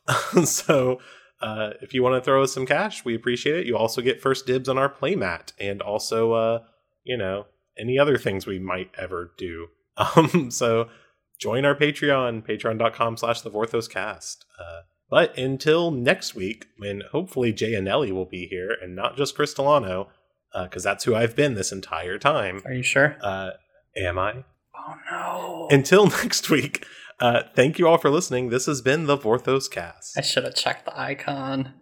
so 0.45 1.01
uh, 1.43 1.71
if 1.81 1.93
you 1.93 2.03
want 2.03 2.15
to 2.15 2.25
throw 2.25 2.43
us 2.43 2.53
some 2.53 2.67
cash, 2.67 3.05
we 3.05 3.15
appreciate 3.15 3.57
it. 3.57 3.67
You 3.67 3.77
also 3.77 4.01
get 4.01 4.21
first 4.21 4.47
dibs 4.47 4.69
on 4.69 4.79
our 4.79 4.93
playmat 4.93 5.53
and 5.59 5.83
also, 5.83 6.33
uh, 6.33 6.59
you 7.05 7.17
know, 7.17 7.47
any 7.79 7.99
other 7.99 8.17
things 8.17 8.47
we 8.47 8.59
might 8.59 8.91
ever 8.99 9.33
do. 9.37 9.69
Um, 10.17 10.51
so 10.51 10.89
join 11.39 11.67
our 11.67 11.75
Patreon, 11.75 12.49
patreon.com 12.49 13.19
slash 13.19 13.43
the 13.43 13.51
Vorthoscast. 13.51 14.39
Uh, 14.59 14.81
but 15.11 15.37
until 15.37 15.91
next 15.91 16.35
week, 16.35 16.69
when 16.79 17.03
hopefully 17.13 17.53
Jay 17.53 17.75
and 17.75 17.87
Ellie 17.87 18.11
will 18.11 18.25
be 18.25 18.47
here 18.47 18.75
and 18.81 18.97
not 18.97 19.19
just 19.19 19.37
Crystalano, 19.37 20.07
because 20.55 20.87
uh, 20.87 20.91
that's 20.91 21.05
who 21.05 21.15
I've 21.15 21.37
been 21.37 21.55
this 21.55 21.73
entire 21.73 22.19
time. 22.19 22.63
Are 22.65 22.73
you 22.73 22.83
sure? 22.83 23.19
Uh, 23.21 23.51
am 23.95 24.19
I? 24.19 24.45
Oh 24.75 24.95
no. 25.11 25.69
Until 25.71 26.07
next 26.23 26.49
week, 26.49 26.87
uh, 27.23 27.43
thank 27.55 27.79
you 27.79 27.87
all 27.87 27.99
for 27.99 28.11
listening. 28.11 28.49
This 28.49 28.67
has 28.67 28.83
been 28.83 29.07
the 29.07 29.17
Vorthos 29.17 29.71
Cast. 29.71 30.19
I 30.19 30.23
should 30.23 30.43
have 30.43 30.57
checked 30.57 30.87
the 30.87 30.99
icon. 30.99 31.73